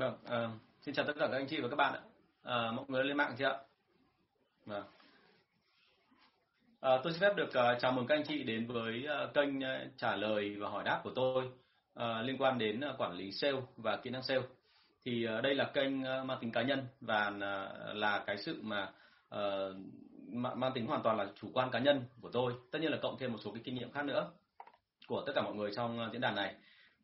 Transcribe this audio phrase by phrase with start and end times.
[0.00, 0.48] Vâng, à,
[0.80, 2.00] xin chào tất cả các anh chị và các bạn ạ.
[2.42, 3.56] À, mọi người lên mạng chưa ạ?
[4.66, 4.84] Vâng.
[6.80, 9.58] À, tôi xin phép được uh, chào mừng các anh chị đến với uh, kênh
[9.58, 9.64] uh,
[9.96, 11.44] trả lời và hỏi đáp của tôi
[11.98, 14.42] uh, liên quan đến uh, quản lý sale và kỹ năng sale.
[15.04, 18.60] Thì uh, đây là kênh uh, mang tính cá nhân và uh, là cái sự
[18.62, 18.92] mà
[19.34, 19.76] uh,
[20.32, 22.52] mang tính hoàn toàn là chủ quan cá nhân của tôi.
[22.70, 24.30] Tất nhiên là cộng thêm một số cái kinh nghiệm khác nữa
[25.06, 26.54] của tất cả mọi người trong uh, diễn đàn này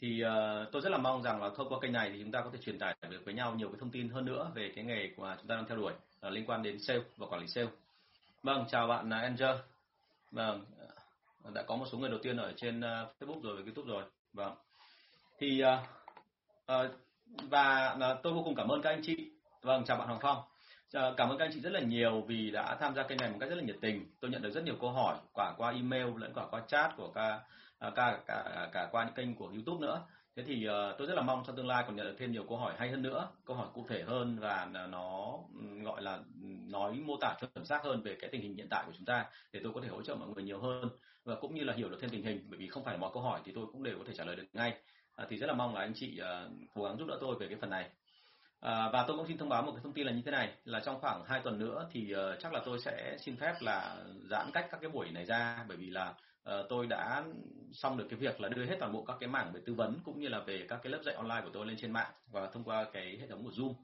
[0.00, 2.40] thì uh, tôi rất là mong rằng là thông qua kênh này thì chúng ta
[2.40, 4.84] có thể truyền tải được với nhau nhiều cái thông tin hơn nữa về cái
[4.84, 5.92] nghề của chúng ta đang theo đuổi
[6.26, 7.68] uh, liên quan đến sale và quản lý sale.
[8.42, 9.56] Vâng, chào bạn là Angel.
[10.30, 10.64] Vâng,
[11.42, 12.84] ờ, đã có một số người đầu tiên ở trên uh,
[13.20, 14.04] Facebook rồi và YouTube rồi.
[14.32, 14.54] Vâng.
[15.38, 15.68] Thì uh,
[16.72, 16.90] uh,
[17.50, 19.30] và uh, tôi vô cùng cảm ơn các anh chị.
[19.62, 20.38] Vâng, chào bạn Hoàng Phong.
[20.38, 23.30] Uh, cảm ơn các anh chị rất là nhiều vì đã tham gia kênh này
[23.30, 24.06] một cách rất là nhiệt tình.
[24.20, 27.10] Tôi nhận được rất nhiều câu hỏi quả qua email lẫn quả qua chat của
[27.14, 27.40] các
[27.78, 30.06] À, cả cả cả qua những kênh của YouTube nữa.
[30.36, 32.44] Thế thì uh, tôi rất là mong trong tương lai còn nhận được thêm nhiều
[32.48, 35.38] câu hỏi hay hơn nữa, câu hỏi cụ thể hơn và nó
[35.84, 36.18] gọi là
[36.66, 39.24] nói mô tả chuẩn xác hơn về cái tình hình hiện tại của chúng ta
[39.52, 40.88] để tôi có thể hỗ trợ mọi người nhiều hơn
[41.24, 43.22] và cũng như là hiểu được thêm tình hình bởi vì không phải mọi câu
[43.22, 44.74] hỏi thì tôi cũng đều có thể trả lời được ngay.
[45.14, 47.46] À, thì rất là mong là anh chị uh, cố gắng giúp đỡ tôi về
[47.48, 47.90] cái phần này.
[48.60, 50.52] À, và tôi cũng xin thông báo một cái thông tin là như thế này
[50.64, 53.96] là trong khoảng 2 tuần nữa thì uh, chắc là tôi sẽ xin phép là
[54.30, 56.14] giãn cách các cái buổi này ra bởi vì là
[56.50, 57.24] uh, tôi đã
[57.72, 59.98] xong được cái việc là đưa hết toàn bộ các cái mảng về tư vấn
[60.04, 62.46] cũng như là về các cái lớp dạy online của tôi lên trên mạng và
[62.46, 63.74] thông qua cái hệ thống của Zoom.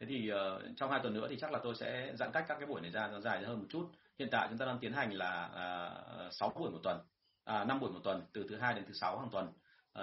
[0.00, 2.58] Thế thì uh, trong hai tuần nữa thì chắc là tôi sẽ giãn cách các
[2.58, 3.90] cái buổi này ra nó dài hơn một chút.
[4.18, 5.90] Hiện tại chúng ta đang tiến hành là à,
[6.26, 6.98] uh, 6 buổi một tuần,
[7.44, 9.46] à 5 buổi một tuần từ thứ hai đến thứ sáu hàng tuần.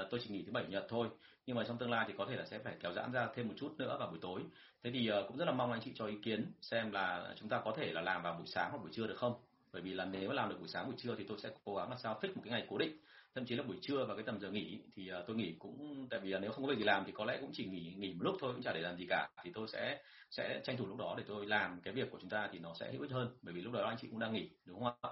[0.01, 1.07] Uh, tôi chỉ nghỉ thứ bảy nhật thôi
[1.47, 3.47] nhưng mà trong tương lai thì có thể là sẽ phải kéo giãn ra thêm
[3.47, 4.41] một chút nữa vào buổi tối
[4.83, 7.49] thế thì uh, cũng rất là mong anh chị cho ý kiến xem là chúng
[7.49, 9.33] ta có thể là làm vào buổi sáng hoặc buổi trưa được không
[9.77, 11.89] bởi vì là nếu làm được buổi sáng buổi trưa thì tôi sẽ cố gắng
[11.89, 12.97] là sao fix một cái ngày cố định.
[13.35, 16.07] Thậm chí là buổi trưa và cái tầm giờ nghỉ thì uh, tôi nghỉ cũng
[16.09, 17.93] tại vì là nếu không có việc gì làm thì có lẽ cũng chỉ nghỉ
[17.97, 19.29] nghỉ một lúc thôi cũng chả để làm gì cả.
[19.43, 22.29] Thì tôi sẽ sẽ tranh thủ lúc đó để tôi làm cái việc của chúng
[22.29, 23.37] ta thì nó sẽ hữu ích hơn.
[23.41, 25.09] Bởi vì lúc đó anh chị cũng đang nghỉ đúng không ạ?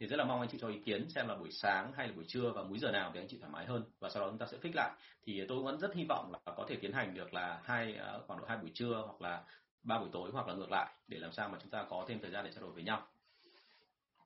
[0.00, 2.14] Thì rất là mong anh chị cho ý kiến xem là buổi sáng hay là
[2.14, 4.28] buổi trưa và múi giờ nào để anh chị thoải mái hơn và sau đó
[4.30, 4.92] chúng ta sẽ fix lại.
[5.26, 8.22] Thì tôi vẫn rất hy vọng là có thể tiến hành được là hai ờ,
[8.26, 9.44] khoảng độ hai buổi trưa hoặc là
[9.82, 12.18] ba buổi tối hoặc là ngược lại để làm sao mà chúng ta có thêm
[12.20, 13.06] thời gian để trao đổi với nhau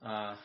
[0.00, 0.36] à,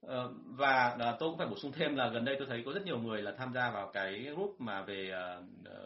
[0.00, 2.72] ờ, và ờ, tôi cũng phải bổ sung thêm là gần đây tôi thấy có
[2.72, 5.42] rất nhiều người là tham gia vào cái group mà về ờ,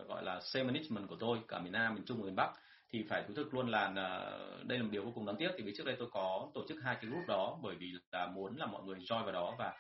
[0.09, 2.51] gọi là sale management của tôi cả miền Nam, miền Trung và miền Bắc.
[2.91, 3.89] Thì phải thú thực luôn là
[4.65, 6.65] đây là một điều vô cùng đáng tiếc thì vì trước đây tôi có tổ
[6.69, 9.55] chức hai cái group đó bởi vì là muốn là mọi người join vào đó
[9.59, 9.75] và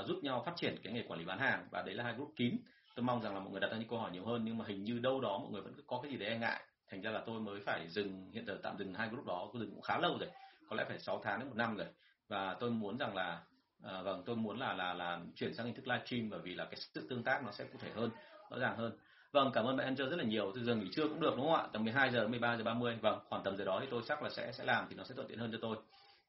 [0.00, 2.14] uh, giúp nhau phát triển cái nghề quản lý bán hàng và đấy là hai
[2.14, 2.56] group kín.
[2.94, 4.64] Tôi mong rằng là mọi người đặt ra những câu hỏi nhiều hơn nhưng mà
[4.68, 6.60] hình như đâu đó mọi người vẫn có cái gì đấy e ngại.
[6.90, 9.62] Thành ra là tôi mới phải dừng hiện giờ tạm dừng hai group đó tôi
[9.62, 10.28] dừng cũng khá lâu rồi
[10.70, 11.86] có lẽ phải 6 tháng đến một năm rồi
[12.28, 13.42] và tôi muốn rằng là
[13.82, 16.64] À, vâng, tôi muốn là là là chuyển sang hình thức livestream bởi vì là
[16.64, 18.10] cái sự tương tác nó sẽ cụ thể hơn,
[18.50, 18.92] rõ ràng hơn.
[19.32, 20.52] Vâng, cảm ơn bạn Angel rất là nhiều.
[20.54, 21.68] Từ giờ nghỉ trưa cũng được đúng không ạ?
[21.72, 22.98] Tầm 12 giờ 13 giờ 30.
[23.00, 25.14] Vâng, khoảng tầm giờ đó thì tôi chắc là sẽ sẽ làm thì nó sẽ
[25.14, 25.76] thuận tiện hơn cho tôi.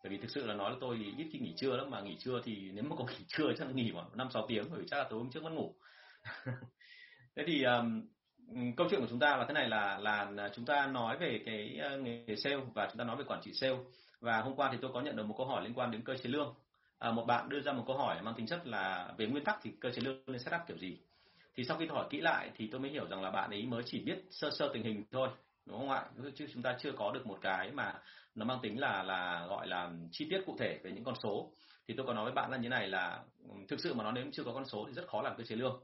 [0.03, 2.01] Bởi vì thực sự là nói là tôi thì ít khi nghỉ trưa lắm mà
[2.01, 4.65] nghỉ trưa thì nếu mà có nghỉ trưa chắc là nghỉ khoảng 5 6 tiếng
[4.69, 5.75] bởi vì chắc là tối hôm trước mất ngủ.
[7.35, 8.07] Thế thì um,
[8.77, 11.77] câu chuyện của chúng ta là thế này là là chúng ta nói về cái
[11.81, 13.77] ờ, nghề sale và chúng ta nói về quản trị sale
[14.21, 16.15] và hôm qua thì tôi có nhận được một câu hỏi liên quan đến cơ
[16.17, 16.55] chế lương.
[16.99, 19.59] À, một bạn đưa ra một câu hỏi mang tính chất là về nguyên tắc
[19.61, 20.97] thì cơ chế lương nên setup kiểu gì?
[21.55, 23.65] Thì sau khi tôi hỏi kỹ lại thì tôi mới hiểu rằng là bạn ấy
[23.65, 25.29] mới chỉ biết sơ sơ tình hình thôi
[25.65, 26.05] đúng không ạ?
[26.35, 27.93] Chứ chúng ta chưa có được một cái mà
[28.35, 31.51] nó mang tính là là gọi là chi tiết cụ thể về những con số.
[31.87, 33.23] Thì tôi có nói với bạn là như này là
[33.67, 35.55] thực sự mà nói nếu chưa có con số thì rất khó làm cơ chế
[35.55, 35.81] lương.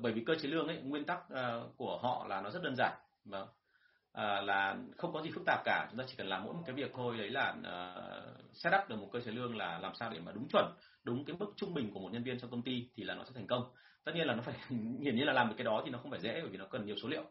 [0.00, 2.74] Bởi vì cơ chế lương ấy nguyên tắc uh, của họ là nó rất đơn
[2.76, 2.92] giản.
[3.24, 3.48] Vâng
[4.16, 5.86] à, là không có gì phức tạp cả.
[5.90, 8.88] Chúng ta chỉ cần làm mỗi một cái việc thôi đấy là uh, set up
[8.88, 10.66] được một cơ chế lương là làm sao để mà đúng chuẩn
[11.04, 13.24] đúng cái mức trung bình của một nhân viên trong công ty thì là nó
[13.24, 13.64] sẽ thành công.
[14.04, 14.54] Tất nhiên là nó phải
[15.00, 16.66] hiển nhiên là làm được cái đó thì nó không phải dễ bởi vì nó
[16.66, 17.22] cần nhiều số liệu.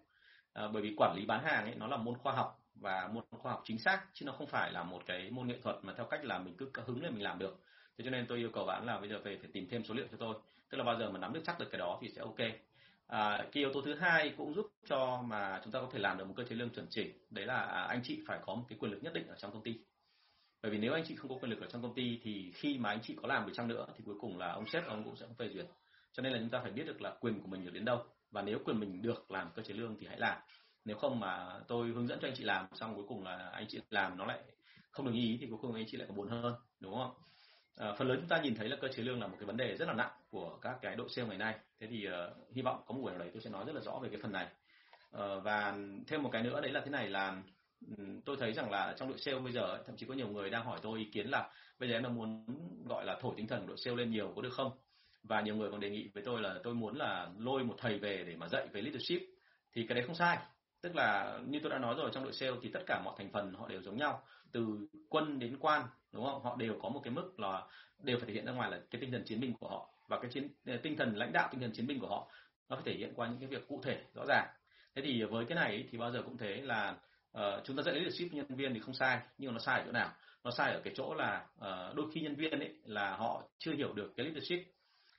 [0.54, 3.24] À, bởi vì quản lý bán hàng ấy nó là môn khoa học và môn
[3.30, 5.94] khoa học chính xác chứ nó không phải là một cái môn nghệ thuật mà
[5.98, 7.60] theo cách là mình cứ hứng lên mình làm được.
[7.98, 9.94] Thế cho nên tôi yêu cầu bạn là bây giờ về phải tìm thêm số
[9.94, 10.36] liệu cho tôi.
[10.70, 12.40] Tức là bao giờ mà nắm được chắc được cái đó thì sẽ ok.
[13.08, 16.18] À, cái yếu tố thứ hai cũng giúp cho mà chúng ta có thể làm
[16.18, 17.12] được một cơ chế lương chuẩn chỉnh.
[17.30, 19.52] Đấy là à, anh chị phải có một cái quyền lực nhất định ở trong
[19.52, 19.80] công ty.
[20.62, 22.78] Bởi vì nếu anh chị không có quyền lực ở trong công ty thì khi
[22.78, 25.04] mà anh chị có làm được chăng nữa thì cuối cùng là ông sếp ông
[25.04, 25.66] cũng sẽ không phê duyệt.
[26.14, 28.04] Cho nên là chúng ta phải biết được là quyền của mình được đến đâu.
[28.32, 30.42] Và nếu quyền mình được làm cơ chế lương thì hãy làm.
[30.86, 33.66] Nếu không mà tôi hướng dẫn cho anh chị làm xong cuối cùng là anh
[33.70, 34.40] chị làm nó lại
[34.92, 37.12] không được ý thì cuối cùng anh chị lại còn buồn hơn đúng không
[37.76, 39.58] À, phần lớn chúng ta nhìn thấy là cơ chế lương là một cái vấn
[39.58, 41.56] đề rất là nặng của các cái đội sale ngày nay.
[41.80, 43.82] Thế thì uh, hy vọng có một buổi nào đấy tôi sẽ nói rất là
[43.82, 44.48] rõ về cái phần này.
[45.18, 45.78] Uh, và
[46.08, 47.42] thêm một cái nữa đấy là thế này là
[47.98, 50.50] um, tôi thấy rằng là trong đội sale bây giờ thậm chí có nhiều người
[50.50, 51.50] đang hỏi tôi ý kiến là
[51.80, 52.46] bây giờ em đang muốn
[52.86, 54.72] gọi là thổi tinh thần của đội sale lên nhiều có được không?
[55.24, 58.00] Và nhiều người còn đề nghị với tôi là tôi muốn là lôi một thầy
[58.00, 59.22] về để mà dạy về leadership.
[59.74, 60.38] Thì cái đấy không sai.
[60.82, 63.30] Tức là như tôi đã nói rồi trong đội sale thì tất cả mọi thành
[63.32, 64.24] phần họ đều giống nhau.
[64.52, 66.44] Từ quân đến quan đúng không?
[66.44, 67.64] Họ đều có một cái mức là
[68.04, 70.20] đều phải thể hiện ra ngoài là cái tinh thần chiến binh của họ và
[70.20, 72.32] cái chiến ờ, tinh thần lãnh đạo tinh thần chiến binh của họ
[72.70, 74.48] nó phải thể hiện qua những cái việc cụ thể rõ ràng.
[74.96, 76.96] Thế thì với cái này thì bao giờ cũng thế là
[77.38, 79.86] uh, chúng ta dạy leadership nhân viên thì không sai nhưng mà nó sai ở
[79.86, 80.12] chỗ nào?
[80.44, 83.74] Nó sai ở cái chỗ là uh, đôi khi nhân viên ấy là họ chưa
[83.74, 84.60] hiểu được cái leadership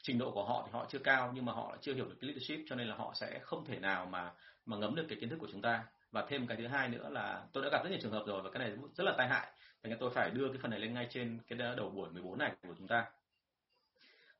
[0.02, 2.28] trình độ của họ thì họ chưa cao nhưng mà họ chưa hiểu được cái
[2.28, 4.32] leadership cho nên là họ sẽ không thể nào mà
[4.66, 5.84] mà ngấm được cái kiến thức của chúng ta.
[6.10, 8.42] Và thêm cái thứ hai nữa là tôi đã gặp rất nhiều trường hợp rồi
[8.42, 9.46] và cái này rất là tai hại.
[9.82, 12.38] Thành ra tôi phải đưa cái phần này lên ngay trên cái đầu buổi 14
[12.38, 13.06] này của chúng ta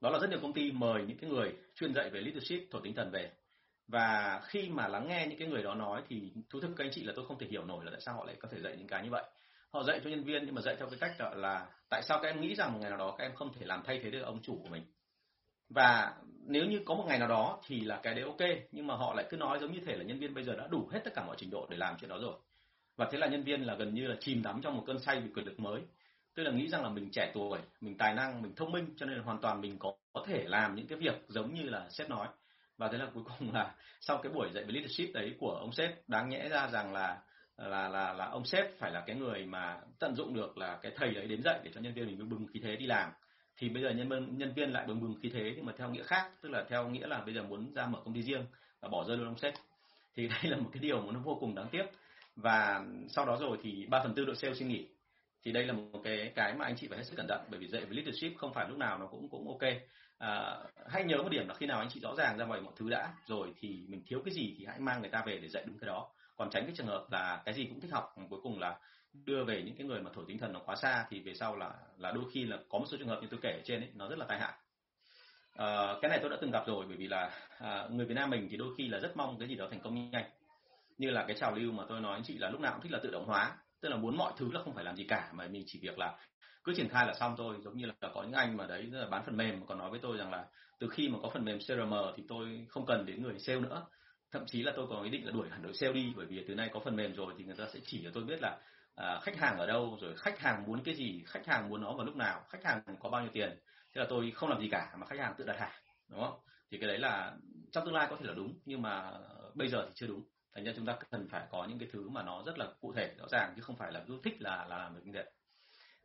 [0.01, 2.83] đó là rất nhiều công ty mời những cái người chuyên dạy về leadership thuộc
[2.85, 3.31] tinh thần về.
[3.89, 6.91] Và khi mà lắng nghe những cái người đó nói thì thú thực các anh
[6.93, 8.77] chị là tôi không thể hiểu nổi là tại sao họ lại có thể dạy
[8.79, 9.25] những cái như vậy.
[9.73, 12.29] Họ dạy cho nhân viên nhưng mà dạy theo cái cách là tại sao các
[12.29, 14.23] em nghĩ rằng một ngày nào đó các em không thể làm thay thế được
[14.23, 14.83] ông chủ của mình.
[15.69, 16.15] Và
[16.47, 19.15] nếu như có một ngày nào đó thì là cái đấy ok, nhưng mà họ
[19.15, 21.15] lại cứ nói giống như thể là nhân viên bây giờ đã đủ hết tất
[21.15, 22.35] cả mọi trình độ để làm chuyện đó rồi.
[22.97, 25.21] Và thế là nhân viên là gần như là chìm đắm trong một cơn say
[25.21, 25.81] vì quyền lực mới
[26.37, 29.07] tức là nghĩ rằng là mình trẻ tuổi mình tài năng mình thông minh cho
[29.07, 31.89] nên là hoàn toàn mình có, có thể làm những cái việc giống như là
[31.91, 32.29] sếp nói.
[32.79, 35.73] Và thế là cuối cùng là sau cái buổi dạy về leadership đấy của ông
[35.73, 37.19] sếp đáng nhẽ ra rằng là
[37.57, 40.93] là là là ông sếp phải là cái người mà tận dụng được là cái
[40.97, 43.11] thầy đấy đến dạy để cho nhân viên mình bừng khí thế đi làm.
[43.57, 45.91] Thì bây giờ nhân viên nhân viên lại bừng bừng khí thế nhưng mà theo
[45.91, 48.47] nghĩa khác tức là theo nghĩa là bây giờ muốn ra mở công ty riêng
[48.81, 49.55] và bỏ rơi luôn ông sếp.
[50.15, 51.85] Thì đây là một cái điều mà nó vô cùng đáng tiếc.
[52.37, 54.87] Và sau đó rồi thì ba phần tư đội sale xin nghỉ
[55.47, 57.61] thì đây là một cái cái mà anh chị phải hết sức cẩn thận bởi
[57.61, 59.73] vì dạy về leadership không phải lúc nào nó cũng cũng ok.
[60.19, 60.57] À,
[60.89, 62.91] hãy nhớ một điểm là khi nào anh chị rõ ràng ra mọi mọi thứ
[62.91, 65.65] đã rồi thì mình thiếu cái gì thì hãy mang người ta về để dạy
[65.67, 66.09] đúng cái đó.
[66.37, 68.79] Còn tránh cái trường hợp là cái gì cũng thích học cuối cùng là
[69.13, 71.57] đưa về những cái người mà thổi tinh thần nó quá xa thì về sau
[71.57, 73.81] là là đôi khi là có một số trường hợp như tôi kể ở trên
[73.81, 74.53] ấy nó rất là tai hại.
[75.57, 78.31] À, cái này tôi đã từng gặp rồi bởi vì là à, người Việt Nam
[78.31, 80.31] mình thì đôi khi là rất mong cái gì đó thành công nhanh.
[80.99, 82.93] Như là cái trào lưu mà tôi nói anh chị là lúc nào cũng thích
[82.93, 85.31] là tự động hóa tức là muốn mọi thứ là không phải làm gì cả
[85.33, 86.19] mà mình chỉ việc là
[86.65, 87.57] cứ triển khai là xong thôi.
[87.65, 90.01] Giống như là có những anh mà đấy là bán phần mềm còn nói với
[90.03, 90.47] tôi rằng là
[90.79, 93.87] từ khi mà có phần mềm CRM thì tôi không cần đến người sale nữa.
[94.33, 96.45] Thậm chí là tôi có ý định là đuổi hẳn đội sale đi bởi vì
[96.49, 98.59] từ nay có phần mềm rồi thì người ta sẽ chỉ cho tôi biết là
[98.95, 101.93] à, khách hàng ở đâu rồi khách hàng muốn cái gì khách hàng muốn nó
[101.93, 103.51] vào lúc nào khách hàng có bao nhiêu tiền.
[103.95, 106.39] Thế là tôi không làm gì cả mà khách hàng tự đặt hàng đúng không?
[106.71, 107.37] Thì cái đấy là
[107.73, 109.13] trong tương lai có thể là đúng nhưng mà
[109.55, 110.23] bây giờ thì chưa đúng
[110.57, 112.93] thành ra chúng ta cần phải có những cái thứ mà nó rất là cụ
[112.93, 115.25] thể rõ ràng chứ không phải là cứ thích là là làm được như vậy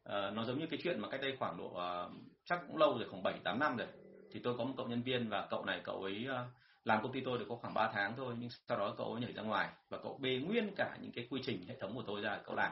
[0.03, 2.12] à, ờ, nó giống như cái chuyện mà cách đây khoảng độ uh,
[2.45, 3.88] chắc cũng lâu rồi khoảng bảy tám năm rồi.
[4.31, 6.48] Thì tôi có một cậu nhân viên và cậu này cậu ấy uh,
[6.83, 9.21] làm công ty tôi được có khoảng 3 tháng thôi nhưng sau đó cậu ấy
[9.21, 12.03] nhảy ra ngoài và cậu bê nguyên cả những cái quy trình hệ thống của
[12.07, 12.71] tôi ra cậu làm.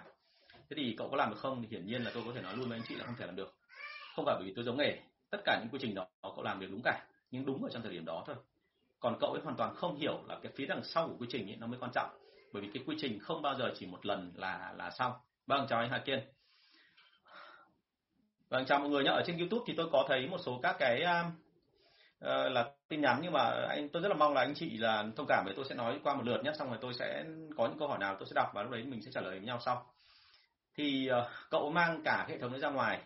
[0.53, 1.61] Thế thì cậu có làm được không?
[1.61, 3.25] Thì hiển nhiên là tôi có thể nói luôn với anh chị là không thể
[3.25, 3.55] làm được.
[4.15, 4.99] Không phải bởi vì tôi giống nghề
[5.29, 7.81] tất cả những quy trình đó cậu làm được đúng cả nhưng đúng ở trong
[7.81, 8.35] thời điểm đó thôi
[8.99, 11.49] còn cậu ấy hoàn toàn không hiểu là cái phía đằng sau của quy trình
[11.49, 12.09] ấy nó mới quan trọng.
[12.53, 15.13] Bởi vì cái quy trình không bao giờ chỉ một lần là là xong.
[15.47, 16.19] Vâng chào anh Hà Kiên.
[18.49, 20.75] Vâng chào mọi người nhé ở trên YouTube thì tôi có thấy một số các
[20.79, 24.77] cái uh, là tin nhắn nhưng mà anh tôi rất là mong là anh chị
[24.77, 27.25] là thông cảm với tôi sẽ nói qua một lượt nhé xong rồi tôi sẽ
[27.57, 29.31] có những câu hỏi nào tôi sẽ đọc và lúc đấy mình sẽ trả lời
[29.31, 29.85] với nhau sau.
[30.75, 33.01] Thì uh, cậu mang cả hệ thống ấy ra ngoài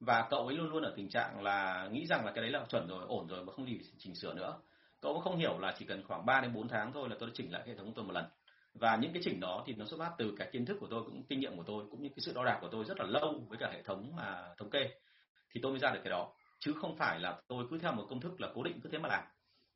[0.00, 2.64] và cậu ấy luôn luôn ở tình trạng là nghĩ rằng là cái đấy là
[2.68, 4.58] chuẩn rồi ổn rồi mà không gì chỉnh sửa nữa
[5.04, 7.32] cậu không hiểu là chỉ cần khoảng 3 đến 4 tháng thôi là tôi đã
[7.36, 8.24] chỉnh lại hệ thống của tôi một lần.
[8.74, 11.02] Và những cái chỉnh đó thì nó xuất phát từ cái kiến thức của tôi
[11.04, 13.06] cũng kinh nghiệm của tôi cũng như cái sự đo đạc của tôi rất là
[13.06, 14.90] lâu với cả hệ thống mà thống kê.
[15.50, 16.32] Thì tôi mới ra được cái đó.
[16.58, 18.98] Chứ không phải là tôi cứ theo một công thức là cố định cứ thế
[18.98, 19.24] mà làm.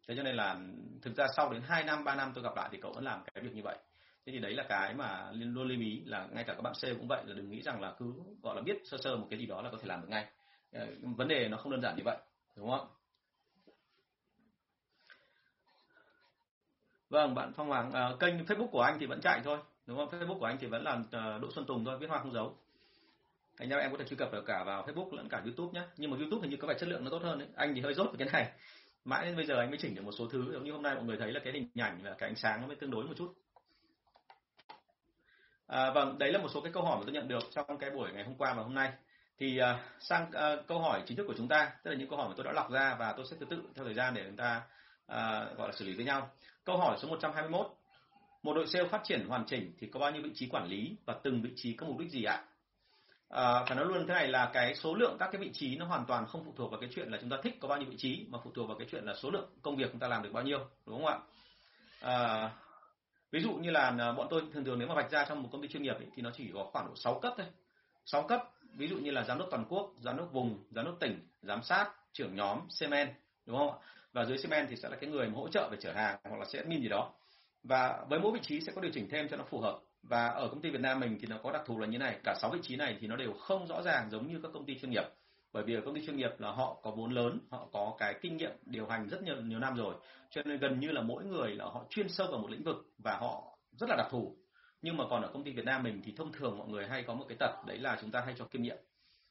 [0.08, 0.60] Thế cho nên là
[1.02, 3.22] thực ra sau đến 2 năm 3 năm tôi gặp lại thì cậu vẫn làm
[3.34, 3.78] cái việc như vậy.
[4.26, 6.98] Thế thì đấy là cái mà luôn lưu ý là ngay cả các bạn c
[6.98, 9.38] cũng vậy là đừng nghĩ rằng là cứ, gọi là, biết sơ sơ một cái
[9.38, 10.26] gì đó là có thể làm được ngay.
[10.72, 12.16] Ờ, vấn đề nó không đơn giản như vậy,
[12.56, 12.88] đúng không
[17.10, 20.08] Vâng, bạn Phong Hoàng, à, kênh Facebook của anh thì vẫn chạy thôi, đúng không?
[20.08, 22.56] Facebook của anh thì vẫn là ờ, Đỗ Xuân Tùng thôi, viết hoa không giấu.
[23.58, 25.86] Thành ra em có thể truy cập được cả vào Facebook lẫn cả YouTube nhé.
[25.96, 27.48] Nhưng mà YouTube hình như có vẻ chất lượng nó tốt hơn đấy.
[27.56, 28.52] Anh thì hơi rốt về cái này.
[29.04, 30.94] Mãi đến bây giờ anh mới chỉnh được một số thứ, giống như hôm nay
[30.94, 33.04] mọi người thấy là cái hình ảnh và cái ánh sáng nó mới tương đối
[33.04, 33.34] một chút.
[35.66, 37.90] À, vâng, đấy là một số cái câu hỏi mà tôi nhận được trong cái
[37.90, 38.92] buổi ngày hôm qua và hôm nay.
[39.38, 42.18] Thì à, sang à, câu hỏi chính thức của chúng ta, tức là những câu
[42.18, 44.22] hỏi mà tôi đã lọc ra và tôi sẽ tự tự theo thời gian để
[44.26, 44.62] chúng ta
[45.06, 46.30] à, gọi là xử lý với nhau.
[46.68, 47.66] Câu hỏi số 121.
[48.42, 50.96] Một đội sale phát triển hoàn chỉnh thì có bao nhiêu vị trí quản lý
[51.06, 52.44] và từng vị trí có mục đích gì ạ?
[53.28, 55.84] À, phải nói luôn thế này là cái số lượng các cái vị trí nó
[55.86, 57.90] hoàn toàn không phụ thuộc vào cái chuyện là chúng ta thích có bao nhiêu
[57.90, 60.08] vị trí mà phụ thuộc vào cái chuyện là số lượng công việc chúng ta
[60.08, 61.18] làm được bao nhiêu đúng không ạ?
[62.00, 62.50] À,
[63.30, 65.48] ví dụ như là à, bọn tôi thường thường nếu mà vạch ra trong một
[65.52, 67.46] công ty chuyên nghiệp ấy, thì nó chỉ có khoảng độ 6 cấp thôi.
[68.06, 68.42] 6 cấp
[68.74, 71.62] ví dụ như là giám đốc toàn quốc, giám đốc vùng, giám đốc tỉnh, giám
[71.62, 73.08] sát, trưởng nhóm, semen
[73.46, 73.78] đúng không ạ?
[74.18, 76.38] Và dưới semen thì sẽ là cái người mà hỗ trợ về chở hàng hoặc
[76.38, 77.12] là sẽ admin gì đó.
[77.62, 79.78] Và với mỗi vị trí sẽ có điều chỉnh thêm cho nó phù hợp.
[80.02, 82.18] Và ở công ty Việt Nam mình thì nó có đặc thù là như này,
[82.24, 84.64] cả sáu vị trí này thì nó đều không rõ ràng giống như các công
[84.64, 85.04] ty chuyên nghiệp.
[85.52, 88.14] Bởi vì ở công ty chuyên nghiệp là họ có vốn lớn, họ có cái
[88.22, 89.94] kinh nghiệm điều hành rất nhiều nhiều năm rồi.
[90.30, 92.76] Cho nên gần như là mỗi người là họ chuyên sâu vào một lĩnh vực
[92.98, 94.36] và họ rất là đặc thù.
[94.82, 97.02] Nhưng mà còn ở công ty Việt Nam mình thì thông thường mọi người hay
[97.02, 98.76] có một cái tật, đấy là chúng ta hay cho kiêm nhiệm.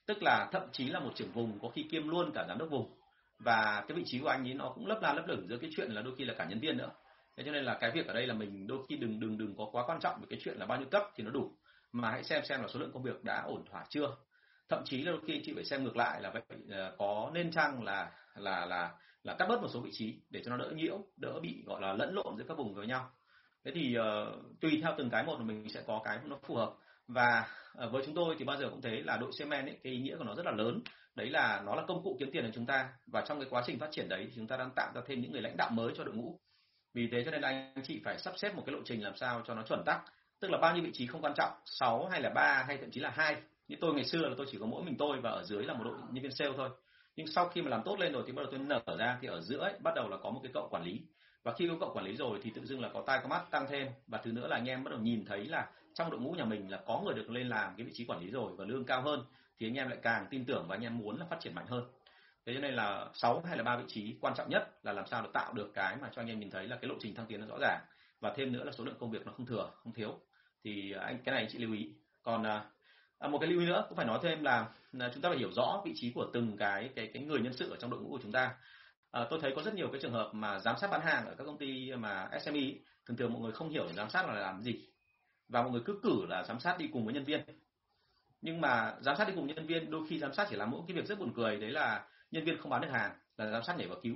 [0.05, 2.69] Tức là thậm chí là một trưởng vùng có khi kiêm luôn cả giám đốc
[2.69, 2.96] vùng
[3.39, 5.69] và cái vị trí của anh ấy nó cũng lấp la lấp lửng giữa cái
[5.75, 6.91] chuyện là đôi khi là cả nhân viên nữa.
[7.37, 9.55] Thế cho nên là cái việc ở đây là mình đôi khi đừng đừng đừng
[9.57, 11.51] có quá quan trọng về cái chuyện là bao nhiêu cấp thì nó đủ.
[11.91, 14.15] Mà hãy xem xem là số lượng công việc đã ổn thỏa chưa.
[14.69, 17.51] Thậm chí là đôi khi chị phải xem ngược lại là vậy ờ, có nên
[17.51, 18.91] chăng là là là
[19.23, 21.81] là cắt bớt một số vị trí để cho nó đỡ nhiễu đỡ bị gọi
[21.81, 23.09] là lẫn lộn giữa các vùng với nhau.
[23.65, 26.73] Thế thì uh, tùy theo từng cái một mình sẽ có cái nó phù hợp.
[27.07, 27.47] Và
[27.85, 29.99] uh, với chúng tôi thì bao giờ cũng thấy là đội semen ấy cái ý
[29.99, 30.81] nghĩa của nó rất là lớn
[31.17, 32.89] đấy là nó là công cụ kiếm tiền của chúng ta.
[33.07, 35.21] Và trong cái quá trình phát triển đấy thì chúng ta đang tạo ra thêm
[35.21, 36.39] những người lãnh đạo mới cho đội ngũ.
[36.93, 39.41] Vì thế cho nên anh chị phải sắp xếp một cái lộ trình làm sao
[39.47, 40.01] cho nó chuẩn tắc.
[40.39, 42.91] Tức là bao nhiêu vị trí không quan trọng 6 hay là ba hay thậm
[42.91, 43.35] chí là hai.
[43.67, 45.73] Như tôi ngày xưa là tôi chỉ có mỗi mình tôi và ở dưới là
[45.73, 46.69] một đội nhân viên sale thôi.
[47.15, 49.27] Nhưng sau khi mà làm tốt lên rồi thì bắt đầu tôi nở ra thì
[49.27, 51.01] ở giữa ấy, bắt đầu là có một cái cậu quản lý.
[51.43, 53.51] Và khi có cậu quản lý rồi thì tự dưng là có tai có mắt
[53.51, 53.87] tăng thêm.
[54.07, 56.45] Và thứ nữa là anh em bắt đầu nhìn thấy là trong đội ngũ nhà
[56.45, 58.85] mình là có người được lên làm cái vị trí quản lý rồi và lương
[58.85, 59.25] cao hơn
[59.59, 61.67] thì anh em lại càng tin tưởng và anh em muốn là phát triển mạnh
[61.67, 61.83] hơn.
[62.45, 65.07] Thế cho nên là sáu hay là ba vị trí quan trọng nhất là làm
[65.07, 67.15] sao để tạo được cái mà cho anh em nhìn thấy là cái lộ trình
[67.15, 67.81] thăng tiến nó rõ ràng.
[68.19, 70.19] Và thêm nữa là số lượng công việc nó không thừa không thiếu.
[70.63, 71.89] Thì anh cái này anh chị lưu ý.
[72.23, 72.65] Còn à,
[73.19, 75.37] à một cái lưu ý nữa cũng phải nói thêm là, là chúng ta phải
[75.37, 77.99] hiểu rõ vị trí của từng cái cái cái người nhân sự ở trong đội
[77.99, 78.55] ngũ của chúng ta.
[79.11, 81.35] À, tôi thấy có rất nhiều cái trường hợp mà giám sát bán hàng ở
[81.37, 82.61] các công ty mà SME
[83.05, 84.87] thường thường mọi người không hiểu giám sát là làm gì.
[85.49, 87.41] Và mọi người cứ cử là giám sát đi cùng với nhân viên
[88.41, 90.81] nhưng mà giám sát đi cùng nhân viên, đôi khi giám sát chỉ làm mỗi
[90.87, 93.63] cái việc rất buồn cười, đấy là nhân viên không bán được hàng, là giám
[93.63, 94.15] sát nhảy vào cứu.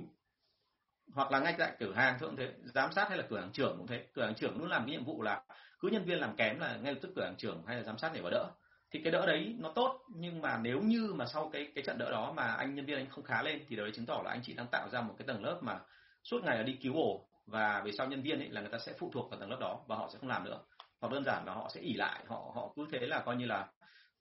[1.14, 3.74] Hoặc là ngay tại cửa hàng cũng thế, giám sát hay là cửa hàng trưởng
[3.78, 4.06] cũng thế.
[4.14, 5.42] Cửa hàng trưởng luôn làm cái nhiệm vụ là
[5.80, 7.98] cứ nhân viên làm kém là ngay lập tức cửa hàng trưởng hay là giám
[7.98, 8.50] sát nhảy vào đỡ.
[8.90, 11.98] Thì cái đỡ đấy nó tốt, nhưng mà nếu như mà sau cái cái trận
[11.98, 14.30] đỡ đó mà anh nhân viên anh không khá lên, thì đấy chứng tỏ là
[14.30, 15.80] anh chị đang tạo ra một cái tầng lớp mà
[16.22, 17.28] suốt ngày là đi cứu ổ.
[17.46, 19.56] Và về sau nhân viên ấy là người ta sẽ phụ thuộc vào tầng lớp
[19.60, 20.58] đó và họ sẽ không làm nữa.
[21.00, 23.46] Hoặc đơn giản là họ sẽ ỉ lại, họ họ cứ thế là coi như
[23.46, 23.68] là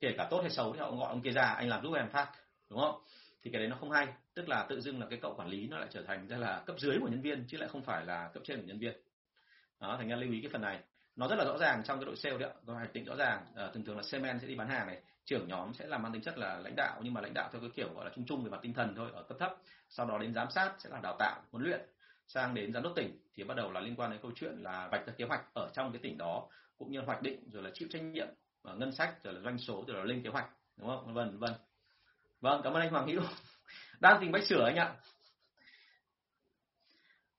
[0.02, 2.10] kể cả tốt hay xấu thì họ gọi ông kia ra anh làm giúp em
[2.10, 2.32] phát
[2.70, 3.02] đúng không?
[3.44, 5.68] Thì cái đấy nó không hay tức là tự dưng là cái cậu quản lý
[5.68, 8.06] nó lại trở thành ra là cấp dưới của nhân viên chứ lại không phải
[8.06, 8.94] là cấp trên của nhân viên.
[9.80, 10.80] Đó thành ra lưu ý cái phần này.
[11.16, 13.16] Nó rất là rõ ràng trong cái đội sale đấy ạ có hoạch định rõ
[13.16, 13.46] ràng.
[13.56, 16.14] À, thường thường là salesman sẽ đi bán hàng này trưởng nhóm sẽ làm mang
[16.14, 18.26] tính chất là lãnh đạo nhưng mà lãnh đạo theo cái kiểu gọi là chung
[18.26, 19.56] chung về mặt tinh thần thôi ở cấp thấp.
[19.90, 21.82] Sau đó đến giám sát sẽ là đào tạo huấn luyện
[22.28, 23.20] sang đến giám đốc tỉnh.
[23.36, 25.70] Thì bắt đầu là liên quan đến câu chuyện là vạch ra kế hoạch ở
[25.74, 28.28] trong cái tỉnh đó cũng như hoạch định rồi là chịu trách nhiệm
[28.64, 31.38] và ngân sách rồi là doanh số rồi là lên kế hoạch đúng không vân
[31.38, 31.54] vân
[32.42, 33.22] vâng cảm ơn anh Hoàng Hữu
[34.00, 34.96] đang tìm cách sửa anh ạ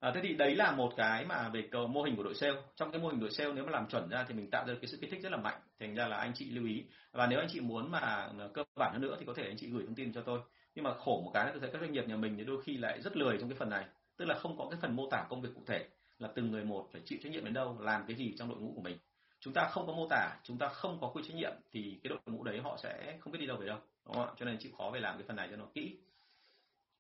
[0.02, 2.62] À, thế thì đấy là một cái mà về cầu mô hình của đội sale.
[2.76, 4.75] Trong cái mô hình đội sale nếu mà làm chuẩn ra thì mình tạo ra
[4.81, 5.61] cái sự kích thích rất là mạnh.
[5.81, 6.85] Thành ra là anh chị lưu ý.
[7.12, 7.99] Và nếu anh chị muốn mà
[8.38, 10.41] ờ, cơ bản hơn nữa thì có thể anh chị gửi thông tin cho tôi.
[10.75, 12.62] Nhưng mà khổ một cái là tôi thấy các doanh nghiệp nhà mình thì đôi
[12.62, 13.85] khi lại rất lười trong cái phần này.
[14.17, 15.88] Tức là không có cái phần mô tả công việc cụ thể
[16.19, 18.59] là từng người một phải chịu trách nhiệm đến đâu, làm cái gì trong đội
[18.59, 18.99] ngũ của mình.
[19.45, 22.09] Chúng ta không có mô tả, chúng ta không có quy trách nhiệm thì cái
[22.09, 23.79] đội ngũ đấy họ sẽ không biết đi đâu về đâu.
[24.07, 24.33] Đúng không ạ?
[24.37, 25.97] Cho nên chịu khó về làm cái phần này cho nó kỹ.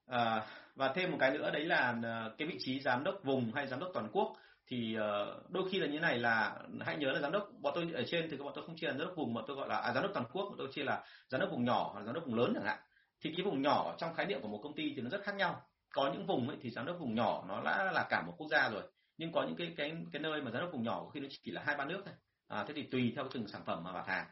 [0.06, 3.52] À, và thêm một cái nữa đấy là à, cái vị trí giám đốc vùng
[3.54, 7.12] hay giám đốc toàn quốc thì ờ, đôi khi là như này là hãy nhớ
[7.12, 9.16] là giám đốc bọn tôi ở trên thì bọn tôi không chia là giám đốc
[9.16, 11.40] vùng mà tôi gọi là à, giám đốc toàn quốc bọn tôi chia là giám
[11.40, 12.78] đốc vùng nhỏ hoặc giám đốc vùng lớn chẳng hạn
[13.20, 15.34] thì cái vùng nhỏ trong khái niệm của một công ty thì nó rất khác
[15.34, 15.62] nhau
[15.94, 18.48] có những vùng ấy thì giám đốc vùng nhỏ nó đã là cả một quốc
[18.50, 18.82] gia rồi
[19.18, 21.52] nhưng có những cái cái cái nơi mà giám đốc vùng nhỏ khi nó chỉ
[21.52, 22.14] là hai ba nước thôi
[22.52, 24.26] à, thế thì tùy theo từng sản phẩm mà mặt hàng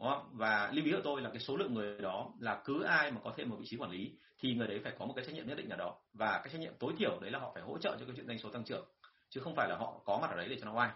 [0.00, 0.26] đó.
[0.32, 3.20] và lưu ý của tôi là cái số lượng người đó là cứ ai mà
[3.24, 5.34] có thêm một vị trí quản lý thì người đấy phải có một cái trách
[5.34, 5.98] nhiệm nhất định nào đó.
[6.12, 8.26] Và cái trách nhiệm tối thiểu đấy là họ phải hỗ trợ cho cái chuyện
[8.26, 8.86] doanh số tăng trưởng
[9.30, 10.90] chứ không phải là họ có mặt ở đấy để cho nó oai.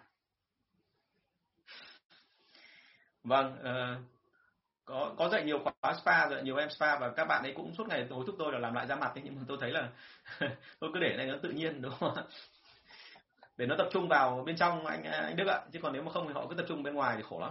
[3.25, 4.12] Vâng uh,
[4.85, 7.75] có có dạy nhiều khóa spa rồi nhiều em spa và các bạn ấy cũng
[7.75, 9.71] suốt ngày hối thúc tôi là làm lại da mặt ấy, nhưng mà tôi thấy
[9.71, 9.90] là
[10.78, 12.14] tôi cứ để này nó tự nhiên đúng không
[13.56, 15.61] để nó tập trung vào bên trong anh anh Đức ạ.
[15.73, 17.50] Chứ còn nếu mà không thì họ cứ tập trung bên ngoài thì khổ lắm.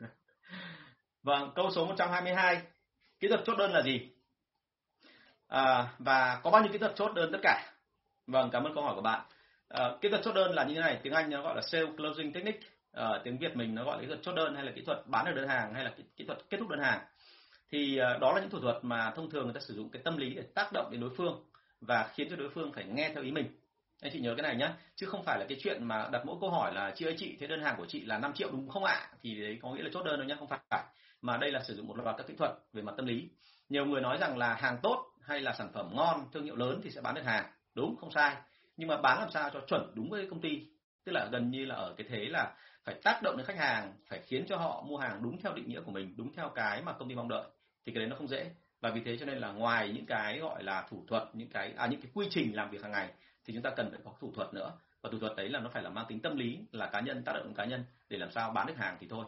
[1.22, 2.62] Vâng câu số 122
[3.20, 4.08] kỹ thuật chốt đơn là gì?
[5.48, 7.72] À, và có bao nhiêu kỹ thuật chốt đơn tất cả?
[8.26, 9.20] Vâng cảm ơn câu hỏi của bạn.
[9.68, 11.00] À, kỹ thuật chốt đơn là như thế này.
[11.02, 12.60] Tiếng anh nó gọi là sale closing technique.
[12.92, 15.06] À, tiếng việt mình nó gọi là kỹ thuật chốt đơn hay là kỹ thuật
[15.06, 17.00] bán được đơn hàng hay là kỹ, kỹ thuật kết thúc đơn hàng.
[17.70, 20.02] Thì à, đó là những thủ thuật mà thông thường người ta sử dụng cái
[20.04, 21.44] tâm lý để tác động đến đối phương
[21.80, 23.46] và khiến cho đối phương phải nghe theo ý mình
[24.02, 26.36] anh chị nhớ cái này nhé chứ không phải là cái chuyện mà đặt mỗi
[26.40, 28.68] câu hỏi là, chị ơi, chị, thế đơn hàng của chị là 5 triệu đúng
[28.68, 29.08] không ạ?
[29.22, 30.84] Thì đấy có nghĩa là chốt đơn đâu nhé không phải.
[31.22, 33.28] Mà đây là sử dụng một loạt các kỹ thuật về mặt tâm lý.
[33.68, 36.80] Nhiều người nói rằng là hàng tốt hay là sản phẩm ngon, thương hiệu lớn
[36.84, 37.44] thì sẽ bán được hàng.
[37.74, 38.36] Đúng, không sai.
[38.76, 40.66] Nhưng mà bán làm sao cho chuẩn đúng với công ty?
[41.04, 43.92] Tức là gần như là ở cái thế là phải tác động đến khách hàng,
[44.08, 46.82] phải khiến cho họ mua hàng đúng theo định nghĩa của mình, đúng theo cái
[46.82, 47.44] mà công ty mong đợi.
[47.86, 48.50] Thì cái đấy nó không dễ.
[48.80, 51.72] Và vì thế cho nên là ngoài những cái gọi là thủ thuật, những cái
[51.76, 53.10] à những cái quy trình làm việc hàng ngày
[53.46, 54.72] thì chúng ta cần phải có thủ thuật nữa.
[55.02, 57.22] Và thủ thuật đấy là nó phải là mang tính tâm lý là cá nhân
[57.24, 59.24] tác động cá nhân để làm sao bán được hàng thì thôi.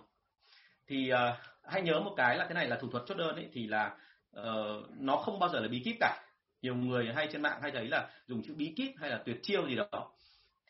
[0.87, 1.18] Thì uh,
[1.64, 3.96] hãy nhớ một cái là cái này là thủ thuật chốt đơn ấy thì là
[4.40, 6.25] uh, nó không bao giờ là bí kíp cả.
[6.62, 9.38] Nhiều người hay trên mạng hay thấy là dùng chữ bí kíp hay là tuyệt
[9.42, 10.12] chiêu gì đó.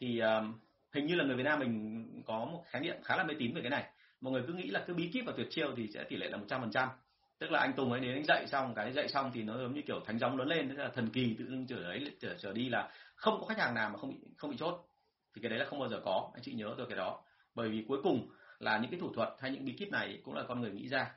[0.01, 0.45] Thì uh,
[0.93, 3.55] hình như là người Việt Nam mình có một khái niệm khá là mê tín
[3.55, 3.85] về cái này.
[4.21, 6.29] Mọi người cứ nghĩ là cứ bí kíp và tuyệt chiêu thì sẽ tỷ lệ
[6.29, 6.89] là một trăm phần trăm
[7.39, 9.75] tức là anh Tùng ấy đến anh dạy xong cái dạy xong thì nó giống
[9.75, 12.35] như kiểu thánh gióng lớn lên tức là thần kỳ tự dưng trở đấy trở,
[12.39, 14.85] trở đi là không có khách hàng nào mà không bị không bị chốt.
[15.35, 17.21] Thì cái đấy là không bao giờ có anh chị nhớ rồi cái đó.
[17.55, 18.29] Bởi vì cuối cùng
[18.59, 20.89] là những cái thủ thuật hay những bí kíp này cũng là con người nghĩ
[20.89, 21.11] ra.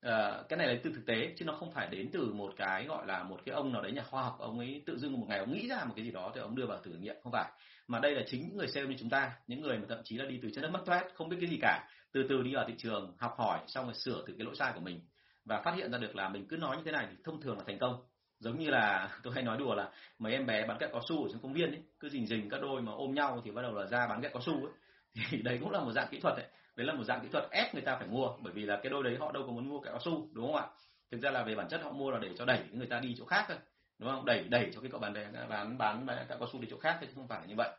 [0.00, 2.84] À, cái này là từ thực tế chứ nó không phải đến từ một cái
[2.84, 5.26] gọi là một cái ông nào đấy nhà khoa học ông ấy tự dưng một
[5.28, 7.32] ngày ông nghĩ ra một cái gì đó thì ông đưa vào thử nghiệm không
[7.32, 7.52] phải.
[7.88, 10.16] Mà đây là chính những người sale như chúng ta những người mà thậm chí
[10.16, 11.88] là đi từ chân đất mất toét không biết cái gì cả.
[12.12, 14.72] Từ từ đi vào thị trường học hỏi xong rồi sửa từ cái lỗi sai
[14.74, 15.00] của mình
[15.44, 17.58] và phát hiện ra được là mình cứ nói như thế này thì thông thường
[17.58, 18.04] là thành công.
[18.38, 21.24] Giống như là tôi hay nói đùa là mấy em bé bán kẹo cao su
[21.24, 23.62] ở trong công viên ấy cứ rình rình các đôi mà ôm nhau thì bắt
[23.62, 24.72] đầu là ra bán kẹo cao su ấy.
[25.30, 26.46] Thì đấy cũng là một dạng kỹ thuật đấy.
[26.76, 28.90] Đấy là một dạng kỹ thuật ép người ta phải mua bởi vì là cái
[28.90, 30.66] đôi đấy họ đâu có muốn mua kẹo cao su đúng không ạ?
[31.10, 33.14] Thực ra là về bản chất họ mua là để cho đẩy người ta đi
[33.18, 33.56] chỗ khác thôi
[33.98, 34.24] đúng không?
[34.24, 36.98] Đẩy đẩy cho cái cậu bán đấy bán, bán kẹo cao su đi chỗ khác
[37.00, 37.70] chứ không phải là như vậy.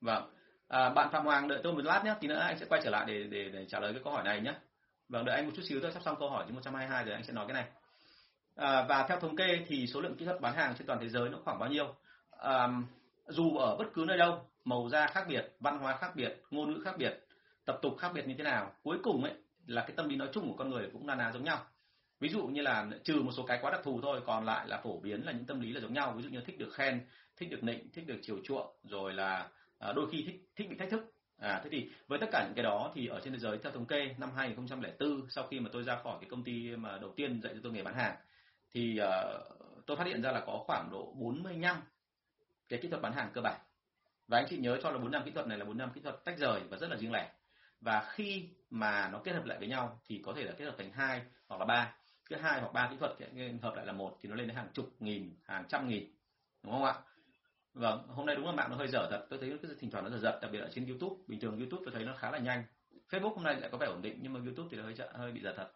[0.00, 0.30] Vâng.
[0.68, 2.90] À, bạn phạm hoàng đợi tôi một lát nhé tí nữa anh sẽ quay trở
[2.90, 4.54] lại để để, để trả lời cái câu hỏi này nhé
[5.12, 7.24] vâng đợi anh một chút xíu thôi sắp xong câu hỏi thứ 122 rồi anh
[7.24, 7.64] sẽ nói cái này.
[8.56, 11.08] À, và theo thống kê thì số lượng kỹ thuật bán hàng trên toàn thế
[11.08, 11.94] giới nó khoảng bao nhiêu?
[12.30, 12.68] À,
[13.26, 16.72] dù ở bất cứ nơi đâu màu da khác biệt văn hóa khác biệt ngôn
[16.72, 17.26] ngữ khác biệt
[17.64, 19.32] tập tục khác biệt như thế nào cuối cùng ấy
[19.66, 21.64] là cái tâm lý nói chung của con người cũng là là giống nhau.
[22.20, 24.80] Ví dụ như là trừ một số cái quá đặc thù thôi còn lại là
[24.84, 26.12] phổ biến là những tâm lý là giống nhau.
[26.16, 27.00] Ví dụ như thích được khen
[27.36, 30.76] thích được nịnh thích được chiều chuộng rồi là à, đôi khi thích thích bị
[30.76, 31.12] thách thức
[31.42, 33.72] à thế thì với tất cả những cái đó thì ở trên thế giới theo
[33.72, 37.12] thống kê năm 2004 sau khi mà tôi ra khỏi cái công ty mà đầu
[37.16, 38.16] tiên dạy cho tôi nghề bán hàng
[38.74, 41.76] thì uh, tôi phát hiện ra là có khoảng độ 45
[42.68, 43.60] cái kỹ thuật bán hàng cơ bản.
[44.28, 46.00] Và anh chị nhớ cho là bốn năm kỹ thuật này là bốn năm kỹ
[46.00, 47.32] thuật tách rời và rất là riêng lẻ.
[47.80, 50.74] Và khi mà nó kết hợp lại với nhau thì có thể là kết hợp
[50.78, 51.94] thành hai hoặc là ba.
[52.30, 53.12] Cứ hai hoặc ba kỹ thuật
[53.62, 56.14] hợp lại là một thì nó lên đến hàng chục nghìn hàng trăm nghìn.
[56.62, 56.94] Đúng không ạ?
[57.74, 59.26] Vâng hôm nay đúng là mạng nó hơi dở thật.
[59.30, 61.16] Tôi thấy cái thỉnh thoảng nó dở giật đặc biệt ở trên youtube.
[61.26, 62.64] Bình thường youtube tôi thấy nó khá là nhanh.
[63.10, 65.32] Facebook hôm nay lại có vẻ ổn định, nhưng mà youtube thì nó hơi hơi
[65.32, 65.72] bị dở thật.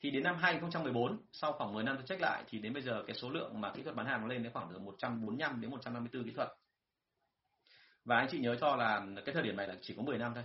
[0.00, 3.02] Thì đến năm 2014 sau khoảng 10 năm tôi check lại, thì đến bây giờ
[3.06, 5.70] cái số lượng mà kỹ thuật bán hàng nó lên đến khoảng từ 145 đến
[5.70, 6.48] 154 kỹ thuật.
[8.04, 10.32] Và anh chị nhớ cho là cái thời điểm này là chỉ có 10 năm
[10.34, 10.44] thôi.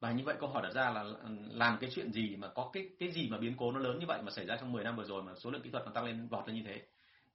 [0.00, 1.04] Và như vậy câu hỏi đặt ra là
[1.50, 4.06] làm cái chuyện gì mà có cái cái gì mà biến cố nó lớn như
[4.08, 5.92] vậy mà xảy ra trong 10 năm vừa rồi mà số lượng kỹ thuật nó
[5.92, 6.82] tăng lên vọt lên như thế?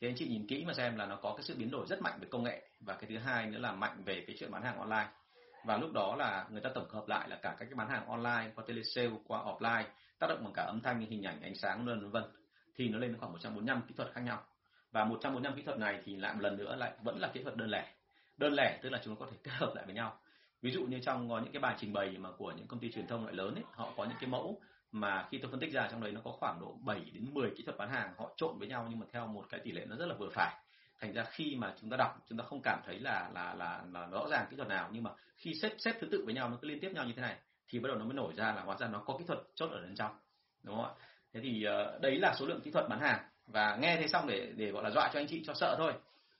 [0.04, 2.02] Thế anh chị nhìn kỹ mà xem là nó có cái sự biến đổi rất
[2.02, 2.62] mạnh về công nghệ.
[2.80, 5.08] Và cái thứ hai nữa là mạnh về cái chuyện bán hàng online.
[5.66, 8.08] Và lúc đó là người ta tổng hợp lại là cả các cái bán hàng
[8.08, 9.84] online qua telesale qua offline
[10.20, 12.24] tác động bằng cả âm thanh hình ảnh ánh sáng vân vân.
[12.76, 14.44] Thì nó lên đến khoảng 145 kỹ thuật khác nhau.
[14.92, 17.56] Và 145 kỹ thuật này thì lại một lần nữa lại vẫn là kỹ thuật
[17.56, 17.92] đơn lẻ.
[18.38, 20.18] Đơn lẻ tức là chúng nó có thể kết hợp lại với nhau.
[20.62, 22.92] Ví dụ như trong có những cái bài trình bày mà của những công ty
[22.92, 24.62] truyền thông loại lớn ấy, họ có những cái mẫu
[24.94, 27.50] mà khi tôi phân tích ra trong đấy nó có khoảng độ 7 đến 10
[27.58, 29.86] kỹ thuật bán hàng họ trộn với nhau nhưng mà theo một cái tỷ lệ
[29.86, 30.54] nó rất là vừa phải.
[31.00, 33.84] Thành ra khi mà chúng ta đọc chúng ta không cảm thấy là là là,
[33.92, 36.50] là rõ ràng kỹ thuật nào nhưng mà khi xếp xếp thứ tự với nhau
[36.50, 38.54] nó cứ liên tiếp nhau như thế này thì bắt đầu nó mới nổi ra
[38.54, 40.16] là hóa ra nó có kỹ thuật chốt ở bên trong.
[40.64, 40.92] Đúng không ạ?
[41.34, 43.20] Thế thì ờ, đấy là số lượng kỹ thuật bán hàng.
[43.48, 45.94] Và nghe thế xong để để gọi là dọa cho anh chị cho sợ thôi.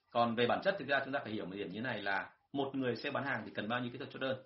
[0.10, 2.30] Còn về bản chất thực ra chúng ta phải hiểu một điểm như này là
[2.54, 4.38] một người sẽ bán hàng thì cần bao nhiêu kỹ thuật chốt đơn?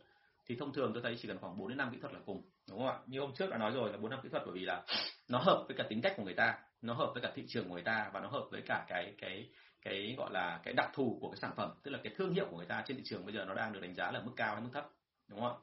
[0.47, 2.49] Thì thông thường tôi thấy chỉ cần khoảng 4 đến 5 kỹ thuật là cùng,
[2.69, 2.97] đúng không ạ?
[3.07, 4.83] Như hôm trước đã nói rồi là 4 năm kỹ thuật bởi vì là
[5.29, 7.67] nó hợp với cả tính cách của người ta, nó hợp với cả thị trường
[7.67, 9.49] của người ta và nó hợp với cả cái cái
[9.81, 11.71] cái gọi là cái đặc thù của cái sản phẩm.
[11.83, 13.73] Tức là cái thương hiệu của người ta trên thị trường bây giờ nó đang
[13.73, 14.89] được đánh giá là mức cao hay mức thấp,
[15.27, 15.57] đúng không ạ?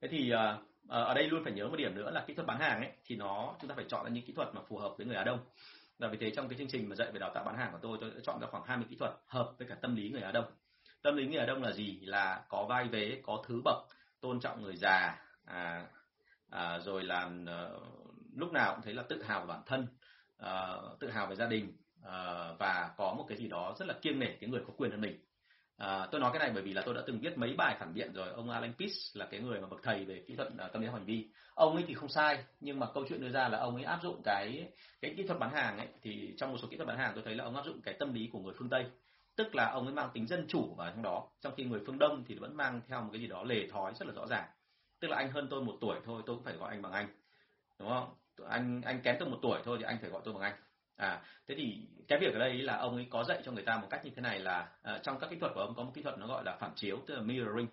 [0.00, 2.46] Thế thì ờ, ờ, ở đây luôn phải nhớ một điểm nữa là kỹ thuật
[2.46, 4.78] bán hàng ấy, thì nó, chúng ta phải chọn ra những kỹ thuật mà phù
[4.78, 5.38] hợp với người Á Đông.
[5.98, 7.78] Và vì thế trong cái chương trình mà dạy về đào tạo bán hàng của
[7.82, 10.22] tôi tôi đã chọn ra khoảng 20 kỹ thuật hợp với cả tâm lý người
[10.22, 10.44] Á Đông
[11.08, 12.00] tâm lý người Đông là gì?
[12.02, 13.76] Là có vai vế có thứ bậc
[14.20, 15.86] tôn trọng người già à,
[16.50, 17.68] à, rồi là à,
[18.36, 19.86] lúc nào cũng thấy là tự hào về bản thân
[20.38, 23.94] à, tự hào về gia đình à, và có một cái gì đó rất là
[24.02, 25.18] kiêng nể cái người có quyền hơn mình.
[25.76, 27.94] À, tôi nói cái này bởi vì là tôi đã từng viết mấy bài phản
[27.94, 28.28] biện rồi.
[28.28, 31.04] Ông Alan Pease là cái người mà bậc thầy về kỹ thuật tâm lý hành
[31.04, 31.28] vi.
[31.54, 33.98] Ông ấy thì không sai nhưng mà câu chuyện đưa ra là ông ấy áp
[34.02, 34.68] dụng cái
[35.00, 35.88] cái kỹ thuật bán hàng ấy.
[36.02, 37.94] Thì trong một số kỹ thuật bán hàng tôi thấy là ông áp dụng cái
[37.98, 38.84] tâm lý của người phương Tây
[39.38, 41.98] tức là ông ấy mang tính dân chủ vào trong đó trong khi người phương
[41.98, 44.48] Đông thì vẫn mang theo một cái gì đó lề thói rất là rõ ràng.
[45.00, 47.08] Tức là anh hơn tôi một tuổi thôi tôi cũng phải gọi anh bằng anh
[47.78, 48.14] đúng không?
[48.48, 50.54] Anh anh kém tôi một tuổi thôi thì anh phải gọi tôi bằng anh.
[50.96, 53.78] À thế thì cái việc ở đây là ông ấy có dạy cho người ta
[53.78, 55.92] một cách như thế này là uh, trong các kỹ thuật của ông có một
[55.94, 57.68] kỹ thuật nó gọi là phản chiếu tức là mirroring.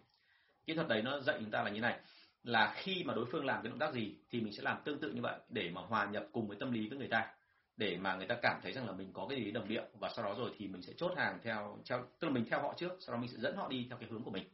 [0.65, 1.99] Kỹ thuật đấy nó dạy chúng ta là như này
[2.43, 4.99] là khi mà đối phương làm cái động tác gì thì mình sẽ làm tương
[4.99, 7.33] tự như vậy để mà hòa nhập cùng với tâm lý với người ta
[7.77, 10.09] để mà người ta cảm thấy rằng là mình có cái gì đồng điệu và
[10.15, 12.73] sau đó rồi thì mình sẽ chốt hàng theo theo tức là mình theo họ
[12.77, 14.47] trước sau đó mình sẽ dẫn họ đi theo cái hướng của mình.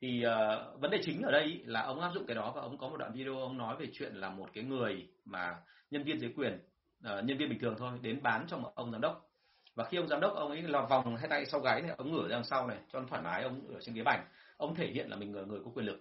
[0.00, 2.78] Thì uh, vấn đề chính ở đây là ông áp dụng cái đó và ông
[2.78, 5.56] có một đoạn video ông nói về chuyện là một cái người mà
[5.90, 6.58] nhân viên dưới quyền
[6.98, 9.30] uh, nhân viên bình thường thôi đến bán cho một ông giám đốc.
[9.74, 12.12] Và khi ông giám đốc ông ấy là vòng hai tay sau gáy này ông
[12.12, 14.26] ngửa ra đằng sau này cho nó thoải mái ông ở trên ghế bành
[14.56, 16.00] ông thể hiện là mình người người có quyền lực.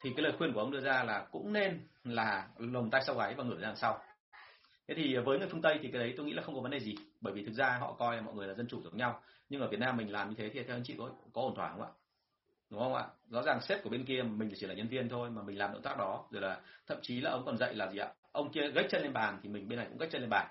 [0.00, 3.16] Thì cái lời khuyên của ông đưa ra là cũng nên là lồng tay sau
[3.16, 3.98] gáy và ngửa ra đằng sau
[4.88, 6.70] thế thì với người phương tây thì cái đấy tôi nghĩ là không có vấn
[6.70, 9.22] đề gì, bởi vì thực ra họ coi mọi người là dân chủ giống nhau.
[9.48, 11.54] Nhưng ở việt nam mình làm như thế thì theo anh chị có có ổn
[11.54, 11.88] thỏa không ạ?
[12.70, 13.06] Đúng không ạ?
[13.30, 15.72] Rõ ràng sếp của bên kia mình chỉ là nhân viên thôi mà mình làm
[15.72, 16.28] động tác đó.
[16.30, 18.12] Rồi là thậm chí là ông còn dạy là gì ạ?
[18.32, 20.46] Ông kia gách chân lên bàn thì mình bên này cũng gách chân lên bàn.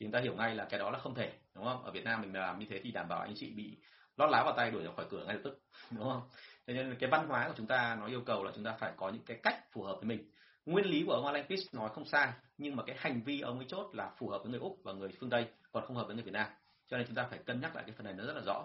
[0.00, 1.82] Thì chúng ta hiểu ngay là cái đó là không thể, đúng không?
[1.82, 3.76] Ở việt nam mình làm như thế thì đảm bảo anh chị bị
[4.16, 6.22] lót lá vào tay đuổi ra khỏi cửa ngay lập tức, đúng không?
[6.66, 8.92] Thế nên cái văn hóa của chúng ta nó yêu cầu là chúng ta phải
[8.96, 10.30] có những cái cách phù hợp với mình
[10.72, 13.58] nguyên lý của ông Alan Pitts nói không sai nhưng mà cái hành vi ông
[13.58, 16.06] ấy chốt là phù hợp với người úc và người phương tây còn không hợp
[16.06, 16.46] với người việt nam.
[16.88, 18.64] Cho nên chúng ta phải cân nhắc lại cái phần này nó rất là rõ.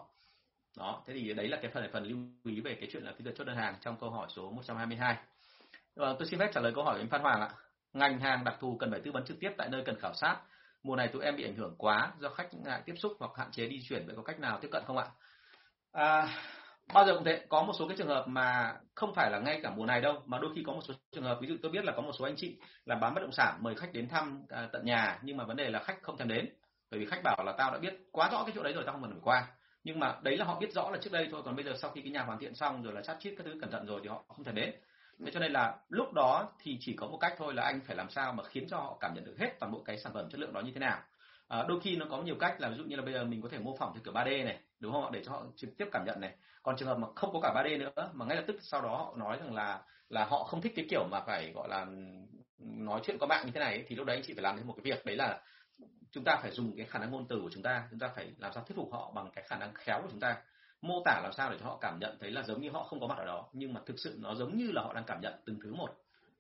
[0.78, 3.12] Đó thế thì đấy là cái phần này phần lưu ý về cái chuyện là
[3.12, 5.18] cái việc chốt đơn hàng trong câu hỏi số 122
[5.96, 7.50] và vâng, tôi xin phép trả lời câu hỏi của anh Phan Hoàng ạ.
[7.94, 10.38] Ngành hàng đặc thù cần phải tư vấn trực tiếp tại nơi cần khảo sát.
[10.84, 13.52] Mùa này tụi em bị ảnh hưởng quá do khách ngại tiếp xúc hoặc hạn
[13.52, 15.08] chế đi chuyển vậy có cách nào tiếp cận không ạ?
[15.92, 16.28] À,
[16.94, 19.60] bao giờ cũng thế có một số cái trường hợp mà không phải là ngay
[19.64, 21.72] cả mùa này đâu mà đôi khi có một số trường hợp ví dụ tôi
[21.72, 24.10] biết là có một số anh chị là bán bất động sản mời khách đến
[24.10, 26.50] thăm à, tận nhà nhưng mà vấn đề là khách không thèm đến.
[26.92, 28.94] Bởi vì khách bảo là tao đã biết quá rõ cái chỗ đấy rồi tao
[28.94, 29.48] không cần phải qua.
[29.84, 31.92] Nhưng mà đấy là họ biết rõ là trước đây thôi còn bây giờ sau
[31.92, 34.00] khi cái nhà hoàn thiện xong rồi là chát chít các thứ cẩn thận rồi
[34.04, 34.72] thì họ không thể đến.
[35.26, 37.96] Thế cho nên là lúc đó thì chỉ có một cách thôi là anh phải
[37.96, 40.30] làm sao mà khiến cho họ cảm nhận được hết toàn bộ cái sản phẩm
[40.30, 41.00] chất lượng đó như thế nào
[41.48, 43.42] à, đôi khi nó có nhiều cách là ví dụ như là bây giờ mình
[43.42, 45.10] có thể mô phỏng theo kiểu 3D này đúng không ạ?
[45.14, 46.36] Để cho họ trực tiếp cảm nhận này.
[46.64, 48.98] Còn trường hợp mà không có cả 3D nữa mà ngay lập tức sau đó
[48.98, 51.88] họ nói rằng là là họ không thích cái kiểu mà phải gọi là
[52.60, 54.68] nói chuyện qua mạng như thế này thì lúc đấy anh chị phải làm thêm
[54.68, 55.42] một cái việc đấy là
[56.12, 58.32] chúng ta phải dùng cái khả năng ngôn từ của chúng ta chúng ta phải
[58.38, 60.38] làm sao thuyết phục họ bằng cái khả năng khéo của chúng ta.
[60.82, 63.00] Mô tả làm sao để cho họ cảm nhận thấy là giống như họ không
[63.00, 65.22] có mặt ở đó nhưng mà thực sự nó giống như là họ đang cảm
[65.22, 65.90] nhận từng thứ một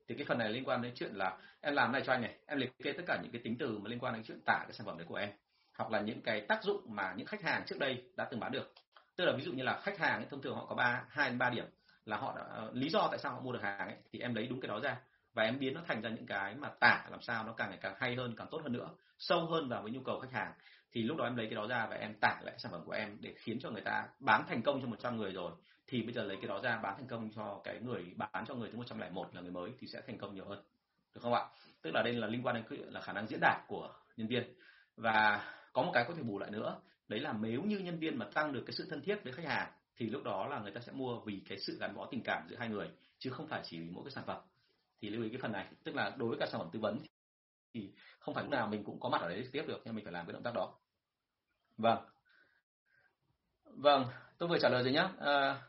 [0.08, 2.36] thì cái phần này liên quan đến chuyện là em làm này cho anh này
[2.46, 4.60] em liệt kê tất cả những cái tính từ mà liên quan đến chuyện tả
[4.63, 5.30] cái sản phẩm đấy của em
[5.78, 8.52] hoặc là những cái tác dụng mà những khách hàng trước đây đã từng bán
[8.52, 8.74] được.
[9.15, 11.30] Tức là ví dụ như là khách hàng ấy, thông thường họ có ba hai
[11.30, 11.65] đến ba điểm
[12.06, 14.36] là họ đã, ờ, lý do tại sao họ mua được hàng ấy thì em
[14.36, 14.98] lấy đúng cái đó ra.
[15.34, 17.80] Và em biến nó thành ra những cái mà tả làm sao nó càng ngày
[17.82, 18.89] càng hay hơn càng tốt hơn nữa
[19.20, 20.54] sâu hơn vào với nhu cầu khách hàng.
[20.91, 22.91] Thì lúc đó em lấy cái đó ra và em tả lại sản phẩm của
[22.91, 25.52] em để khiến cho người ta bán thành công cho 100 người rồi
[25.88, 28.56] thì bây giờ lấy cái đó ra bán thành công cho cái người bán cho
[28.56, 30.63] người thứ 101 là người mới thì sẽ thành công nhiều hơn.
[31.13, 31.45] Được không ạ?
[31.82, 34.54] Tức là đây là liên quan đến là khả năng diễn đạt của nhân viên.
[34.95, 38.17] Và có một cái có thể bù lại nữa đấy là nếu như nhân viên
[38.17, 40.71] mà tăng được cái sự thân thiết với khách hàng thì lúc đó là người
[40.71, 43.48] ta sẽ mua vì cái sự gắn bó tình cảm giữa hai người chứ không
[43.48, 44.41] phải chỉ vì mỗi cái sản phẩm.
[45.02, 47.00] Thì lưu ý cái phần này tức là đối với cả sản phẩm tư vấn
[47.74, 50.06] thì không phải lúc nào mình cũng có mặt ở đấy tiếp được nhưng mình
[50.06, 50.76] phải làm cái động tác đó.
[51.78, 52.06] Vâng.
[53.63, 54.06] Vâng
[54.38, 55.62] tôi vừa trả lời rồi nhé à,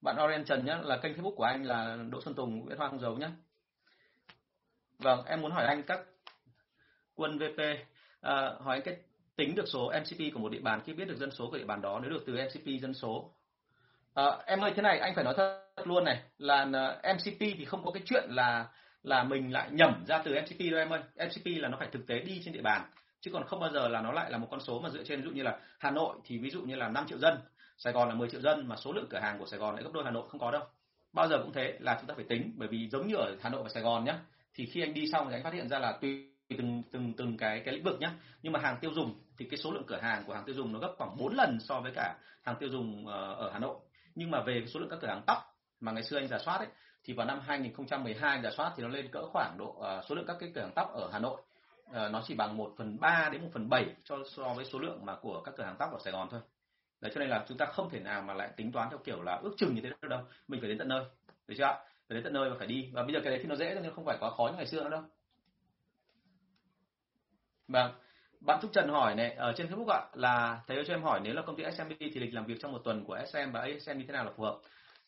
[0.00, 2.88] bạn Oren Trần nhé là kênh Facebook của anh là Đỗ Xuân Tùng Nguyễn Hoa
[2.88, 3.28] không dấu nhé
[4.98, 6.00] vâng em muốn hỏi anh các
[7.14, 7.60] quân VP
[8.20, 8.96] à, hỏi anh cái
[9.36, 11.64] tính được số MCP của một địa bàn khi biết được dân số của địa
[11.64, 13.34] bàn đó nếu được từ MCP dân số.
[14.14, 16.68] À, em ơi thế này anh phải nói thật luôn này là
[17.02, 18.68] à, MCP thì không có cái chuyện là
[19.02, 21.00] là mình lại nhẩm ra từ MCP đâu em ơi.
[21.16, 23.88] MCP là nó phải thực tế đi trên địa bàn chứ còn không bao giờ
[23.88, 25.90] là nó lại là một con số mà dựa trên ví dụ như là Hà
[25.90, 27.38] Nội thì ví dụ như là 5 triệu dân
[27.78, 29.84] Sài Gòn là 10 triệu dân mà số lượng cửa hàng của Sài Gòn lại
[29.84, 30.62] gấp đôi Hà Nội không có đâu.
[31.12, 33.50] Bao giờ cũng thế là chúng ta phải tính bởi vì giống như ở Hà
[33.50, 34.18] Nội và Sài Gòn nhá
[34.54, 37.36] thì khi anh đi xong thì anh phát hiện ra là tùy từng từng từng
[37.36, 38.12] cái cái lĩnh vực nhá.
[38.42, 40.72] Nhưng mà hàng tiêu dùng thì cái số lượng cửa hàng của hàng tiêu dùng
[40.72, 43.76] nó gấp khoảng 4 lần so với cả hàng tiêu dùng ờ, ở Hà Nội.
[44.14, 45.38] Nhưng mà về số lượng các cửa hàng tóc
[45.80, 46.68] mà ngày xưa anh giả soát ấy
[47.04, 50.24] thì vào năm 2012 giả soát thì nó lên cỡ khoảng độ uh, số lượng
[50.26, 51.40] các cái cửa hàng tóc ở Hà Nội
[51.92, 54.78] Ờ, nó chỉ bằng 1 phần 3 đến 1 phần 7 cho so với số
[54.78, 56.40] lượng mà của các cửa hàng tóc ở Sài Gòn thôi.
[57.00, 59.22] Đấy cho nên là chúng ta không thể nào mà lại tính toán theo kiểu
[59.22, 60.20] là ước chừng như thế được đâu.
[60.48, 61.04] Mình phải đến tận nơi.
[61.46, 61.78] Được chưa ạ?
[62.08, 62.90] Phải đến tận nơi và phải đi.
[62.92, 64.66] Và bây giờ cái đấy thì nó dễ nên không phải quá khó như ngày
[64.66, 65.02] xưa nữa đâu.
[67.68, 67.92] Vâng.
[68.40, 71.20] Bạn Trúc Trần hỏi này ở trên Facebook ạ là thầy ơi cho em hỏi
[71.22, 73.60] nếu là công ty SMB thì lịch làm việc trong một tuần của SM và
[73.60, 74.58] ASM như thế nào là phù hợp?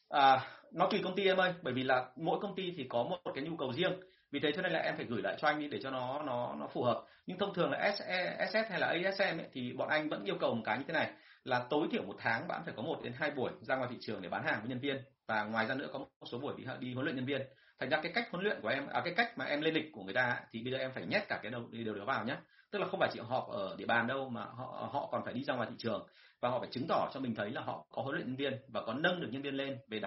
[0.08, 3.02] À, nó tùy công ty em ơi, bởi vì là mỗi công ty thì có
[3.02, 3.92] một cái nhu cầu riêng.
[4.32, 6.22] Vì thế cho nên là em phải gửi lại cho anh đi để cho nó
[6.22, 7.04] nó nó phù hợp.
[7.26, 10.54] Nhưng thông thường là SS hay là ASM ấy, thì bọn anh vẫn yêu cầu
[10.54, 11.12] một cái như thế này
[11.44, 13.96] là tối thiểu một tháng bạn phải có một đến hai buổi ra ngoài thị
[14.00, 14.96] trường để bán hàng với nhân viên.
[15.26, 17.42] Và ngoài ra nữa có một số buổi đi đi huấn luyện nhân viên.
[17.78, 19.92] Thành ra cái cách huấn luyện của em à, cái cách mà em lên lịch
[19.92, 22.24] của người ta thì bây giờ em phải nhét cả cái đầu điều đó vào
[22.24, 22.36] nhé
[22.72, 25.34] tức là không phải chỉ họp ở địa bàn đâu mà họ họ còn phải
[25.34, 26.06] đi ra ngoài thị trường.
[26.40, 28.60] Và họ phải chứng tỏ cho mình thấy là họ có huấn luyện nhân viên
[28.68, 30.00] và có nâng được nhân viên lên về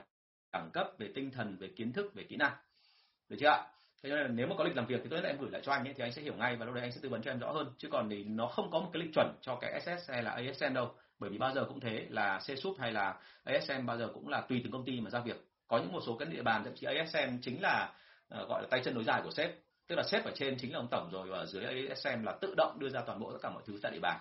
[0.51, 2.53] đẳng cấp về tinh thần về kiến thức về kỹ năng.
[3.29, 3.67] Được chưa ạ?
[4.05, 5.61] Thế nên là nếu mà có lịch làm việc thì tôi sẽ em gửi lại
[5.65, 7.21] cho anh ấy thì anh sẽ hiểu ngay và lúc đấy anh sẽ tư vấn
[7.21, 7.71] cho em rõ hơn.
[7.77, 10.31] Chứ còn thì nó không có một cái lịch chuẩn cho cái SS hay là
[10.31, 10.91] ASM đâu.
[11.19, 14.27] Bởi vì bao giờ cũng thế là C súp hay là ASM bao giờ cũng
[14.27, 15.45] là tùy từng công ty mà ra việc.
[15.67, 17.93] Có những một số cái địa bàn thậm chí ASM chính là
[18.41, 19.51] uh, gọi là tay chân nối dài của sếp.
[19.87, 22.37] Tức là sếp ở trên chính là ông tổng rồi và ở dưới ASM là
[22.41, 24.19] tự động đưa ra toàn bộ tất cả mọi thứ tại địa bàn.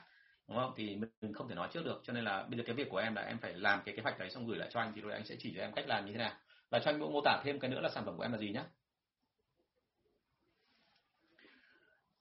[0.49, 0.73] Đúng không?
[0.77, 2.01] Thì mình không thể nói trước được.
[2.05, 4.03] Cho nên là bây giờ cái việc của em là em phải làm cái kế
[4.03, 5.89] hoạch đấy xong gửi lại cho anh thì rồi anh sẽ chỉ cho em cách
[5.89, 6.33] làm như thế nào.
[6.71, 8.49] Và cho anh mô tả thêm cái nữa là sản phẩm của em là gì
[8.49, 8.63] nhé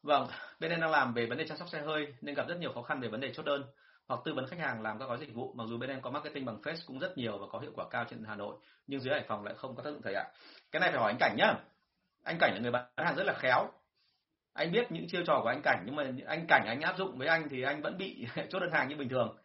[0.03, 0.27] Vâng,
[0.59, 2.71] bên em đang làm về vấn đề chăm sóc xe hơi nên gặp rất nhiều
[2.73, 3.63] khó khăn về vấn đề chốt đơn
[4.07, 5.53] hoặc tư vấn khách hàng làm các gói dịch vụ.
[5.57, 7.85] Mặc dù bên em có marketing bằng face cũng rất nhiều và có hiệu quả
[7.89, 8.55] cao trên Hà Nội,
[8.87, 10.25] nhưng dưới Hải Phòng lại không có tác dụng thầy ạ.
[10.71, 11.53] Cái này phải hỏi anh Cảnh nhá.
[12.23, 13.71] Anh Cảnh là người bán hàng rất là khéo.
[14.53, 17.17] Anh biết những chiêu trò của anh Cảnh nhưng mà anh Cảnh anh áp dụng
[17.17, 19.37] với anh thì anh vẫn bị chốt đơn hàng như bình thường.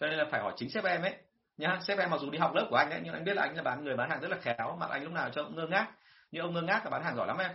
[0.00, 1.14] Cho nên là phải hỏi chính sếp em ấy.
[1.56, 3.42] Nhá, sếp em mặc dù đi học lớp của anh ấy nhưng anh biết là
[3.42, 5.56] anh là bán người bán hàng rất là khéo, mặt anh lúc nào cho cũng
[5.56, 5.88] ngơ ngác.
[6.30, 7.52] như ông ngơ ngác là bán hàng giỏi lắm em.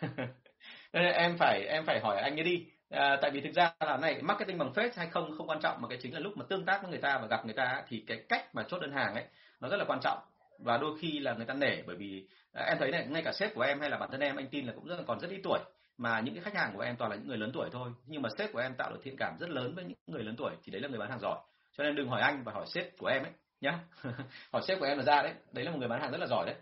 [0.92, 2.66] em phải em phải hỏi anh ấy đi.
[2.90, 5.82] À, tại vì thực ra là này marketing bằng face hay không không quan trọng
[5.82, 7.82] mà cái chính là lúc mà tương tác với người ta và gặp người ta
[7.88, 9.24] thì cái cách mà chốt đơn hàng ấy
[9.60, 10.18] nó rất là quan trọng.
[10.58, 13.32] Và đôi khi là người ta nể bởi vì à, em thấy này ngay cả
[13.32, 15.20] sếp của em hay là bản thân em anh tin là cũng rất là còn
[15.20, 15.60] rất ít tuổi
[15.98, 17.90] mà những cái khách hàng của em toàn là những người lớn tuổi thôi.
[18.06, 20.34] Nhưng mà sếp của em tạo được thiện cảm rất lớn với những người lớn
[20.38, 21.38] tuổi thì đấy là người bán hàng giỏi.
[21.76, 23.78] Cho nên đừng hỏi anh và hỏi sếp của em ấy nhá.
[24.52, 26.26] Hỏi sếp của em là ra đấy đấy là một người bán hàng rất là
[26.26, 26.54] giỏi đấy.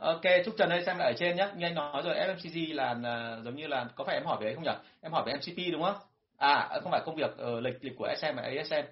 [0.00, 1.48] Ok, Trúc Trần ơi xem lại ở trên nhé.
[1.56, 4.54] Như anh nói rồi, FMCG là, là giống như là có phải em hỏi về
[4.54, 4.70] không nhỉ?
[5.00, 5.96] Em hỏi về MCP đúng không?
[6.38, 8.88] À, không phải công việc uh, lịch lịch của SM và ASM.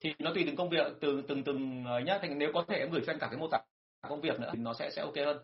[0.00, 2.18] Thì nó tùy từng công việc, từ từng từng uh, nhá.
[2.22, 3.58] Thành nếu có thể em gửi cho anh cả cái mô tả
[4.08, 5.38] công việc nữa thì nó sẽ sẽ ok hơn.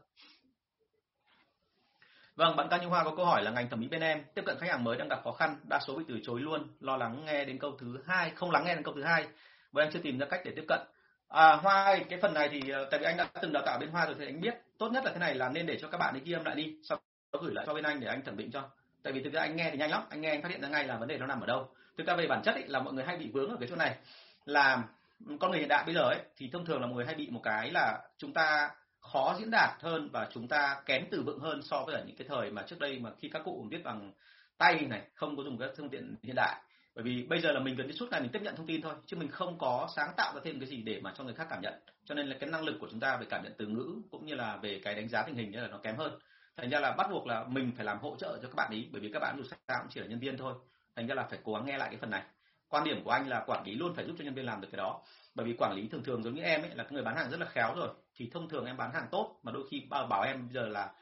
[2.37, 4.43] Vâng, bạn Ca Như Hoa có câu hỏi là ngành thẩm mỹ bên em tiếp
[4.47, 6.97] cận khách hàng mới đang gặp khó khăn, đa số bị từ chối luôn, lo
[6.97, 9.27] lắng nghe đến câu thứ hai, không lắng nghe đến câu thứ hai,
[9.73, 10.81] và em chưa tìm ra cách để tiếp cận.
[11.29, 13.79] À, Hoa ơi, cái phần này thì ờ, tại vì anh đã từng đào tạo
[13.79, 15.89] bên Hoa rồi thì anh biết tốt nhất là thế này là nên để cho
[15.89, 16.99] các bạn ấy ghi âm lại đi sau
[17.33, 18.69] đó gửi lại cho bên anh để anh thẩm định cho.
[19.03, 20.69] Tại vì thực ra anh nghe thì nhanh lắm anh nghe anh phát hiện ra
[20.69, 21.69] ngay là vấn đề nó nằm ở đâu.
[21.99, 23.77] Thực ra về bản chất ấy, là mọi người hay bị vướng ở cái chỗ
[23.77, 23.97] này
[24.45, 24.83] là
[25.29, 27.15] ừ, con người hiện đại bây giờ ấy thì thông thường là mọi người hay
[27.15, 31.23] bị một cái là chúng ta khó diễn đạt hơn và chúng ta kém từ
[31.23, 33.67] vựng hơn so với ở những cái thời mà trước đây mà khi các cụ
[33.71, 34.13] viết bằng
[34.59, 36.61] tay này không có dùng các phương tiện hiện đại
[36.99, 38.83] bởi vì bây giờ là mình gần như suốt ngày mình tiếp nhận thông tin
[38.83, 41.35] thôi chứ mình không có sáng tạo ra thêm cái gì để mà cho người
[41.35, 41.75] khác cảm nhận.
[42.05, 44.27] Cho nên là cái năng lực của chúng ta về cảm nhận từ ngữ cũng
[44.27, 46.19] như là về cái đánh giá tình hình là nó kém hơn.
[46.57, 48.89] Thành ra là bắt buộc là mình phải làm hỗ trợ cho các bạn ý
[48.93, 50.55] bởi vì các bạn dù sao cũng chỉ là nhân viên thôi.
[50.97, 52.23] Thành ra là phải cố gắng nghe lại cái phần này.
[52.69, 54.69] Quan điểm của anh là quản lý luôn phải giúp cho nhân viên làm được
[54.73, 55.03] cái đó.
[55.35, 57.41] Bởi vì quản lý thường thường giống như em ấy là người bán hàng rất
[57.41, 60.41] là khéo rồi thì thông thường em bán hàng tốt mà đôi khi bảo em
[60.41, 60.93] bây giờ là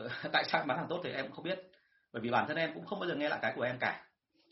[0.00, 1.58] uh, tại sao bán hàng tốt thì em cũng không biết.
[2.12, 4.04] Bởi vì bản thân em cũng không bao giờ nghe lại cái của em cả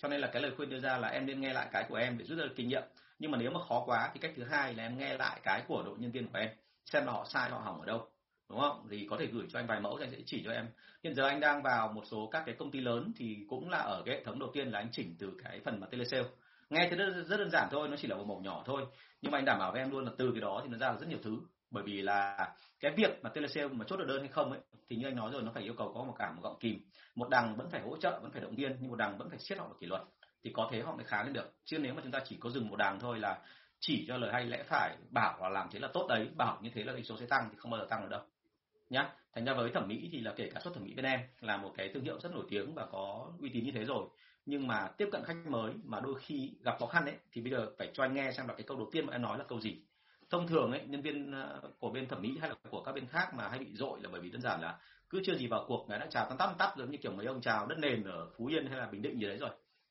[0.02, 1.96] cho nên là cái lời khuyên đưa ra là em nên nghe lại cái của
[1.96, 2.82] em để rút ra được kinh nghiệm.
[3.18, 5.62] Nhưng mà nếu mà khó quá thì cách thứ hai là em nghe lại cái
[5.68, 6.50] của đội nhân viên của em
[6.84, 8.06] xem là họ sai họ hỏng ở đâu
[8.50, 8.86] đúng không?
[8.90, 10.66] Thì có thể gửi cho anh vài mẫu thì anh sẽ chỉ cho em.
[11.04, 13.78] Hiện giờ anh đang vào một số các cái công ty lớn thì cũng là
[13.78, 16.28] ở cái hệ thống đầu tiên là anh chỉnh từ cái phần mà telesale.
[16.70, 18.86] Nghe thì rất, rất đơn giản thôi nó chỉ là một mẫu nhỏ thôi.
[19.22, 20.92] Nhưng mà anh đảm bảo với em luôn là từ cái đó thì nó ra
[20.92, 22.48] là rất nhiều thứ bởi vì là
[22.80, 25.30] cái việc mà TLC mà chốt được đơn hay không ấy, thì như anh nói
[25.32, 26.80] rồi, nó phải yêu cầu có một cả một gọng kìm.
[27.14, 29.38] Một đằng vẫn phải hỗ trợ, vẫn phải động viên, nhưng một đằng vẫn phải
[29.38, 30.02] siết họ vào kỷ luật,
[30.44, 31.52] thì có thế họ mới khá lên được.
[31.64, 33.38] Chứ nếu mà chúng ta chỉ có dừng một đằng thôi là
[33.80, 36.70] chỉ cho lời hay lẽ phải bảo là làm thế là tốt đấy, bảo như
[36.74, 38.22] thế là doanh số sẽ tăng thì không bao giờ tăng được đâu.
[38.90, 39.12] Nhá.
[39.34, 41.56] Thành ra với thẩm mỹ thì là kể cả xuất thẩm mỹ bên em là
[41.56, 44.08] một cái thương hiệu rất nổi tiếng và có uy tín như thế rồi.
[44.46, 47.50] Nhưng mà tiếp cận khách mới mà đôi khi gặp khó khăn ấy, thì bây
[47.50, 49.44] giờ phải cho anh nghe xem là cái câu đầu tiên mà em nói là
[49.48, 49.82] câu gì
[50.30, 53.06] thông thường ấy nhân viên ờ, của bên thẩm mỹ hay là của các bên
[53.06, 54.78] khác mà hay bị dội là bởi vì đơn giản là
[55.10, 57.26] cứ chưa gì vào cuộc người đã chào tăm tắp tắp giống như kiểu mấy
[57.26, 59.50] ông chào đất nền ở phú yên hay là bình định gì đấy rồi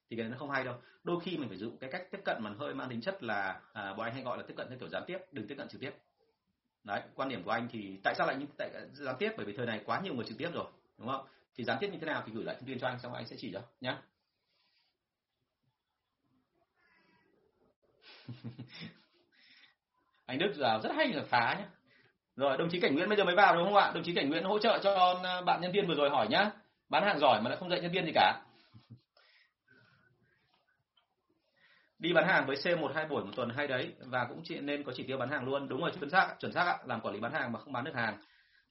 [0.10, 0.76] thì cái này nó không hay đâu.
[1.04, 3.62] Đôi khi mình phải dùng cái cách tiếp cận mà hơi mang tính chất là
[3.74, 5.68] à, bọn anh hay gọi là tiếp cận theo kiểu gián tiếp đừng tiếp cận
[5.68, 5.92] trực tiếp.
[6.84, 9.32] Đấy quan điểm của anh thì tại sao lại như tại gián tiếp?
[9.38, 10.66] Bởi vì thời này quá nhiều người trực tiếp rồi
[10.98, 11.28] đúng không?
[11.56, 13.28] Thì gián tiếp như thế nào thì gửi lại thông tin cho anh xong anh
[13.28, 13.98] sẽ chỉ cho nhé
[20.30, 21.66] anh Đức là rất hay là phá nhé
[22.36, 23.92] rồi, đồng chí Cảnh Nguyễn bây giờ mới vào đúng không ạ?
[23.94, 26.52] Đồng chí Cảnh Nguyễn hỗ trợ cho à, bạn nhân viên vừa rồi hỏi nhá.
[26.90, 28.42] Bán hàng giỏi mà lại không dạy nhân viên gì cả.
[32.00, 34.60] Đi bán hàng với C một hai buổi một tuần hay đấy, và cũng chỉ
[34.60, 35.68] nên có chỉ tiêu bán hàng luôn.
[35.68, 36.78] Đúng rồi, chuẩn xác chuẩn xác ạ.
[36.86, 38.18] Làm quản lý bán hàng mà không bán được hàng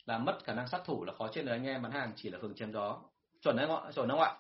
[0.07, 1.83] là mất khả năng sát thủ là khó trên đời anh em.
[1.83, 2.99] Bán hàng chỉ là phường chém gió
[3.43, 4.33] chuẩn đấy ạ chuẩn không ạ?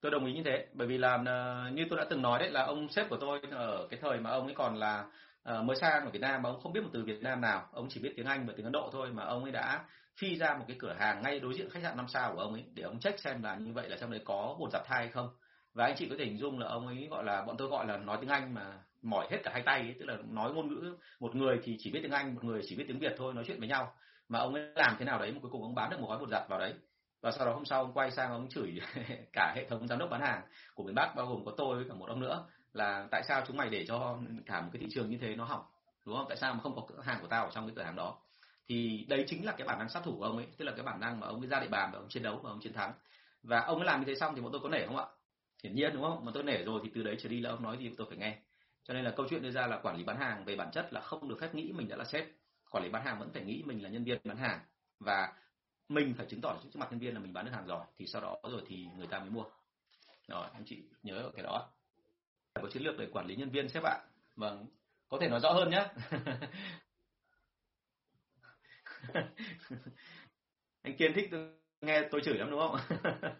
[0.00, 0.66] Tôi đồng ý như thế.
[0.72, 3.40] Bởi vì làm à, như tôi đã từng nói đấy, là ông sếp của tôi
[3.50, 5.04] ở cái thời mà ông ấy còn là
[5.50, 7.68] uh, mới sang ở Việt Nam mà ông không biết một từ Việt Nam nào.
[7.72, 9.84] Ông chỉ biết tiếng Anh và tiếng Ấn Độ thôi mà ông ấy đã
[10.20, 12.52] phi ra một cái cửa hàng ngay đối diện khách sạn năm sao của ông
[12.52, 14.98] ấy để ông check xem là như vậy là trong đấy có bột giặt thai
[14.98, 15.28] hay không.
[15.74, 17.86] Và anh chị có thể hình dung là ông ấy gọi là bọn tôi gọi
[17.86, 20.68] là nói tiếng Anh mà mỏi hết cả hai tay ấy, tức là nói ngôn
[20.68, 23.34] ngữ một người thì chỉ biết tiếng Anh một người chỉ biết tiếng Việt thôi
[23.34, 23.92] nói chuyện với nhau.
[24.28, 26.18] Mà ông ấy làm thế nào đấy mà cuối cùng ông bán được một gói
[26.18, 26.74] bột giặt vào đấy.
[27.22, 28.80] Và sau đó hôm sau ông quay sang ông chửi
[29.32, 30.42] cả hệ thống giám đốc bán hàng
[30.74, 33.44] của miền Bắc bao gồm có tôi với cả một ông nữa là tại sao
[33.46, 35.64] chúng mày để cho cả một cái thị trường như thế nó hỏng,
[36.06, 36.26] đúng không?
[36.28, 38.18] Tại sao mà không có cửa hàng của tao ở trong cái cửa hàng đó?
[38.66, 40.82] Thì đấy chính là cái bản năng sát thủ của ông ấy, tức là cái
[40.82, 42.72] bản năng mà ông ấy ra địa bàn và ông chiến đấu và ông chiến
[42.72, 42.92] thắng.
[43.42, 45.06] Và ông ấy làm như thế xong thì bọn tôi có nể không ạ?
[45.62, 46.24] Hiển nhiên, đúng không?
[46.24, 48.18] Mà tôi nể rồi thì từ đấy trở đi là ông nói gì tôi phải
[48.18, 48.38] nghe.
[48.84, 50.92] Cho nên là câu chuyện đưa ra là quản lý bán hàng về bản chất
[50.92, 52.24] là không được phép nghĩ mình đã là sếp.
[52.70, 54.60] Quản lý bán hàng vẫn phải nghĩ mình là nhân viên bán hàng
[55.00, 55.32] và
[55.88, 58.06] mình phải chứng tỏ trước mặt nhân viên là mình bán được hàng giỏi thì
[58.06, 59.44] sau đó rồi thì người ta mới mua.
[60.28, 61.68] Rồi, anh chị nhớ cái đó
[62.62, 63.98] có chiến lược để quản lý nhân viên sếp ạ.
[64.36, 64.66] Vâng
[65.08, 65.86] có thể nói rõ hơn nhé
[70.82, 71.30] anh kiên thích
[71.80, 72.76] nghe tôi chửi lắm, đúng không?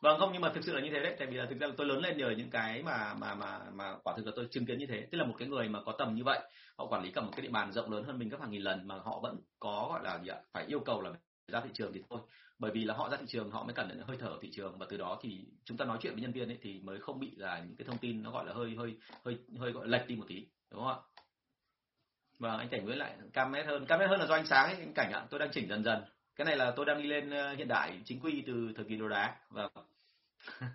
[0.00, 1.16] Vâng không, nhưng mà thực sự là như thế đấy.
[1.18, 3.60] Tại vì là thực ra là tôi lớn lên nhờ những cái mà mà mà
[3.72, 5.06] mà quả thực là tôi chứng kiến như thế.
[5.12, 6.40] Tức là một cái người mà có tầm như vậy,
[6.76, 8.62] họ quản lý cả một cái địa bàn rộng lớn hơn mình gấp hàng nghìn
[8.62, 11.10] lần mà họ vẫn có, gọi là gì ạ, phải yêu cầu là
[11.48, 12.20] ra thị trường thì thôi
[12.58, 14.78] bởi vì là họ ra thị trường họ mới cần được hơi thở thị trường.
[14.78, 17.20] Và từ đó thì chúng ta nói chuyện với nhân viên ấy thì mới không
[17.20, 20.06] bị là những cái thông tin nó gọi là hơi hơi hơi hơi gọi lệch
[20.06, 20.96] đi một tí đúng không ạ?
[22.38, 23.86] Và anh cảnh với lại cam mét hơn.
[23.86, 24.76] Cam mét hơn là do ánh sáng ấy.
[24.76, 26.04] Anh cảnh ạ tôi đang chỉnh dần dần.
[26.36, 28.96] Cái này là tôi đang đi lên ờ, hiện đại chính quy từ thời kỳ
[28.96, 29.36] đồ đá.
[29.50, 29.68] Và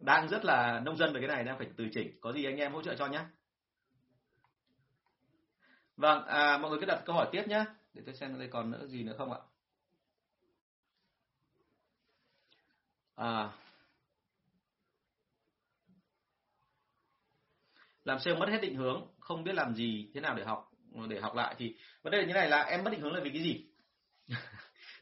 [0.00, 2.18] đang rất là nông dân về cái này đang phải từ chỉnh.
[2.20, 3.20] Có gì anh em hỗ trợ cho nhé
[5.96, 8.70] vâng à, mọi người cứ đặt câu hỏi tiếp nhé để tôi xem đây còn
[8.70, 9.38] nữa gì nữa không ạ?
[13.16, 13.50] À,
[18.04, 20.70] làm sale mất hết định hướng không biết làm gì thế nào để học
[21.08, 23.30] để học lại thì vấn đề như này là em mất định hướng là vì
[23.30, 23.64] cái gì?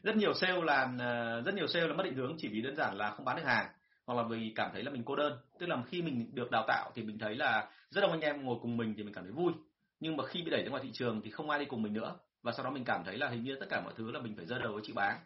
[0.03, 2.75] Rất nhiều sale là ờ, rất nhiều sale là mất định hướng chỉ vì đơn
[2.75, 3.67] giản là không bán được hàng
[4.05, 5.37] hoặc là vì cảm thấy là mình cô đơn.
[5.59, 8.43] Tức là khi mình được đào tạo thì mình thấy là rất đông anh em
[8.43, 9.53] ngồi cùng mình thì mình cảm thấy vui.
[9.99, 11.93] Nhưng mà khi bị đẩy ra ngoài thị trường thì không ai đi cùng mình
[11.93, 12.15] nữa.
[12.41, 14.35] Và sau đó mình cảm thấy là hình như tất cả mọi thứ là mình
[14.35, 15.19] phải dơ đầu với chị bán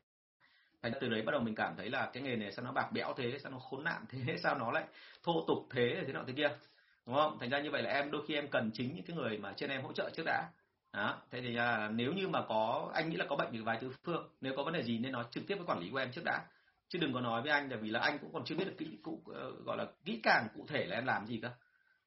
[0.81, 2.91] thành từ đấy bắt đầu mình cảm thấy là cái nghề này sao nó bạc
[2.91, 4.83] bẽo thế, sao nó khốn nạn thế, sao nó lại
[5.23, 6.49] thô tục thế thế nọ thế kia.
[7.05, 7.37] Đúng không?
[7.39, 9.53] Thành ra như vậy là em đôi khi em cần chính những cái người mà
[9.57, 10.49] trên em hỗ trợ trước đã.
[10.93, 13.77] Đó, thế thì là nếu như mà có, anh nghĩ là có bệnh thì vài
[13.81, 14.29] tứ phương.
[14.41, 16.21] Nếu có vấn đề gì nên nói trực tiếp với quản lý của em trước
[16.25, 16.45] đã.
[16.89, 18.75] Chứ đừng có nói với anh là vì là anh cũng còn chưa biết được
[18.77, 21.49] kỹ, cụ ờ, gọi là kỹ càng cụ thể là em làm gì cơ.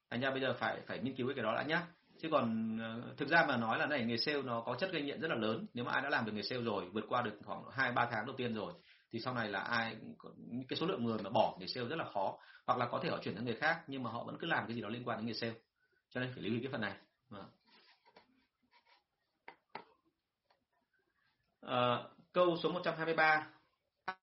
[0.09, 1.81] Thành ra bây giờ phải phải nghiên cứu cái đó đã nhá
[2.21, 5.01] chứ còn ờ, thực ra mà nói là này nghề sale nó có chất gây
[5.01, 5.65] nghiện rất là lớn.
[5.73, 8.07] Nếu mà ai đã làm được nghề sale rồi vượt qua được khoảng hai ba
[8.11, 8.73] tháng đầu tiên rồi
[9.11, 9.95] thì sau này là ai
[10.69, 12.37] cái số lượng người mà bỏ nghề sale rất là khó.
[12.67, 14.67] Hoặc là có thể họ chuyển sang nghề khác nhưng mà họ vẫn cứ làm
[14.67, 15.53] cái gì đó liên quan đến nghề sale.
[16.09, 16.93] Cho nên phải lưu ý cái phần này.
[21.61, 22.03] À,
[22.33, 23.47] câu số 123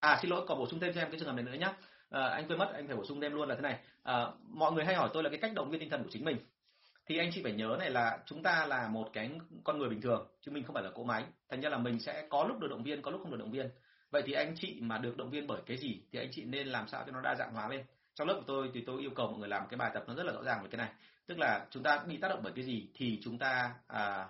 [0.01, 1.67] à xin lỗi còn bổ sung thêm cho em cái trường hợp này nữa nhé
[1.67, 1.75] à,
[2.09, 3.79] ờ, anh quên mất anh phải bổ sung thêm luôn là thế này.
[4.03, 6.25] À, mọi người hay hỏi tôi là cái cách động viên tinh thần của chính
[6.25, 6.37] mình
[7.09, 9.31] thì anh chị phải nhớ này là chúng ta là một cái
[9.65, 11.25] con người bình thường, chứ mình không phải là cỗ máy.
[11.51, 13.51] Thành ra là mình sẽ có lúc được động viên, có lúc không được động
[13.51, 13.71] viên.
[14.11, 16.67] Vậy thì anh chị mà được động viên bởi cái gì thì anh chị nên
[16.67, 17.85] làm sao cho nó đa dạng hóa lên?
[18.15, 20.15] Trong lớp của tôi thì tôi yêu cầu mọi người làm cái bài tập nó
[20.15, 20.93] rất là rõ ràng về cái này.
[21.27, 24.29] Tức là chúng ta bị tác động bởi cái gì thì chúng ta à...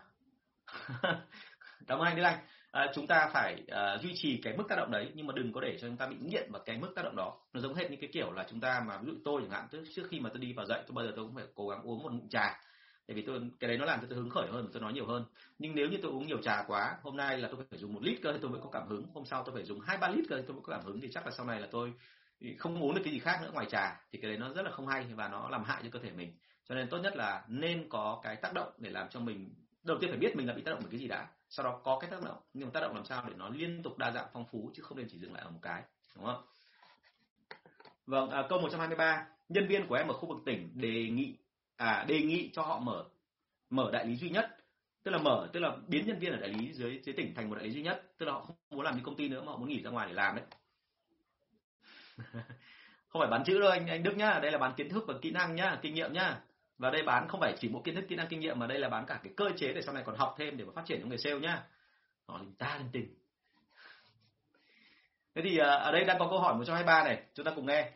[1.86, 2.38] cảm ơn anh đấy Anh
[2.78, 5.52] à, chúng ta phải à, duy trì cái mức tác động đấy nhưng mà đừng
[5.52, 7.36] có để cho chúng ta bị nghiện vào cái mức tác động đó.
[7.52, 9.68] Nó giống hết những cái kiểu là chúng ta mà ví dụ tôi chẳng hạn
[9.72, 11.68] trước trước khi mà tôi đi vào dậy tôi bao giờ tôi cũng phải cố
[11.68, 12.60] gắng uống một ngụm trà.
[13.06, 15.06] Tại vì tôi cái đấy nó làm cho tôi hứng khởi hơn tôi nói nhiều
[15.06, 15.24] hơn.
[15.58, 18.02] Nhưng nếu như tôi uống nhiều trà quá hôm nay là tôi phải dùng một
[18.02, 19.06] lít cơ thì tôi mới có cảm hứng.
[19.14, 21.00] Hôm sau tôi phải dùng hai ba lít cơ thì tôi mới có cảm hứng
[21.00, 21.92] thì chắc là sau này là tôi
[22.58, 24.00] không uống được cái gì khác nữa ngoài trà.
[24.12, 26.10] Thì cái đấy nó rất là không hay và nó làm hại cho cơ thể
[26.10, 26.32] mình.
[26.68, 29.98] Cho nên tốt nhất là nên có cái tác động để làm cho mình đầu
[30.00, 31.98] tiên phải biết mình là bị tác động bởi cái gì đã sau đó có
[32.00, 34.26] cái tác động nhưng mà tác động làm sao để nó liên tục đa dạng
[34.32, 35.82] phong phú chứ không nên chỉ dừng lại ở một cái
[36.16, 36.42] đúng không?
[38.06, 41.36] Vâng à, câu 123 nhân viên của em ở khu vực tỉnh đề nghị
[41.76, 43.04] à đề nghị cho họ mở
[43.70, 44.56] mở đại lý duy nhất.
[45.02, 47.50] Tức là mở tức là biến nhân viên ở đại lý dưới dưới tỉnh thành
[47.50, 48.12] một đại lý duy nhất.
[48.18, 49.90] Tức là họ không muốn làm đi công ty nữa mà họ muốn nghỉ ra
[49.90, 50.44] ngoài để làm đấy.
[53.08, 54.38] Không phải bán chữ đâu anh anh Đức nhá.
[54.42, 56.40] Đây là bán kiến thức và kỹ năng nhá kinh nghiệm nhá
[56.78, 58.78] và đây bán không phải chỉ một kiến thức kỹ năng kinh nghiệm mà đây
[58.78, 60.82] là bán cả cái cơ chế để sau này còn học thêm để mà phát
[60.86, 61.62] triển cho người sale nhá.
[62.28, 63.14] Họ linh ta linh tinh
[65.34, 67.90] thế thì à, ở đây đang có câu hỏi 123 này chúng ta cùng nghe.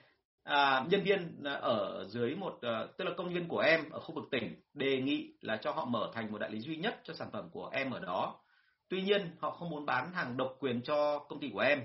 [0.45, 4.01] À, nhân viên à, ở dưới một à, tức là công nhân của em ở
[4.01, 7.01] khu vực tỉnh đề nghị là cho họ mở thành một đại lý duy nhất
[7.05, 8.41] cho sản phẩm của em ở đó.
[8.89, 11.85] Tuy nhiên họ không muốn bán hàng độc quyền cho công ty của em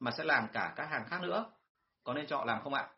[0.00, 1.44] mà sẽ làm cả các hàng khác nữa.
[2.04, 2.88] Có nên cho họ làm không ạ?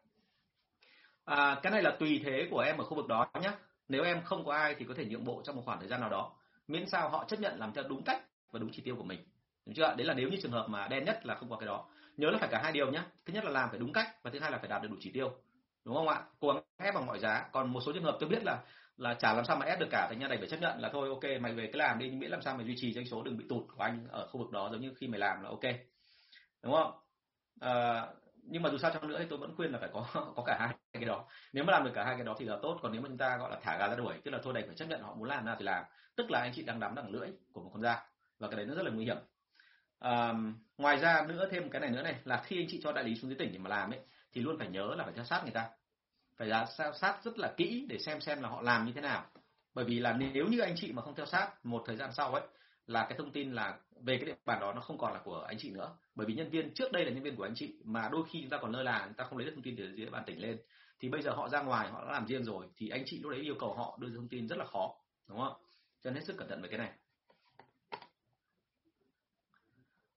[1.29, 3.51] À, cái này là tùy thế của em ở khu vực đó nhé
[3.89, 6.01] nếu em không có ai thì có thể nhượng bộ trong một khoảng thời gian
[6.01, 6.33] nào đó.
[6.68, 9.20] Miễn sao họ chấp nhận làm theo đúng cách và đúng chỉ tiêu của mình.
[9.66, 11.66] Đúng chưa đấy là nếu như trường hợp mà đen nhất là không có cái
[11.66, 11.89] đó.
[12.16, 14.31] Nhớ là phải cả hai điều nhé thứ nhất là làm phải đúng cách và
[14.31, 15.33] thứ hai là phải đạt được đủ chỉ tiêu.
[15.85, 16.22] Đúng không ạ?
[16.41, 17.49] Cố gắng ép bằng mọi giá.
[17.53, 18.59] Còn một số trường hợp tôi biết là
[18.97, 20.07] là chả làm sao mà ép được cả.
[20.11, 22.18] Thành ra đành phải chấp nhận là thôi ok mày về cứ làm đi nhưng
[22.18, 24.41] miễn làm sao mày duy trì doanh số đừng bị tụt của anh ở khu
[24.41, 25.74] vực đó giống như khi mày làm là ok.
[26.62, 26.93] Đúng không?
[27.61, 28.07] À,
[28.43, 30.07] nhưng mà dù sao trong nữa thì tôi vẫn khuyên là phải có
[30.37, 31.24] có cả hai cái đó.
[31.53, 33.18] Nếu mà làm được cả hai cái đó thì là tốt còn nếu mà chúng
[33.18, 35.14] ta gọi là thả gà ra đuổi tức là thôi đành phải chấp nhận họ
[35.14, 35.84] muốn làm nào thì làm.
[36.16, 38.03] Tức là anh chị đang đắm đằng lưỡi của một con dao
[38.39, 39.16] và cái đấy nó rất là nguy hiểm.
[39.99, 40.32] À,
[40.78, 43.16] ngoài ra nữa thêm cái này nữa này là khi anh chị cho đại lý
[43.16, 44.01] xuống dưới tỉnh để mà làm ấy
[44.32, 45.68] thì luôn phải nhớ là phải theo sát người ta.
[46.36, 46.66] Phải ra
[47.01, 49.24] sát rất là kỹ để xem xem là họ làm như thế nào.
[49.74, 52.34] Bởi vì là nếu như anh chị mà không theo sát một thời gian sau
[52.34, 52.43] ấy
[52.86, 55.41] là cái thông tin là về cái địa bàn đó nó không còn là của
[55.41, 55.97] anh chị nữa.
[56.14, 58.41] Bởi vì nhân viên trước đây là nhân viên của anh chị mà đôi khi
[58.41, 60.22] chúng ta còn lơ là chúng ta không lấy được thông tin từ địa bàn
[60.26, 60.59] tỉnh lên
[61.01, 63.32] thì bây giờ họ ra ngoài họ đã làm riêng rồi thì anh chị lúc
[63.32, 64.94] đấy yêu cầu họ đưa thông tin rất là khó
[65.28, 65.55] đúng không?
[66.01, 66.92] Cho nên hết sức cẩn thận với cái này.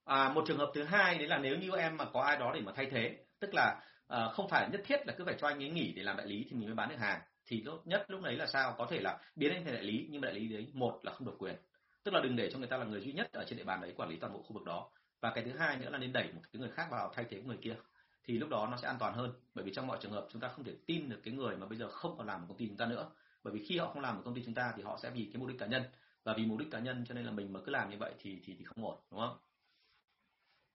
[0.06, 2.52] À, một trường hợp thứ hai đấy là nếu như em mà có ai đó
[2.56, 5.48] để mà thay thế tức là à, không phải nhất thiết là cứ phải cho
[5.48, 7.82] anh ấy nghỉ để làm đại lý thì mình mới bán được hàng thì tốt
[7.86, 8.76] nhất lúc đấy là sao?
[8.78, 11.28] Có thể là biến anh thành đại lý nhưng đại lý đấy một là không
[11.28, 11.56] được quyền.
[12.04, 13.82] Tức là đừng để cho người ta là người duy nhất ở trên địa bàn
[13.82, 14.90] đấy quản lý toàn bộ khu vực đó.
[15.22, 17.42] Và cái thứ hai nữa là nên đẩy một cái người khác vào thay thế
[17.42, 17.76] người kia
[18.24, 19.34] thì lúc đó nó sẽ an toàn hơn.
[19.56, 21.68] Bởi vì trong mọi trường hợp chúng ta không thể tin được cái người mà
[21.68, 23.10] bây giờ không còn làm ở công ty chúng ta nữa.
[23.44, 25.30] Bởi vì khi họ không làm ở công ty chúng ta thì họ sẽ vì
[25.34, 25.84] cái mục đích cá nhân.
[26.24, 28.14] Và vì mục đích cá nhân cho nên là mình mà cứ làm như vậy
[28.20, 29.38] thì thì, thì không ổn đúng không?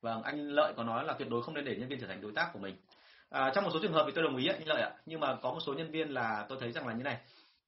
[0.01, 2.21] Vâng anh lợi có nói là tuyệt đối không nên để nhân viên trở thành
[2.21, 2.77] đối tác của mình.
[3.29, 4.91] À, trong một số trường hợp thì tôi đồng ý anh lợi ạ.
[5.07, 7.21] Nhưng mà có một số nhân viên là tôi thấy rằng là như này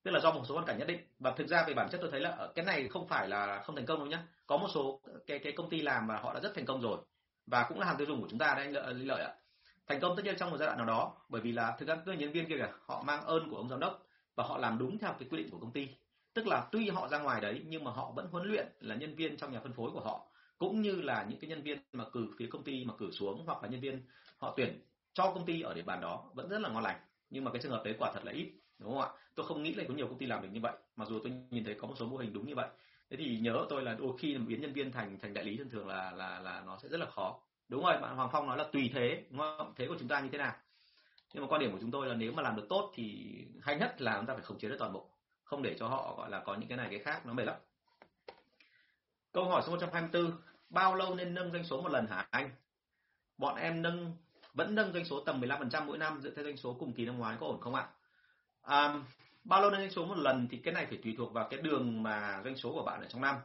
[0.02, 1.00] tức là do một số hoàn cảnh nhất định.
[1.18, 3.76] Và thực ra về bản chất tôi thấy là cái này không phải là không
[3.76, 4.22] thành công đâu nhá.
[4.46, 6.98] Có một số cái cái công ty làm mà họ đã rất thành công rồi.
[7.46, 9.34] Và cũng là hàng tiêu dùng của chúng ta đấy anh lợi, anh lợi ạ
[9.88, 11.96] thành công tất nhiên trong một giai đoạn nào đó, bởi vì là thực ra
[12.06, 14.78] các nhân viên kia kìa, họ mang ơn của ông giám đốc và họ làm
[14.78, 15.88] đúng theo cái quy định của công ty.
[16.34, 19.14] Tức là tuy họ ra ngoài đấy, nhưng mà họ vẫn huấn luyện là nhân
[19.14, 20.26] viên trong nhà phân phối của họ,
[20.58, 23.42] cũng như là những cái nhân viên mà cử, phía công ty mà cử xuống,
[23.46, 24.02] hoặc là nhân viên
[24.38, 24.80] họ tuyển
[25.12, 27.00] cho công ty ở địa bàn đó vẫn rất là ngon lành.
[27.30, 29.08] Nhưng mà cái trường hợp đấy quả thật là ít, đúng không ạ?
[29.34, 31.32] Tôi không nghĩ là có nhiều công ty làm được như vậy, mặc dù tôi
[31.50, 32.68] nhìn thấy có một số mô hình đúng như vậy.
[33.10, 35.70] Thế thì nhớ tôi là đôi khi biến nhân viên thành thành đại lý thường
[35.70, 38.56] thường là là là nó sẽ rất là khó đúng rồi bạn Hoàng Phong nói
[38.56, 39.74] là tùy thế đúng không?
[39.76, 40.52] Thế của chúng ta như thế nào?
[41.34, 43.76] Nhưng mà quan điểm của chúng tôi là nếu mà làm được tốt thì hay
[43.76, 45.10] nhất là chúng ta phải khống chế được toàn bộ
[45.44, 47.56] không để cho họ gọi là có những cái này cái khác nó mệt lắm.
[49.32, 50.32] Câu hỏi số 124
[50.70, 52.50] bao lâu nên nâng doanh số một lần hả anh?
[53.38, 54.16] Bọn em nâng
[54.54, 57.18] vẫn nâng doanh số tầm 15% mỗi năm dựa theo doanh số cùng kỳ năm
[57.18, 57.88] ngoái có ổn không ạ?
[58.62, 58.94] À,
[59.44, 61.62] bao lâu nâng doanh số một lần thì cái này phải tùy thuộc vào cái
[61.62, 63.36] đường mà doanh số của bạn ở trong năm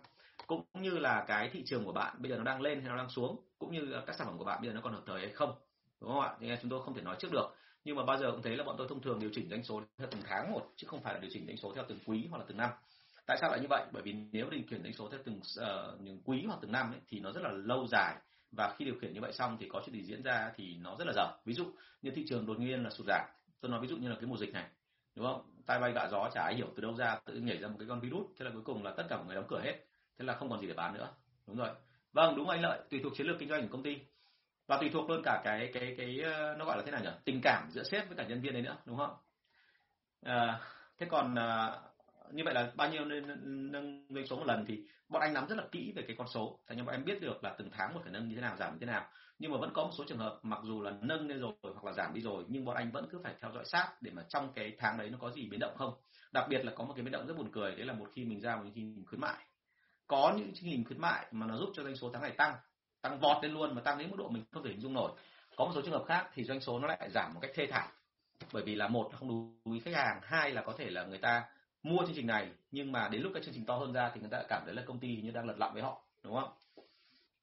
[0.48, 2.98] cũng như là cái thị trường của bạn bây giờ nó đang lên hay nó
[2.98, 5.20] đang xuống cũng như các sản phẩm của bạn bây giờ nó còn hợp thời
[5.20, 5.56] hay không
[6.02, 6.36] đúng không ạ?
[6.40, 7.56] Thì chúng tôi không thể nói trước được.
[7.84, 9.82] Nhưng mà bao giờ cũng thấy là bọn tôi thông thường điều chỉnh doanh số
[9.98, 12.28] theo từng tháng một chứ không phải là điều chỉnh doanh số theo từng quý
[12.30, 12.70] hoặc là từng năm.
[13.26, 13.86] Tại sao lại như vậy?
[13.92, 16.92] Bởi vì nếu điều khiển doanh số theo từng uh, những quý hoặc từng năm
[16.94, 18.16] ấy, thì nó rất là lâu dài.
[18.52, 20.96] Và khi điều khiển như vậy xong thì có chuyện gì diễn ra thì nó
[21.00, 21.28] rất là dở.
[21.46, 21.66] Ví dụ
[22.02, 23.26] như thị trường đột nhiên là sụt giảm.
[23.62, 24.66] Tôi nói ví dụ như là cái mùa dịch này
[25.16, 25.42] đúng không?
[25.66, 27.88] Tai bay gạ gió chả ai hiểu từ đâu ra tự nhảy ra một cái
[27.88, 28.26] con virus.
[28.40, 29.86] Thế là cuối cùng là tất cả mọi người đóng cửa hết
[30.20, 31.10] thế là không còn gì để bán nữa.
[31.48, 31.70] Đúng rồi.
[32.14, 32.80] Vâng đúng anh lợi.
[32.90, 33.98] Tùy thuộc chiến lược kinh doanh của công ty.
[34.68, 37.10] Và tùy thuộc luôn cả cái cái cái ờ, nó gọi là thế nào nhỉ?
[37.26, 39.16] Tình cảm giữa sếp với cả nhân viên đấy nữa đúng không?
[40.22, 40.60] À,
[40.98, 41.80] thế còn à,
[42.32, 43.24] như vậy là bao nhiêu nên
[43.72, 46.28] nâng doanh số một lần thì bọn anh nắm rất là kỹ về cái con
[46.28, 46.60] số.
[46.68, 48.56] Thế nhưng bọn em biết được là từng tháng một phải nâng như thế nào
[48.58, 49.10] giảm như thế nào.
[49.40, 51.86] Nhưng mà vẫn có một số trường hợp mặc dù là nâng lên rồi hoặc
[51.86, 54.24] là giảm đi rồi nhưng bọn anh vẫn cứ phải theo dõi sát để mà
[54.30, 55.94] trong cái tháng đấy nó có gì biến động không.
[56.32, 58.26] Đặc biệt là có một cái biến động rất buồn cười đấy là một khi
[58.26, 59.46] mình ra một khi mình khuyến mại
[60.14, 62.56] có những chương trình khuyến mại mà nó giúp cho doanh số tháng này tăng
[63.02, 65.12] tăng vọt lên luôn mà tăng đến mức độ mình không thể hình dung nổi.
[65.56, 67.68] Có một số trường hợp khác thì doanh số nó lại giảm một cách thê
[67.72, 67.88] thảm
[68.54, 71.04] bởi vì là một là không đủ ý khách hàng hai là có thể là
[71.06, 71.44] người ta
[71.84, 74.22] mua chương trình này nhưng mà đến lúc cái chương trình to hơn ra thì
[74.22, 76.50] người ta cảm thấy là công ty như đang lật lọng với họ đúng không?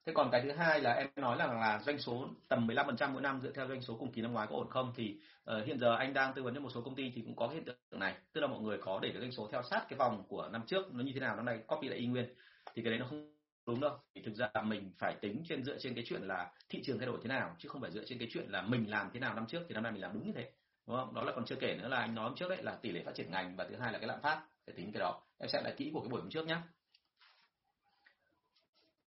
[0.06, 3.22] Thế còn cái thứ hai là em nói là là doanh số tầm 15% mỗi
[3.22, 5.16] năm dựa theo doanh số cùng kỳ năm ngoái có ổn không thì
[5.56, 7.48] uh, hiện giờ anh đang tư vấn cho một số công ty thì cũng có
[7.48, 9.96] hiện tượng này tức là mọi người có để cái doanh số theo sát cái
[9.96, 12.34] vòng của năm trước nó như thế nào năm nay copy lại y nguyên
[12.74, 13.34] thì cái đấy nó không
[13.66, 13.98] đúng đâu.
[14.14, 17.06] Thì thực ra mình phải tính trên, dựa trên cái chuyện là thị trường thay
[17.06, 19.34] đổi thế nào, chứ không phải dựa trên cái chuyện là mình làm thế nào
[19.34, 20.52] năm trước thì năm nay mình làm đúng như thế.
[20.86, 21.14] Đúng không?
[21.14, 23.02] Đó là còn chưa kể nữa là anh nói hôm trước đấy là tỷ lệ
[23.04, 24.46] phát triển ngành và thứ hai là cái lạm phát.
[24.66, 25.22] Phải tính cái đó.
[25.38, 26.56] Em sẽ lại kỹ của cái buổi hôm trước nhé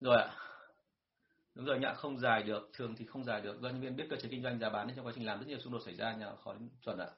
[0.01, 0.35] rồi ạ.
[1.55, 3.61] Đúng rồi nhạ không dài được, thường thì không dài được.
[3.61, 5.39] Do nhân viên biết cơ chế kinh doanh, giá bán nên trong quá trình làm
[5.39, 7.09] rất nhiều xung đột xảy ra nhà khó chuẩn ạ.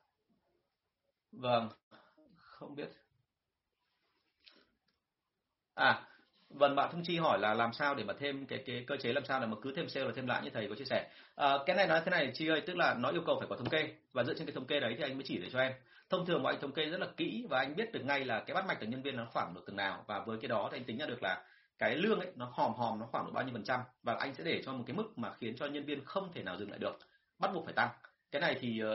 [1.32, 1.70] Vâng
[2.36, 2.90] không biết.
[5.74, 6.08] À
[6.56, 9.14] vâng bạn thông chi hỏi là làm sao để mà thêm cái cái cơ chế
[9.14, 11.10] làm sao để mà cứ thêm sale là thêm lãi như thầy có chia sẻ.
[11.36, 13.56] À, cái này nói thế này chi ơi tức là nó yêu cầu phải có
[13.56, 13.90] thống kê.
[14.14, 15.74] Và dựa trên cái thống kê đấy thì anh mới chỉ để cho em.
[16.10, 18.40] Thông thường mọi anh thống kê rất là kỹ và anh biết được ngay là
[18.40, 20.04] cái bắt mạch của nhân viên nó khoảng được từng nào.
[20.08, 21.44] Và với cái đó thì anh tính ra được là
[21.78, 23.80] cái lương ấy nó hòm hòm nó khoảng được bao nhiêu phần trăm.
[24.04, 26.44] Và anh sẽ để cho một cái mức mà khiến cho nhân viên không thể
[26.44, 27.00] nào dừng lại được.
[27.40, 27.90] Bắt buộc phải tăng.
[28.32, 28.90] Cái này thì uh,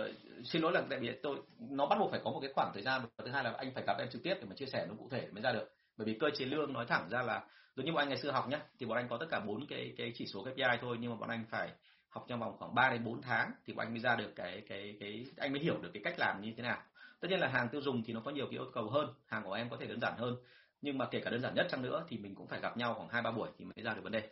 [0.46, 2.82] xin lỗi là tại vì tôi nó bắt buộc phải có một cái khoảng thời
[2.82, 3.00] gian.
[3.16, 4.94] Và thứ hai là anh phải gặp em trực tiếp để mà chia sẻ nó
[4.98, 7.44] cụ thể mới ra được bởi vì cơ chế lương nói thẳng ra là,
[7.76, 9.66] giống như bọn anh ngày xưa học nhé thì bọn anh có tất cả bốn
[9.66, 11.72] cái cái chỉ số KPI thôi, nhưng mà bọn anh phải
[12.08, 14.62] học trong vòng khoảng 3 đến 4 tháng thì bọn anh mới ra được cái
[14.68, 16.82] cái cái, anh mới hiểu được cái cách làm như thế nào.
[17.20, 19.44] Tất nhiên là hàng tiêu dùng thì nó có nhiều cái yêu cầu hơn, hàng
[19.44, 20.36] của em có thể đơn giản hơn,
[20.82, 22.94] nhưng mà kể cả đơn giản nhất chăng nữa thì mình cũng phải gặp nhau
[22.94, 24.30] khoảng hai ba buổi thì mới ra được vấn đề.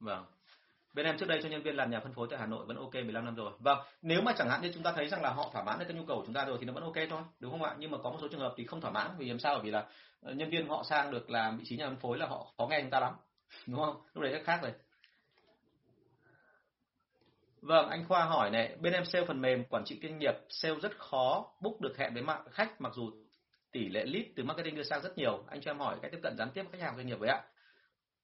[0.00, 0.24] Vâng
[0.94, 2.76] bên em trước đây cho nhân viên làm nhà phân phối tại Hà Nội vẫn
[2.76, 3.52] ok 15 năm rồi.
[3.58, 5.84] Vâng nếu mà chẳng hạn như chúng ta thấy rằng là họ thỏa mãn được
[5.88, 7.74] cái nhu cầu của chúng ta rồi thì nó vẫn ok thôi đúng không ạ?
[7.78, 9.54] Nhưng mà có một số trường hợp thì không thỏa mãn vì làm sao?
[9.54, 9.86] Bởi vì là
[10.22, 12.66] ờ, nhân viên họ sang được làm vị trí nhà phân phối là họ khó
[12.66, 13.14] nghe chúng ta lắm
[13.66, 13.96] đúng không?
[14.14, 14.72] Lúc đấy rất khác rồi.
[17.60, 20.74] Vâng, anh Khoa hỏi này, bên em sale phần mềm quản trị kinh nghiệp, sale
[20.82, 23.10] rất khó book được hẹn với mạng khách mặc dù
[23.72, 25.44] tỷ lệ lead từ marketing đưa sang rất nhiều.
[25.48, 27.42] Anh cho em hỏi cách tiếp cận gián tiếp khách hàng doanh nghiệp với ạ.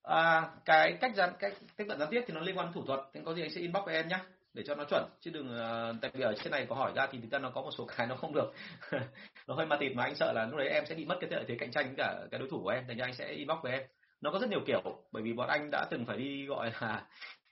[0.02, 2.84] À, cái cách gián cách tiếp cận gián tiếp thì nó liên quan đến thủ
[2.86, 4.18] thuật, nên có gì anh sẽ inbox với em nhé
[4.54, 5.04] để cho nó chuẩn.
[5.20, 7.50] Chứ đừng uh, tại vì ở trên này có hỏi ra thì thực ra nó
[7.50, 8.52] có một số cái nó không được.
[9.46, 11.30] Nó hơi ma tịt mà anh sợ là lúc đấy em sẽ bị mất cái
[11.30, 12.84] lợi thế cạnh tranh với cả cái đối thủ của em.
[12.88, 13.82] Thành ra anh sẽ inbox với em.
[14.20, 14.82] Nó có rất nhiều kiểu
[15.12, 17.06] bởi vì bọn anh đã từng phải đi gọi là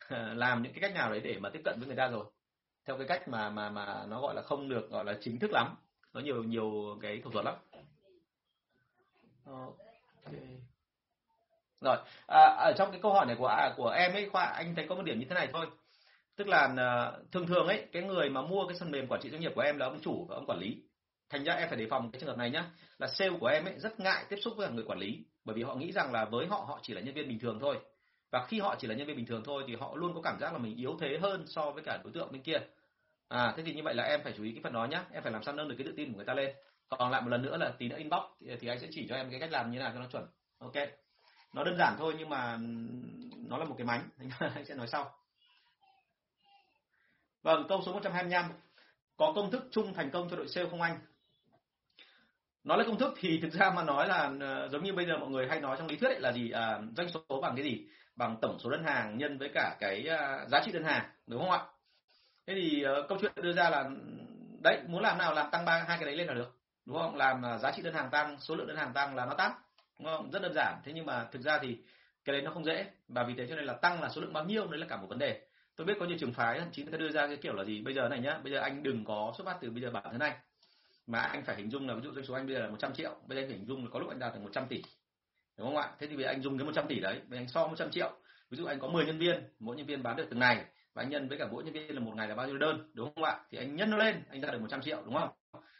[0.34, 2.24] làm những cái cách nào đấy để mà tiếp cận với người ta rồi.
[2.86, 5.51] Theo cái cách mà mà mà nó gọi là không được gọi là chính thức
[5.53, 5.76] lắm.
[6.12, 7.55] Nó nhiều nhiều cái thủ thuật lắm.
[9.44, 10.68] Okay
[11.81, 14.74] rồi à, ở trong cái câu hỏi này của à, của em ấy khoa anh
[14.74, 15.66] thấy có một điểm như thế này thôi.
[16.37, 19.31] Tức là à, thường thường ấy cái người mà mua cái phần mềm quản trị
[19.31, 20.83] doanh nghiệp của em là ông chủ và ông quản lý.
[21.31, 22.64] Thành ra em phải đề phòng cái trường hợp này nhá
[22.99, 25.62] là sale của em ấy rất ngại tiếp xúc với người quản lý bởi vì
[25.62, 27.79] họ nghĩ rằng là với họ họ chỉ là nhân viên bình thường thôi.
[28.31, 30.39] Và khi họ chỉ là nhân viên bình thường thôi thì họ luôn có cảm
[30.41, 32.59] giác là mình yếu thế hơn so với cả đối tượng bên kia.
[33.29, 35.22] À thế thì như vậy là em phải chú ý cái phần đó nhá em
[35.22, 36.55] phải làm sao nâng được cái tự tin của người ta lên.
[36.89, 39.16] Còn lại một lần nữa là tí nữa inbox thì, thì anh sẽ chỉ cho
[39.16, 40.26] em cái cách làm như thế nào cho nó chuẩn.
[40.59, 40.89] Ok
[41.53, 42.59] nó đơn giản thôi nhưng mà
[43.49, 44.09] nó là một cái mánh.
[44.55, 45.14] Anh sẽ nói sau.
[47.42, 48.44] Vâng câu số 125
[49.16, 50.99] có công thức chung thành công cho đội sale không anh?
[52.64, 55.18] Nói là công thức thì thực ra mà nói là ờ, giống như bây giờ
[55.18, 56.51] mọi người hay nói trong lý thuyết ấy là gì?
[56.51, 57.86] À, doanh số bằng cái gì?
[58.16, 61.40] Bằng tổng số đơn hàng nhân với cả cái à, giá trị đơn hàng đúng
[61.40, 61.61] không ạ?
[62.46, 63.90] Thế thì uh, câu chuyện đưa ra là
[64.62, 67.16] đấy muốn làm nào làm tăng ba hai cái đấy lên là được đúng không?
[67.16, 69.53] Làm à, giá trị đơn hàng tăng số lượng đơn hàng tăng là nó tăng
[69.99, 70.30] đúng không?
[70.30, 70.80] Rất đơn giản.
[70.84, 71.78] Thế nhưng mà thực ra thì
[72.24, 72.86] cái đấy nó không dễ.
[73.09, 74.96] Và vì thế cho nên là tăng là số lượng bao nhiêu, đấy là cả
[74.96, 75.40] một vấn đề.
[75.76, 77.64] Tôi biết có nhiều trường phái, thậm chí người ta đưa ra cái kiểu là
[77.64, 77.80] gì?
[77.82, 80.05] Bây giờ này nhá, bây giờ anh đừng có xuất phát từ bây giờ bản
[80.11, 80.32] thân anh.
[81.07, 82.94] Mà anh phải hình dung là ví dụ doanh số anh bây giờ là 100
[82.94, 84.82] triệu, bây giờ anh phải hình dung là có lúc anh đạt được 100 tỷ.
[85.59, 85.90] Đúng không ạ?
[85.99, 88.12] Thế thì bây giờ anh dùng cái 100 tỷ đấy, bây anh so 100 triệu.
[88.51, 91.03] Ví dụ anh có 10 nhân viên, mỗi nhân viên bán được từng ngày, và
[91.03, 93.14] anh nhân với cả mỗi nhân viên là một ngày là bao nhiêu đơn, đúng
[93.14, 93.38] không ạ?
[93.51, 95.30] Thì anh nhân nó lên, anh ra được 100 triệu, đúng không?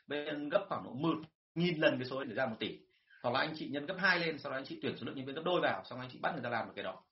[0.06, 1.14] Bây giờ gấp khoảng độ một
[1.54, 2.78] nghìn lần cái số để ra một tỷ
[3.22, 5.16] hoặc là anh chị nhân gấp hai lên, sau đó anh chị tuyển số lượng
[5.16, 7.02] nhân viên gấp đôi vào, xong anh chị bắt người ta làm được cái đó.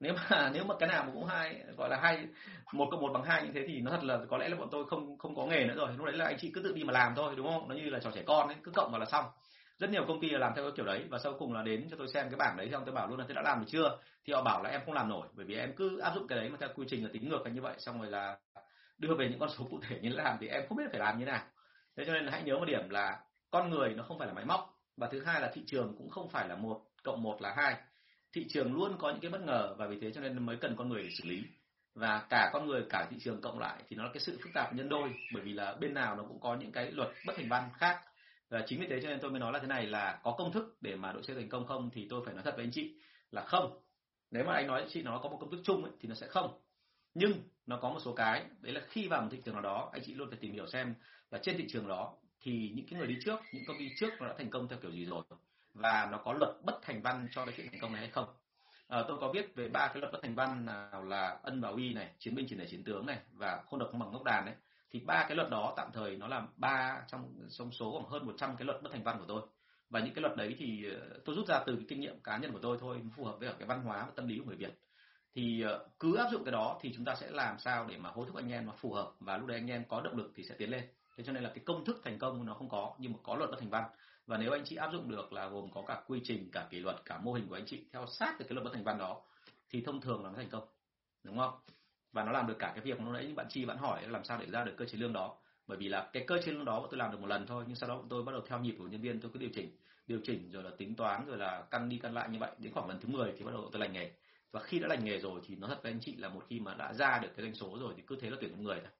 [0.00, 2.26] Nếu mà nếu mà cái nào mà cũng hai, gọi là hai,
[2.72, 4.68] một cộng một bằng hai như thế thì nó thật là có lẽ là bọn
[4.70, 5.88] tôi không không có nghề nữa rồi.
[5.96, 7.68] Lúc đấy là anh chị cứ tự đi mà làm thôi, đúng không?
[7.68, 9.24] Nó như là trò trẻ con ấy, cứ cộng vào là xong.
[9.78, 11.88] Rất nhiều công ty là làm theo cái kiểu đấy, và sau cùng là đến
[11.90, 13.66] cho tôi xem cái bảng đấy xong tôi bảo luôn là thế đã làm được
[13.68, 13.98] chưa?
[14.24, 16.38] Thì họ bảo là em không làm nổi, bởi vì em cứ áp dụng cái
[16.38, 18.38] đấy mà theo quy trình là tính ngược như vậy, xong rồi là
[18.98, 21.18] đưa về những con số cụ thể như làm thì em không biết phải làm
[21.18, 21.42] như nào.
[21.96, 23.20] Thế cho nên là hãy nhớ một điểm là
[23.50, 26.10] con người nó không phải là máy móc và thứ hai là thị trường cũng
[26.10, 27.76] không phải là một cộng một là hai.
[28.32, 30.76] Thị trường luôn có những cái bất ngờ và vì thế cho nên mới cần
[30.76, 31.42] con người để xử lý.
[31.94, 34.52] Và cả con người cả thị trường cộng lại thì nó là cái sự phức
[34.54, 37.36] tạp nhân đôi bởi vì là bên nào nó cũng có những cái luật bất
[37.36, 38.00] thành văn khác.
[38.48, 40.52] Và chính vì thế cho nên tôi mới nói là thế này là có công
[40.52, 42.72] thức để mà đội xe thành công không thì tôi phải nói thật với anh
[42.72, 42.94] chị
[43.30, 43.80] là không.
[44.30, 46.26] Nếu mà anh nói chị nó có một công thức chung ấy, thì nó sẽ
[46.26, 46.60] không.
[47.14, 47.32] Nhưng
[47.66, 50.02] nó có một số cái đấy là khi vào một thị trường nào đó anh
[50.04, 50.94] chị luôn phải tìm hiểu xem
[51.30, 54.10] là trên thị trường đó thì những cái người đi trước những công ty trước
[54.20, 55.22] nó đã thành công theo kiểu gì rồi?
[55.74, 58.28] Và nó có luật bất thành văn cho cái chuyện thành công này hay không?
[58.88, 61.68] À, tôi có viết về ba cái luật bất thành văn nào là ân và
[61.68, 64.46] uy này chiến binh chỉ để chiến tướng này và không độc bằng ngốc đàn
[64.46, 64.54] đấy
[64.90, 68.26] thì ba cái luật đó tạm thời nó là ba trong trong số khoảng hơn
[68.26, 69.42] 100 cái luật bất thành văn của tôi.
[69.90, 72.38] Và những cái luật đấy thì ờ, tôi rút ra từ cái kinh nghiệm cá
[72.38, 74.56] nhân của tôi thôi phù hợp với cái văn hóa và tâm lý của người
[74.56, 74.78] Việt.
[75.34, 78.10] Thì ờ, cứ áp dụng cái đó thì chúng ta sẽ làm sao để mà
[78.10, 80.32] hối thúc anh em nó phù hợp và lúc đấy anh em có động lực
[80.34, 80.84] thì sẽ tiến lên
[81.18, 83.36] thế cho nên là cái công thức thành công nó không có, nhưng mà có
[83.36, 83.84] luật bất thành văn.
[84.26, 86.80] Và nếu anh chị áp dụng được là gồm có cả quy trình, cả kỷ
[86.80, 88.98] luật, cả mô hình của anh chị theo sát được cái luật bất thành văn
[88.98, 89.20] đó,
[89.70, 90.64] thì thông thường là nó thành công.
[91.24, 91.54] Đúng không?
[92.12, 94.38] Và nó làm được cả cái việc lúc nãy bạn chi, bạn hỏi làm sao
[94.38, 95.36] để ra được cơ chế lương đó.
[95.66, 97.76] Bởi vì là cái cơ chế lương đó tôi làm được một lần thôi, nhưng
[97.76, 100.20] sau đó tôi bắt đầu theo nhịp của nhân viên, tôi cứ điều chỉnh điều
[100.24, 102.50] chỉnh rồi là tính toán, rồi là căn đi căn lại như vậy.
[102.58, 104.10] Đến khoảng lần thứ 10 thì bắt đầu tôi lành nghề.
[104.50, 106.60] Và khi đã lành nghề rồi thì nó thật với anh chị là một khi
[106.60, 108.90] mà đã ra được cái doanh số rồi thì cứ thế là tuyển người thôi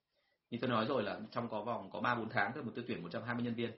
[0.51, 2.84] như tôi nói rồi là trong có vòng có ba bốn tháng tôi một tôi
[2.88, 3.70] tuyển 120 nhân viên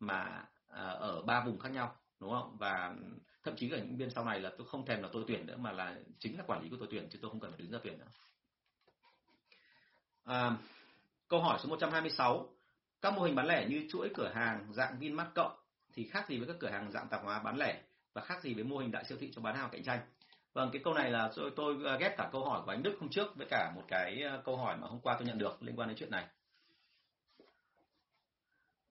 [0.00, 2.56] mà à, ở ba vùng khác nhau đúng không?
[2.58, 2.94] Và
[3.42, 5.56] thậm chí cả những viên sau này là tôi không thèm là tôi tuyển nữa
[5.56, 7.70] mà là chính là quản lý của tôi tuyển chứ tôi không cần phải đứng
[7.70, 8.06] ra tuyển nữa.
[10.24, 10.56] À,
[11.28, 12.48] câu hỏi số 126
[13.00, 15.56] các mô hình bán lẻ như chuỗi cửa hàng dạng Vinmart cộng
[15.92, 17.82] thì khác gì với các cửa hàng dạng tạp hóa bán lẻ?
[18.12, 20.00] Và khác gì với mô hình đại siêu thị cho bán hàng cạnh tranh?
[20.52, 22.96] Vâng cái câu này là tôi, tôi à, ghép cả câu hỏi của anh Đức
[23.00, 25.62] hôm trước với cả một cái à, câu hỏi mà hôm qua tôi nhận được
[25.62, 26.26] liên quan đến chuyện này.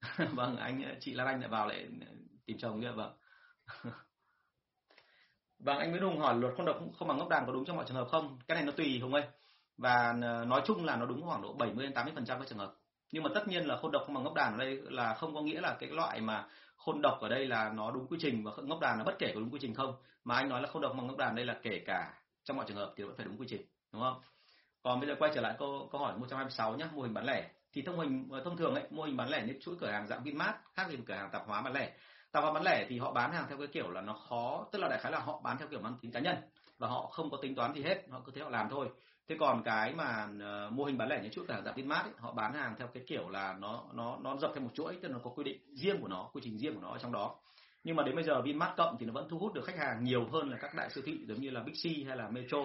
[0.31, 1.87] Vâng anh à, chị Lan Anh lại vào lại
[2.45, 3.17] tìm chồng kia vâng.
[5.59, 7.75] Vâng anh Nguyễn Hùng hỏi luật không độc không bằng ngốc đàn có đúng trong
[7.75, 8.39] mọi trường hợp không?
[8.47, 9.23] Cái này nó tùy Hùng ơi.
[9.77, 10.13] Và
[10.47, 12.75] nói chung là nó đúng khoảng độ 70 đến 80 phần trăm các trường hợp.
[13.11, 15.35] Nhưng mà tất nhiên là khôn độc không bằng ngốc đàn ở đây là không
[15.35, 16.47] có nghĩa là cái loại mà
[16.85, 19.31] khôn độc ở đây là nó đúng quy trình và ngốc đàn là bất kể
[19.33, 19.95] có đúng quy trình không.
[20.23, 22.13] Mà anh nói là khôn độc bằng ngốc đàn đây là kể cả
[22.43, 23.61] trong mọi trường hợp thì vẫn phải đúng quy trình,
[23.93, 24.21] đúng không?
[24.83, 27.49] Còn bây giờ quay trở lại câu câu hỏi 126 nhé mô hình bán lẻ.
[27.73, 30.07] Thì thông hình ờ, thông thường ấy, mô hình bán lẻ như chuỗi cửa hàng
[30.07, 31.93] dạng Vinmart khác gì cửa hàng tạp hóa bán lẻ.
[32.31, 34.79] Tạp hóa bán lẻ thì họ bán hàng theo cái kiểu là nó khó, tức
[34.79, 36.35] là đại khái là họ bán theo kiểu mang tính cá nhân
[36.77, 38.89] và họ không có tính toán gì hết, họ cứ thế họ làm thôi
[39.31, 42.03] thế còn cái mà uh, mô hình bán lẻ những chuỗi cửa hàng dạng Vinmart
[42.03, 44.95] ấy, họ bán hàng theo cái kiểu là nó nó nó dập theo một chuỗi
[45.01, 46.97] tức là nó có quy định riêng của nó quy trình riêng của nó ở
[46.97, 47.35] trong đó.
[47.83, 50.03] Nhưng mà đến bây giờ Vinmart cộng thì nó vẫn thu hút được khách hàng
[50.03, 52.57] nhiều hơn là các đại siêu thị giống như là Big C hay là Metro.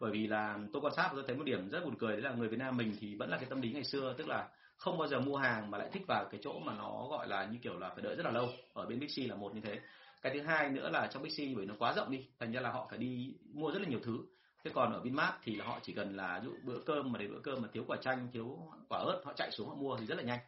[0.00, 2.32] Bởi vì là tôi quan sát tôi thấy một điểm rất buồn cười đấy là
[2.32, 4.98] người Việt Nam mình thì vẫn là cái tâm lý ngày xưa tức là không
[4.98, 7.58] bao giờ mua hàng mà lại thích vào cái chỗ mà nó gọi là như
[7.62, 9.80] kiểu là phải đợi rất là lâu ở bên Big C là một như thế.
[10.22, 12.60] Cái thứ hai nữa là trong Big C bởi nó quá rộng đi thành ra
[12.60, 14.18] là họ phải đi mua rất là nhiều thứ
[14.64, 17.28] thế còn ở Vinmart thì là họ chỉ cần là dụ bữa cơm mà để
[17.28, 18.58] bữa cơm mà thiếu quả chanh thiếu
[18.88, 20.38] quả ớt họ chạy xuống họ mua thì rất là nhanh.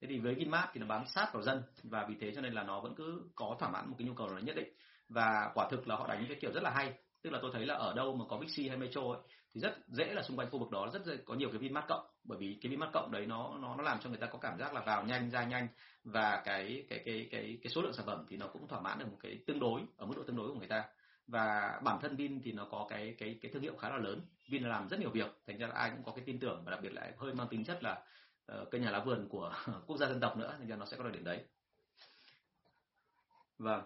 [0.00, 2.52] Thế thì với Vinmart thì nó bám sát vào dân và vì thế cho nên
[2.52, 4.68] là nó vẫn cứ có thỏa mãn một cái nhu cầu nó nhất định.
[5.08, 6.92] Và quả thực là họ đánh cái kiểu rất là hay.
[7.22, 9.20] Tức là tôi thấy là ở đâu mà có Bixi hay Metro ấy,
[9.54, 11.86] thì rất dễ là xung quanh khu vực đó rất dễ có nhiều cái Vinmart
[11.88, 12.06] cộng.
[12.24, 14.58] Bởi vì cái Vinmart cộng đấy nó nó nó làm cho người ta có cảm
[14.58, 15.68] giác là vào nhanh ra nhanh.
[16.04, 18.98] Và cái cái cái cái cái số lượng sản phẩm thì nó cũng thỏa mãn
[18.98, 20.84] được một cái tương đối ở mức độ tương đối của người ta
[21.26, 24.20] và bản thân Vin thì nó có cái cái cái thương hiệu khá là lớn.
[24.48, 26.70] Vin làm rất nhiều việc thành ra là ai cũng có cái tin tưởng và
[26.70, 28.02] đặc biệt lại hơi mang tính chất là
[28.46, 29.52] ờ, uh, cây nhà lá vườn của
[29.86, 31.44] quốc gia dân tộc nữa thành ra nó sẽ có đặc điểm đấy.
[33.58, 33.82] Và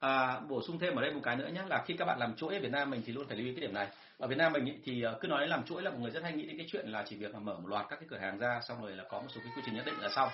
[0.00, 2.36] À, bổ sung thêm ở đây một cái nữa nhé là khi các bạn làm
[2.36, 3.88] chuỗi ở Việt Nam mình thì luôn phải lưu ý cái điểm này.
[4.18, 6.10] Ở Việt Nam mình ý, thì ờ, cứ nói đến làm chuỗi là mọi người
[6.10, 8.08] rất hay nghĩ đến cái chuyện là chỉ việc là mở một loạt các cái
[8.10, 10.08] cửa hàng ra xong rồi là có một số cái quy trình nhất định là
[10.08, 10.28] xong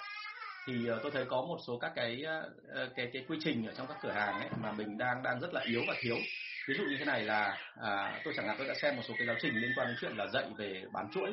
[0.67, 3.73] thì uh, tôi thấy có một số các cái uh, cái cái quy trình ở
[3.77, 6.17] trong các cửa hàng ấy mà mình đang đang rất là yếu và thiếu.
[6.69, 9.15] Ví dụ như thế này là à, tôi chẳng hạn tôi đã xem một số
[9.19, 11.31] cái giáo trình liên quan đến chuyện là dạy về bán chuỗi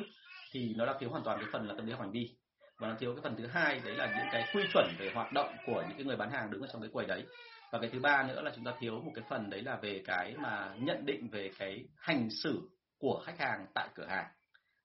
[0.52, 2.30] thì nó đã thiếu hoàn toàn cái phần là tâm lý học hành vi
[2.78, 5.32] và nó thiếu cái phần thứ hai đấy là những cái quy chuẩn về hoạt
[5.32, 7.24] động của những cái người bán hàng đứng ở trong cái quầy đấy.
[7.72, 10.02] Và cái thứ ba nữa là chúng ta thiếu một cái phần đấy là về
[10.04, 12.60] cái mà nhận định về cái hành xử
[12.98, 14.26] của khách hàng tại cửa hàng.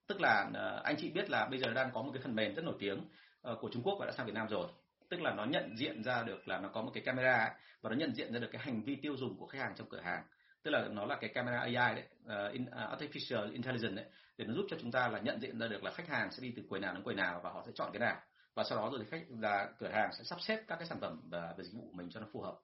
[0.08, 0.46] Tức là
[0.84, 3.00] anh chị biết là bây giờ đang có một cái phần mềm rất nổi tiếng
[3.42, 4.68] Ờ, của Trung Quốc và đã sang Việt Nam rồi.
[5.10, 7.90] Tức là nó nhận diện ra được là nó có một cái camera ấy, và
[7.90, 10.02] nó nhận diện ra được cái hành vi tiêu dùng của khách hàng trong cửa
[10.02, 10.24] hàng.
[10.64, 14.06] Tức là nó là cái camera AI đấy uh, in, uh, artificial intelligence đấy
[14.38, 16.44] để nó giúp cho chúng ta là nhận diện ra được là khách hàng sẽ
[16.44, 18.22] đi từ quầy nào đến quầy nào và họ sẽ chọn cái nào.
[18.56, 21.00] Và sau đó rồi thì khách là cửa hàng sẽ sắp xếp các cái sản
[21.02, 22.60] phẩm và, và dịch vụ của mình cho nó phù hợp.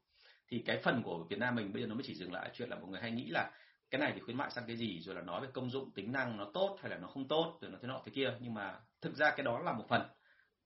[0.48, 2.70] Thì cái phần của Việt Nam mình bây giờ nó mới chỉ dừng lại chuyện
[2.70, 3.52] là mọi người hay nghĩ là
[3.90, 6.12] cái này thì khuyến mại sang cái gì rồi là nói về công dụng tính
[6.12, 8.34] năng nó tốt hay là nó không tốt rồi nó thế nọ thế kia.
[8.40, 10.02] Nhưng mà thực ra cái đó là một phần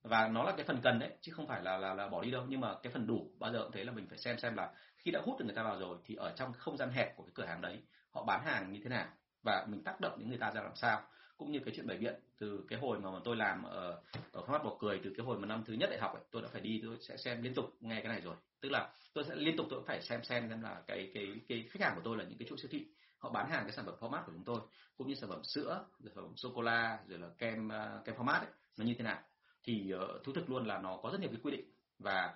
[0.07, 2.31] và nó là cái phần cần đấy chứ không phải là là là bỏ đi
[2.31, 2.45] đâu.
[2.47, 4.71] Nhưng mà cái phần đủ bao giờ cũng thế là mình phải xem xem là
[4.97, 7.23] khi đã hút được người ta vào rồi thì ở trong không gian hẹp của
[7.23, 7.81] cái cửa hàng đấy
[8.11, 9.07] họ bán hàng như thế nào
[9.43, 11.01] và mình tác động đến người ta ra làm sao.
[11.37, 14.01] Cũng như cái chuyện bày biện từ cái hồi mà tôi làm ở
[14.31, 16.41] ở khoa bỏ cười từ cái hồi mà năm thứ nhất đại học ấy, tôi
[16.41, 18.35] đã phải đi tôi sẽ xem liên tục nghe cái này rồi.
[18.61, 21.67] Tức là tôi sẽ liên tục tôi phải xem xem xem là cái cái cái
[21.71, 22.87] khách hàng của tôi là những cái chuỗi siêu thị.
[23.17, 24.59] Họ bán hàng cái sản phẩm format của chúng tôi
[24.97, 27.99] cũng như sản phẩm sữa rồi sản phẩm sô cô la rồi là kem à,
[28.05, 29.21] kem format ấy, nó như thế nào
[29.67, 31.65] thì uh, thú thực luôn là nó có rất nhiều cái quy định.
[31.99, 32.35] Và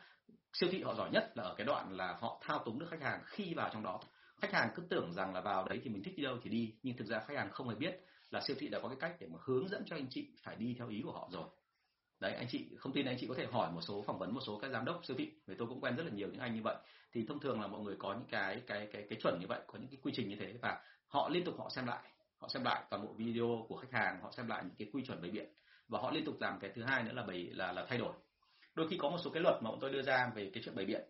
[0.54, 3.02] siêu thị họ giỏi nhất là ở cái đoạn là họ thao túng được khách
[3.02, 4.00] hàng khi vào trong đó.
[4.42, 6.76] Khách hàng cứ tưởng rằng là vào đấy thì mình thích đi đâu thì đi
[6.84, 9.16] nhưng thực ra khách hàng không hề biết là siêu thị đã có cái cách
[9.20, 11.48] để mà hướng dẫn cho anh chị phải đi theo ý của họ rồi.
[12.20, 14.42] Đấy anh chị không tin anh chị có thể hỏi một số phỏng vấn một
[14.48, 16.56] số các giám đốc siêu thị vì tôi cũng quen rất là nhiều những anh
[16.56, 16.76] như vậy.
[17.14, 19.62] Thì thông thường là mọi người có những cái cái cái cái chuẩn như vậy
[19.68, 22.04] có những cái quy trình như thế và họ liên tục họ xem lại
[22.38, 25.06] họ xem lại toàn bộ video của khách hàng họ xem lại những cái quy
[25.06, 25.50] chuẩn về biện
[25.92, 28.14] và họ liên tục làm cái thứ hai nữa là bày là là thay đổi.
[28.76, 30.76] Đôi khi có một số cái luật mà bọn tôi đưa ra về cái chuyện
[30.76, 31.02] bày biện.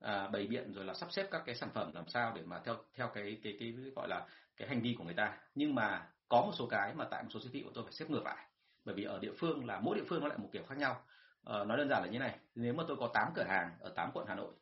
[0.00, 2.60] À, bày biện rồi là sắp xếp các cái sản phẩm làm sao để mà
[2.64, 4.26] theo theo cái cái cái, cái gọi là
[4.56, 5.38] cái hành vi của người ta.
[5.54, 7.92] Nhưng mà có một số cái mà tại một số siêu thị của tôi phải
[7.92, 8.46] xếp ngược lại.
[8.84, 11.02] Bởi vì ở địa phương là mỗi địa phương nó lại một kiểu khác nhau.
[11.44, 12.38] À, nói đơn giản là như này.
[12.54, 14.52] Nếu mà tôi có 8 cửa hàng ở 8 quận Hà Nội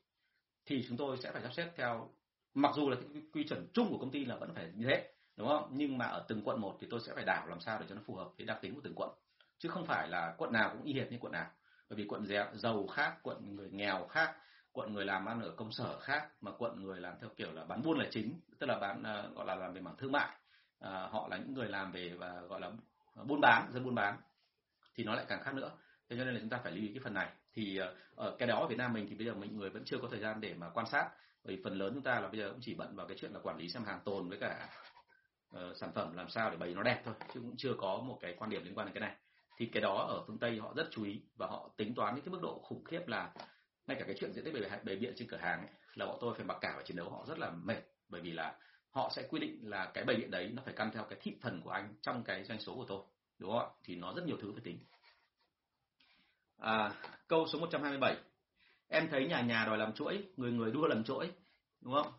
[0.67, 2.11] thì chúng tôi sẽ phải sắp xếp theo
[2.55, 5.13] mặc dù là cái quy chuẩn chung của công ty là vẫn phải như thế
[5.37, 5.71] đúng không?
[5.73, 7.95] Nhưng mà ở từng quận một thì tôi sẽ phải đảo làm sao để cho
[7.95, 9.11] nó phù hợp với đặc tính của từng quận
[9.59, 11.51] chứ không phải là quận nào cũng y hệt như quận nào.
[11.91, 14.37] Bởi vì quận giàu khác quận người nghèo khác
[14.77, 17.65] quận người làm ăn ở công sở khác mà quận người làm theo kiểu là
[17.65, 20.29] bán buôn là chính tức là bán ờ, gọi là làm về mảng thương mại.
[20.81, 22.71] À, họ là những người làm về và gọi là
[23.25, 24.17] buôn bán dân buôn bán.
[24.95, 25.71] Thì nó lại càng khác nữa.
[26.09, 27.29] Thế cho nên là chúng ta phải lưu ý cái phần này.
[27.53, 27.81] Thì
[28.17, 30.09] ở cái đó ở Việt Nam mình thì bây giờ mình người vẫn chưa có
[30.11, 31.11] thời gian để mà quan sát.
[31.45, 33.33] Bởi vì phần lớn chúng ta là bây giờ cũng chỉ bận vào cái chuyện
[33.33, 34.69] là quản lý xem hàng tồn với cả
[35.57, 38.19] uh, sản phẩm làm sao để bày nó đẹp thôi chứ cũng chưa có một
[38.21, 39.17] cái quan điểm liên quan đến cái này
[39.57, 42.25] thì cái đó ở phương Tây họ rất chú ý và họ tính toán những
[42.25, 43.33] cái mức độ khủng khiếp là
[43.87, 46.19] ngay cả cái chuyện diện tích bề, bề biện trên cửa hàng ấy, là bọn
[46.21, 47.81] tôi phải mặc cả và chiến đấu họ rất là mệt.
[48.09, 48.59] Bởi vì là
[48.91, 51.37] họ sẽ quy định là cái bề biện đấy nó phải căn theo cái thị
[51.43, 53.03] phần của anh trong cái doanh số của tôi
[53.39, 53.67] đúng không ạ?
[53.85, 54.79] Thì nó rất nhiều thứ phải tính.
[56.59, 56.93] À,
[57.29, 58.17] câu số 127
[58.89, 61.33] em thấy nhà nhà đòi làm chuỗi người người đua làm chuỗi
[61.81, 62.13] đúng không?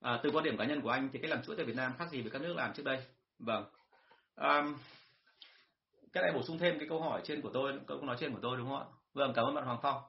[0.00, 1.92] À, từ quan điểm cá nhân của anh thì cái làm chuỗi tại Việt Nam
[1.98, 3.04] khác gì với các nước làm trước đây?
[3.38, 3.64] Vâng
[4.36, 4.76] um,
[6.12, 8.40] cái này bổ sung thêm cái câu hỏi trên của tôi câu nói trên của
[8.42, 8.86] tôi đúng không ạ?
[9.14, 10.02] Vâng cảm ơn bạn Hoàng Phong.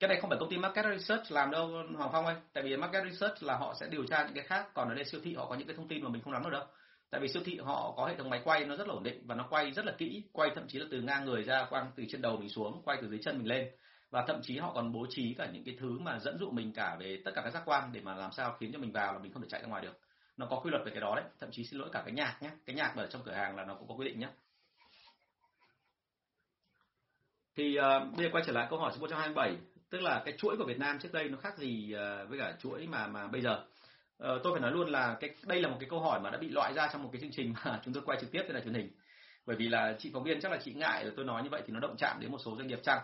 [0.00, 2.36] Cái này không phải công ty market research làm đâu Hoàng Phong ơi.
[2.52, 5.04] Tại vì market research là họ sẽ điều tra những cái khác còn ở đây
[5.04, 6.64] siêu thị họ có những cái thông tin mà mình không nắm được đâu.
[7.10, 9.26] Tại vì siêu thị họ có hệ thống máy quay nó rất là ổn định
[9.26, 11.90] và nó quay rất là kỹ quay thậm chí là từ ngang người ra quang
[11.96, 13.68] từ trên đầu mình xuống quay từ dưới chân mình lên.
[14.10, 16.72] Và thậm chí họ còn bố trí cả những cái thứ mà dẫn dụ mình
[16.72, 19.12] cả về tất cả các giác quan để mà làm sao khiến cho mình vào
[19.12, 19.98] là mình không thể chạy ra ngoài được
[20.36, 22.38] nó có quy luật về cái đó đấy thậm chí xin lỗi cả cái nhạc
[22.40, 24.28] nhé cái nhạc ở trong cửa hàng là nó cũng có quy định nhé
[27.56, 29.56] thì uh, bây giờ quay trở lại câu hỏi số 127
[29.92, 32.56] tức là cái chuỗi của Việt Nam trước đây nó khác gì uh, với cả
[32.60, 33.64] chuỗi mà mà bây giờ?
[34.24, 36.38] Uh, tôi phải nói luôn là cái đây là một cái câu hỏi mà đã
[36.38, 38.52] bị loại ra trong một cái chương trình mà chúng tôi quay trực tiếp trên
[38.52, 38.90] đài truyền hình.
[39.46, 41.62] Bởi vì là chị phóng viên chắc là chị ngại là tôi nói như vậy
[41.66, 42.98] thì nó động chạm đến một số doanh nghiệp chăng?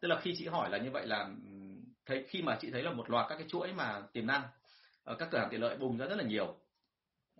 [0.00, 1.28] Tức là khi chị hỏi là như vậy là
[2.06, 4.42] thấy khi mà chị thấy là một loạt các cái chuỗi mà tiềm năng
[5.04, 6.56] ở các cửa hàng tiện lợi bùng ra rất là nhiều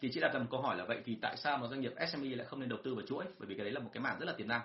[0.01, 1.93] thì chị đặt ra một câu hỏi là vậy thì tại sao mà doanh nghiệp
[2.13, 3.25] SME lại không nên đầu tư vào chuỗi?
[3.39, 4.63] Bởi vì cái đấy là một cái mảng rất là tiềm năng.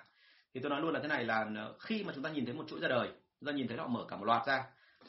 [0.53, 2.53] Thì tôi nói luôn là thế này là ờ, khi mà chúng ta nhìn thấy
[2.53, 3.09] một chuỗi ra đời
[3.39, 4.63] chúng ta nhìn thấy họ mở cả một loạt ra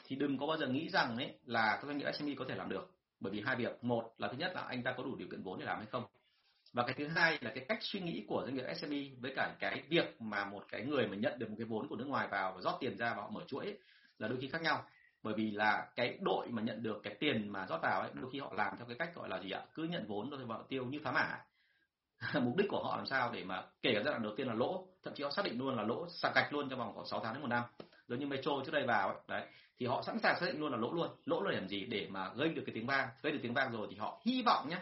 [0.05, 2.55] thì đừng có bao giờ nghĩ rằng ấy là các doanh nghiệp SME có thể
[2.55, 2.91] làm được.
[3.19, 5.43] Bởi vì hai việc một là thứ nhất là anh ta có đủ điều kiện
[5.43, 6.03] vốn để làm hay không.
[6.73, 9.55] Và cái thứ hai là cái cách suy nghĩ của doanh nghiệp SME với cả
[9.59, 12.27] cái việc mà một cái người mà nhận được một cái vốn của nước ngoài
[12.31, 13.77] vào và rót tiền ra và họ mở chuỗi ấy,
[14.19, 14.83] là đôi khi khác nhau
[15.23, 18.31] bởi vì là cái đội mà nhận được cái tiền mà rót vào ấy, đôi
[18.33, 19.61] khi họ làm theo cái cách gọi là gì ạ?
[19.73, 21.39] Cứ nhận vốn rồi vào tiêu như phá mã.
[22.41, 24.53] Mục đích của họ làm sao để mà kể cả giai đoạn đầu tiên là
[24.53, 27.07] lỗ, thậm chí họ xác định luôn là lỗ sạc gạch luôn trong vòng khoảng
[27.07, 27.63] 6 tháng đến một năm.
[28.07, 29.47] Giống như metro trước đây vào ấy, đấy,
[29.79, 31.09] thì họ sẵn sàng xác định luôn là lỗ luôn.
[31.25, 33.09] Lỗ là làm gì để mà gây được cái tiếng vang?
[33.21, 34.77] Gây được tiếng vang rồi thì họ hy vọng nhé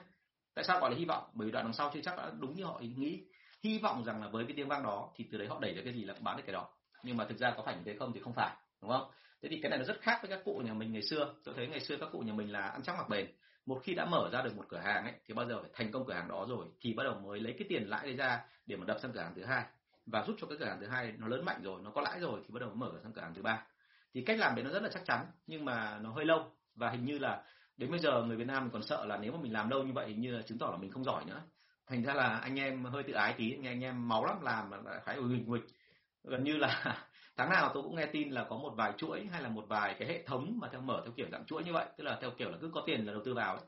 [0.56, 1.24] tại sao gọi là hy vọng?
[1.34, 3.24] Bởi vì đoạn đằng sau chưa chắc đã đúng như họ nghĩ.
[3.64, 5.82] Hy vọng rằng là với cái tiếng vang đó thì từ đấy họ đẩy được
[5.86, 6.68] cái gì là bán được cái đó.
[7.04, 8.56] Nhưng mà thực ra có phải như thế không thì không phải
[8.88, 9.12] đúng không?
[9.42, 11.34] Thế thì cái này nó rất khác với các cụ nhà mình ngày xưa.
[11.44, 13.28] Tôi thấy ngày xưa các cụ nhà mình là ăn chắc mặc bền.
[13.66, 15.92] Một khi đã mở ra được một cửa hàng ấy, thì bao giờ phải thành
[15.92, 18.42] công cửa hàng đó rồi, thì bắt đầu mới lấy cái tiền lãi đấy ra
[18.66, 19.64] để mà đập sang cửa hàng thứ hai.
[20.06, 22.20] Và giúp cho cái cửa hàng thứ hai nó lớn mạnh rồi, nó có lãi
[22.20, 23.64] rồi, thì bắt đầu mở sang cửa hàng thứ ba.
[24.14, 26.52] Thì cách làm đấy nó rất là chắc chắn, nhưng mà nó hơi lâu.
[26.76, 27.44] Và hình như là
[27.78, 29.94] đến bây giờ người Việt Nam còn sợ là nếu mà mình làm lâu như
[29.94, 31.42] vậy, hình như là chứng tỏ là mình không giỏi nữa.
[31.88, 34.78] Thành ra là anh em hơi tự ái tí anh em máu lắm, làm mà
[35.06, 35.64] phải huỳnh huỳnh.
[36.24, 37.04] Gần như là
[37.38, 39.96] tháng nào tôi cũng nghe tin là có một vài chuỗi hay là một vài
[40.00, 41.86] cái hệ thống mà theo mở theo kiểu dạng chuỗi như vậy.
[41.98, 43.66] Tức là theo kiểu là cứ có tiền là đầu tư vào ấy,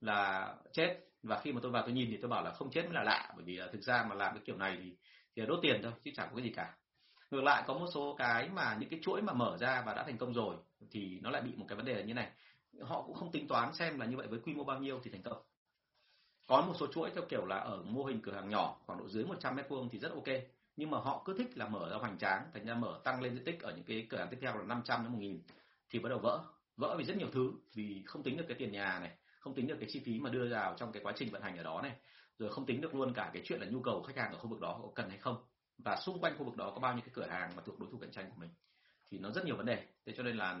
[0.00, 1.00] là chết.
[1.22, 3.02] Và khi mà tôi vào tôi nhìn thì tôi bảo là không chết mới là
[3.02, 3.32] lạ.
[3.36, 4.96] Bởi vì thực ra mà làm cái kiểu này thì
[5.36, 6.74] thì là đốt tiền thôi chứ chẳng có cái gì cả.
[7.30, 10.04] Ngược lại có một số cái mà những cái chuỗi mà mở ra và đã
[10.04, 10.56] thành công rồi
[10.90, 12.30] thì nó lại bị một cái vấn đề là như này.
[12.80, 15.10] Họ cũng không tính toán xem là như vậy với quy mô bao nhiêu thì
[15.10, 15.42] thành công.
[16.46, 19.08] Có một số chuỗi theo kiểu là ở mô hình cửa hàng nhỏ khoảng độ
[19.08, 20.28] dưới 100 mét vuông thì rất ok
[20.76, 23.34] nhưng mà họ cứ thích là mở ra hoành tráng, thành ra mở tăng lên
[23.34, 25.40] diện tích ở những cái cửa hàng tiếp theo là 500 đến 1000
[25.90, 26.44] thì bắt đầu vỡ.
[26.76, 29.66] Vỡ vì rất nhiều thứ, vì không tính được cái tiền nhà này, không tính
[29.66, 31.80] được cái chi phí mà đưa vào trong cái quá trình vận hành ở đó
[31.82, 31.92] này,
[32.38, 34.48] rồi không tính được luôn cả cái chuyện là nhu cầu khách hàng ở khu
[34.48, 35.36] vực đó có cần hay không.
[35.78, 37.88] Và xung quanh khu vực đó có bao nhiêu cái cửa hàng mà thuộc đối
[37.92, 38.50] thủ cạnh tranh của mình.
[39.10, 39.86] Thì nó rất nhiều vấn đề.
[40.06, 40.58] Thế cho nên là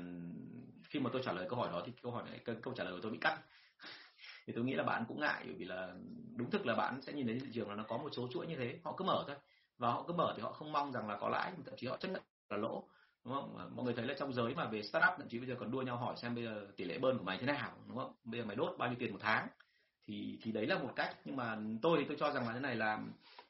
[0.84, 2.92] khi mà tôi trả lời câu hỏi đó thì câu hỏi này câu trả lời
[2.92, 3.40] của tôi bị cắt.
[4.46, 5.94] Thì tôi nghĩ là bạn cũng ngại, bởi vì là
[6.36, 8.46] đúng thực là bạn sẽ nhìn thấy thị trường là nó có một số chuỗi
[8.46, 8.78] như thế.
[8.84, 9.36] Họ cứ mở thôi
[9.78, 11.96] và họ cứ mở thì họ không mong rằng là có lãi thậm chí họ
[11.96, 12.84] chấp nhận là lỗ
[13.24, 13.76] đúng không?
[13.76, 15.82] Mọi người thấy là trong giới mà về startup thậm chí bây giờ còn đua
[15.82, 18.12] nhau hỏi xem bây giờ tỷ lệ bơn của mày thế nào đúng không?
[18.24, 19.48] Bây giờ mày đốt bao nhiêu tiền một tháng?
[20.06, 21.16] Thì thì đấy là một cách.
[21.24, 22.98] Nhưng mà tôi thì tôi cho rằng là thế này là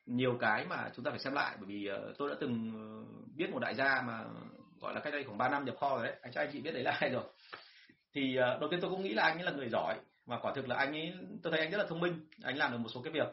[0.06, 1.56] nhiều cái mà chúng ta phải xem lại.
[1.60, 4.24] Bởi vì uh, tôi đã từng ờ, biết một đại gia mà
[4.80, 6.16] gọi là cách đây khoảng 3 năm nhập kho rồi đấy.
[6.22, 7.24] Anh cho anh chị biết đấy là ai rồi.
[8.14, 9.96] Thì uh, đầu tiên tôi cũng nghĩ là anh ấy là người giỏi.
[10.26, 12.26] Và quả thực là anh ấy tôi thấy anh rất là thông minh.
[12.42, 13.26] Anh làm được một số cái việc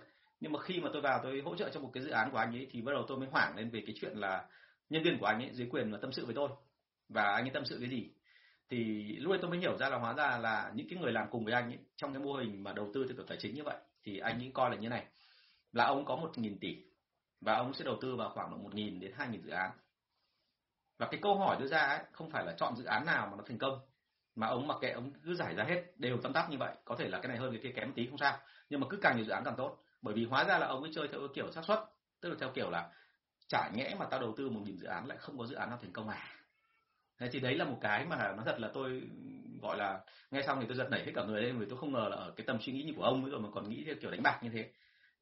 [0.44, 2.38] nhưng mà khi mà tôi vào tôi hỗ trợ cho một cái dự án của
[2.38, 4.46] anh ấy thì bắt đầu tôi mới hoảng lên về cái chuyện là
[4.90, 6.50] nhân viên của anh ấy dưới quyền mà tâm sự với tôi.
[7.10, 8.12] Và anh ấy tâm sự cái gì?
[8.70, 11.28] Thì lúc ấy tôi mới hiểu ra là hóa ra là những cái người làm
[11.32, 13.56] cùng với anh ấy trong cái mô hình mà đầu tư theo kiểu tài chính
[13.56, 15.06] như vậy thì anh ấy coi là như này.
[15.72, 16.78] Là ông có một nghìn tỷ
[17.42, 19.72] và ông sẽ đầu tư vào khoảng một nghìn đến hai nghìn dự án.
[20.98, 23.38] Và cái câu hỏi đưa ra ấy, không phải là chọn dự án nào mà
[23.38, 23.80] nó thành công
[24.36, 26.76] mà ông mặc kệ ông cứ giải ra hết đều tâm tắc như vậy.
[26.86, 28.40] Có thể là cái này hơn cái kia kém một tí không sao.
[28.70, 30.84] Nhưng mà cứ càng nhiều dự án càng tốt bởi vì hóa ra là ông
[30.84, 31.80] ấy chơi theo kiểu xác suất,
[32.22, 32.90] tức là theo kiểu là
[33.48, 35.70] chả nhẽ mà tao đầu tư một nghìn dự án lại không có dự án
[35.70, 36.24] nào thành công à?
[37.20, 39.02] Thế thì đấy là một cái mà nói thật là tôi
[39.62, 40.00] gọi là
[40.32, 42.16] nghe xong thì tôi giật nảy hết cả người lên vì tôi không ngờ là
[42.16, 44.12] ở cái tầm suy nghĩ như của ông ấy rồi mà còn nghĩ theo kiểu
[44.12, 44.70] đánh bạc như thế.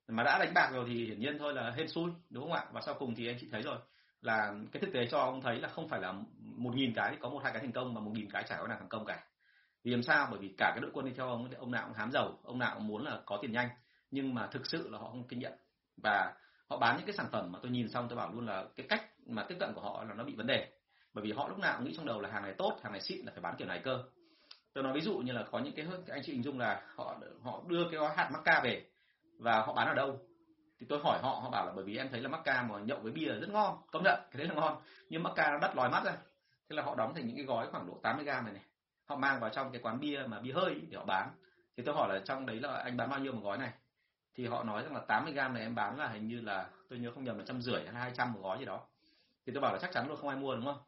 [0.08, 2.66] Mà đã đánh bạc rồi thì hiển nhiên thôi là hên xui, đúng không ạ?
[2.72, 3.78] Và sau cùng thì anh chị thấy rồi,
[4.22, 7.30] là cái thực tế cho ông thấy là không phải là một nghìn cái có
[7.30, 9.24] một hai cái thành công mà một nghìn cái chả có nào thành công cả.
[9.84, 10.28] Vì làm sao?
[10.32, 12.60] Bởi vì cả cái đội quân đi theo ông ông nào cũng hám giàu, ông
[12.60, 13.70] nào cũng muốn là có tiền nhanh
[14.12, 15.52] nhưng mà thực sự là họ không kinh nghiệm
[16.04, 16.34] và
[16.70, 18.86] họ bán những cái sản phẩm mà tôi nhìn xong tôi bảo luôn là cái
[18.90, 20.72] cách mà tiếp cận của họ là nó bị vấn đề.
[21.14, 23.02] Bởi vì họ lúc nào cũng nghĩ trong đầu là hàng này tốt, hàng này
[23.02, 24.04] xịn là phải bán kiểu này cơ.
[24.74, 27.18] Tôi nói ví dụ như là có những cái anh chị hình dung là họ
[27.44, 28.86] họ đưa cái hạt macca về
[29.40, 30.20] và họ bán ở đâu?
[30.80, 33.00] Thì tôi hỏi họ họ bảo là bởi vì em thấy là macca mà nhậu
[33.00, 33.78] với bia rất ngon.
[33.92, 34.82] Công nhận, cái đấy là ngon.
[35.10, 36.12] Nhưng macca nó đắt lòi mắt ra.
[36.70, 38.64] Thế là họ đóng thành những cái gói khoảng độ 80 gram này này.
[39.06, 41.30] Họ mang vào trong cái quán bia mà bia hơi để họ bán.
[41.78, 43.72] Thì tôi hỏi là trong đấy là anh bán bao nhiêu một gói này?
[44.36, 47.00] Thì họ nói rằng là 80 gram này em bán là hình như là, tôi
[47.00, 48.88] nhớ không nhầm là trăm rưỡi hay hai trăm một gói gì đó.
[49.46, 50.80] Thì tôi bảo là chắc chắn luôn, không ai mua, đúng không?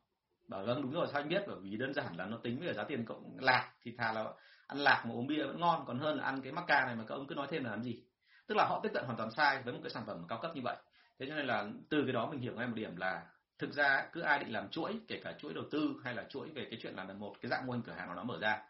[0.48, 1.44] Bảo vâng đúng rồi, sao anh biết?
[1.48, 4.26] Bởi vì đơn giản là nó tính với giá tiền cộng lạc, thì thà là
[4.68, 7.04] ăn lạc mà uống bia vẫn ngon, còn hơn là ăn cái macca này mà
[7.08, 8.04] các ông cứ nói thêm là làm gì?
[8.48, 10.52] Tức là họ tiếp cận hoàn toàn sai với một cái sản phẩm cao cấp
[10.56, 10.76] như vậy.
[11.20, 13.22] Thế cho nên là từ cái đó mình hiểu ngay một điểm là
[13.60, 16.50] thực ra cứ ai định làm chuỗi, kể cả chuỗi đầu tư hay là chuỗi
[16.50, 18.62] về cái chuyện là một cái dạng mô hình cửa hàng nào đó mở ra,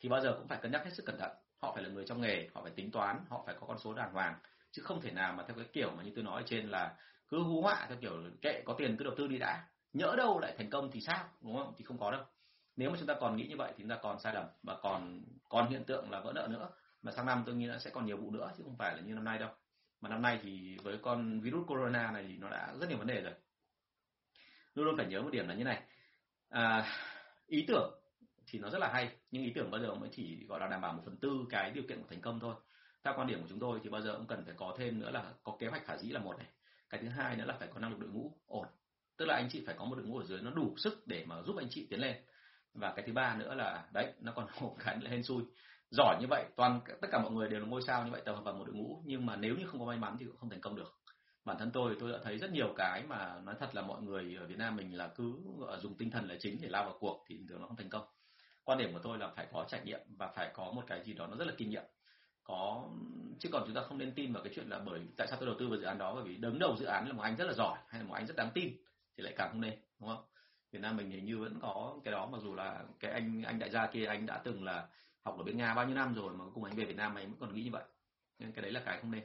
[0.00, 1.30] thì bao giờ cũng phải cân nhắc hết sức cẩn thận
[1.62, 3.94] họ phải là người trong nghề họ phải tính toán họ phải có con số
[3.94, 4.34] đàng hoàng.
[4.70, 6.96] Chứ không thể nào mà theo cái kiểu mà như tôi nói ở trên là
[7.28, 9.64] cứ hú họa theo kiểu kệ có tiền cứ đầu tư đi đã.
[9.92, 11.74] Nhỡ đâu lại thành công thì sao đúng không?
[11.78, 12.24] Thì không có đâu.
[12.76, 14.76] Nếu mà chúng ta còn nghĩ như vậy thì chúng ta còn sai lầm và
[14.82, 16.70] còn còn hiện tượng là vỡ nợ nữa.
[17.02, 19.00] Mà sang năm tôi nghĩ là sẽ còn nhiều vụ nữa chứ không phải là
[19.00, 19.50] như năm nay đâu.
[20.00, 23.06] Mà năm nay thì với con virus corona này thì nó đã rất nhiều vấn
[23.06, 23.32] đề rồi.
[24.74, 25.82] Luôn luôn phải nhớ một điểm là như này.
[26.48, 26.86] À,
[27.46, 28.01] ý tưởng
[28.52, 29.10] thì nó rất là hay.
[29.30, 31.70] Nhưng ý tưởng bao giờ mới chỉ gọi là đảm bảo một phần tư cái
[31.70, 32.54] điều kiện của thành công thôi.
[33.04, 35.10] Theo quan điểm của chúng tôi thì bao giờ cũng cần phải có thêm nữa
[35.10, 36.46] là có kế hoạch khả dĩ là một này.
[36.90, 38.66] Cái thứ hai nữa là phải có năng lực đội ngũ ổn.
[39.16, 41.24] Tức là anh chị phải có một đội ngũ ở dưới nó đủ sức để
[41.26, 42.16] mà giúp anh chị tiến lên.
[42.74, 45.42] Và cái thứ ba nữa là, đấy, nó còn một cái là hên xui.
[45.90, 48.32] Giỏi như vậy, toàn tất cả mọi người đều là ngôi sao như vậy, tập
[48.32, 49.02] hợp vào một đội ngũ.
[49.06, 50.98] Nhưng mà nếu như không có may mắn thì cũng không thành công được.
[51.44, 54.36] Bản thân tôi tôi đã thấy rất nhiều cái mà nói thật là mọi người
[54.40, 55.34] ở Việt Nam mình là cứ
[55.78, 58.04] dùng tinh thần là chính để lao vào cuộc thì thường nó không thành công
[58.64, 61.12] quan điểm của tôi là phải có trải nghiệm và phải có một cái gì
[61.12, 61.84] đó nó rất là kinh nghiệm.
[62.44, 62.84] Có
[63.38, 65.46] chứ còn chúng ta không nên tin vào cái chuyện là bởi tại sao tôi
[65.46, 67.36] đầu tư vào dự án đó bởi vì đứng đầu dự án là một anh
[67.36, 68.76] rất là giỏi hay là một anh rất đáng tin
[69.16, 70.24] thì lại càng không nên đúng không?
[70.70, 73.58] Việt Nam mình hình như vẫn có cái đó mặc dù là cái anh anh
[73.58, 74.88] đại gia kia anh đã từng là
[75.22, 77.30] học ở bên Nga bao nhiêu năm rồi mà cùng anh về Việt Nam anh
[77.30, 77.84] vẫn còn nghĩ như vậy.
[78.38, 79.22] Nên cái đấy là cái không nên.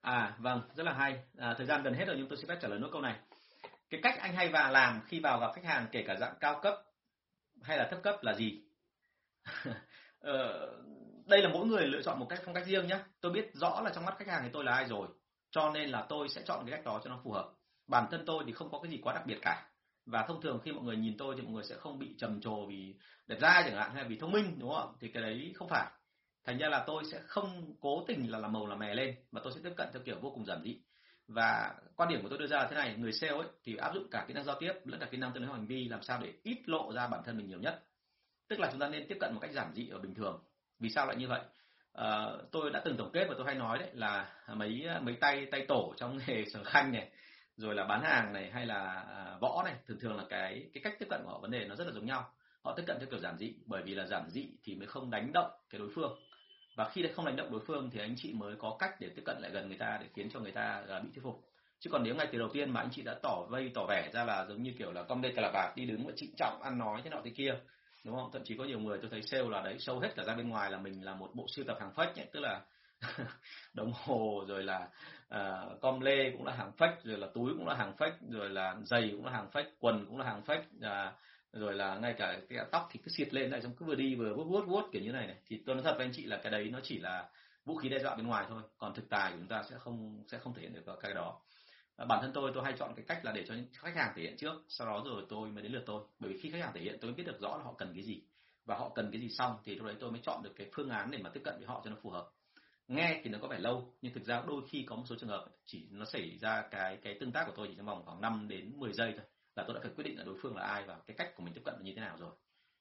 [0.00, 1.24] À vâng rất là hay.
[1.38, 3.20] À, thời gian gần hết rồi nhưng tôi xin phép trả lời nốt câu này
[3.90, 6.60] cái cách anh hay và làm khi vào gặp khách hàng kể cả dạng cao
[6.62, 6.74] cấp
[7.62, 8.62] hay là thấp cấp là gì?
[10.24, 10.70] Ờ,
[11.26, 13.80] đây là mỗi người lựa chọn một cách phong cách riêng nhé tôi biết rõ
[13.84, 15.08] là trong mắt khách hàng thì tôi là ai rồi
[15.54, 17.52] cho nên là tôi sẽ chọn cái cách đó cho nó phù hợp.
[17.86, 19.66] Bản thân tôi thì không có cái gì quá đặc biệt cả.
[20.06, 22.40] Và thông thường khi mọi người nhìn tôi thì mọi người sẽ không bị trầm
[22.40, 22.94] trồ vì
[23.26, 24.96] đẹp da chẳng hạn hay là vì thông minh đúng không?
[25.00, 25.90] Thì cái đấy không phải.
[26.44, 29.40] Thành ra là tôi sẽ không cố tình là làm màu làm mè lên mà
[29.44, 30.80] tôi sẽ tiếp cận theo kiểu vô cùng giản dị
[31.28, 33.94] và quan điểm của tôi đưa ra là thế này người sale ấy thì áp
[33.94, 36.02] dụng cả kỹ năng giao tiếp lẫn cả kỹ năng tư vấn hành vi làm
[36.02, 37.82] sao để ít lộ ra bản thân mình nhiều nhất.
[38.48, 40.42] Tức là chúng ta nên tiếp cận một cách giản dị ở bình thường.
[40.78, 41.40] Vì sao lại như vậy?
[41.92, 45.46] À, tôi đã từng tổng kết và tôi hay nói đấy là mấy mấy tay
[45.50, 47.10] tay tổ trong nghề sở khanh này
[47.56, 50.82] rồi là bán hàng này hay là à, võ này thường thường là cái cái
[50.82, 52.30] cách tiếp cận của họ vấn đề nó rất là giống nhau.
[52.62, 55.10] Họ tiếp cận theo kiểu giản dị bởi vì là giản dị thì mới không
[55.10, 56.18] đánh động cái đối phương
[56.74, 59.22] và khi không đánh động đối phương thì anh chị mới có cách để tiếp
[59.24, 61.44] cận lại gần người ta để khiến cho người ta à, bị thuyết phục.
[61.80, 64.10] Chứ còn nếu ngay từ đầu tiên mà anh chị đã tỏ vây tỏ vẻ
[64.12, 66.62] ra là giống như kiểu là con đây là bạc đi đứng và trịnh trọng
[66.62, 67.54] ăn nói thế nọ thế kia
[68.04, 68.30] đúng không?
[68.32, 70.48] Thậm chí có nhiều người tôi thấy sale là đấy sâu hết cả ra bên
[70.48, 72.60] ngoài là mình là một bộ sưu tập hàng phách ấy, tức là
[73.74, 74.88] đồng hồ rồi là
[75.34, 78.50] uh, com lê cũng là hàng phách rồi là túi cũng là hàng phách rồi
[78.50, 81.12] là giày cũng là hàng phách quần cũng là hàng phách uh, à,
[81.54, 84.14] rồi là ngay cả cái tóc thì cứ xịt lên lại xong cứ vừa đi
[84.14, 85.36] vừa vuốt vuốt vuốt kiểu như này này.
[85.46, 87.28] Thì tôi nói thật với anh chị là cái đấy nó chỉ là
[87.64, 88.62] vũ khí đe dọa bên ngoài thôi.
[88.78, 91.40] Còn thực tài của chúng ta sẽ không sẽ không thể hiện được cái đó.
[91.96, 94.22] À, bản thân tôi tôi hay chọn cái cách là để cho khách hàng thể
[94.22, 96.02] hiện trước, sau đó rồi tôi mới đến lượt tôi.
[96.18, 98.02] Bởi vì khi khách hàng thể hiện, tôi biết được rõ là họ cần cái
[98.02, 98.22] gì.
[98.64, 100.90] Và họ cần cái gì xong thì lúc đấy tôi mới chọn được cái phương
[100.90, 102.30] án để mà tiếp cận với họ cho nó phù hợp.
[102.88, 105.28] Nghe thì nó có vẻ lâu, nhưng thực ra đôi khi có một số trường
[105.28, 108.20] hợp chỉ nó xảy ra cái cái tương tác của tôi chỉ trong vòng khoảng
[108.20, 109.26] 5 đến 10 giây thôi
[109.56, 111.42] là tôi đã phải quyết định là đối phương là ai và cái cách của
[111.42, 112.30] mình tiếp cận là như thế nào rồi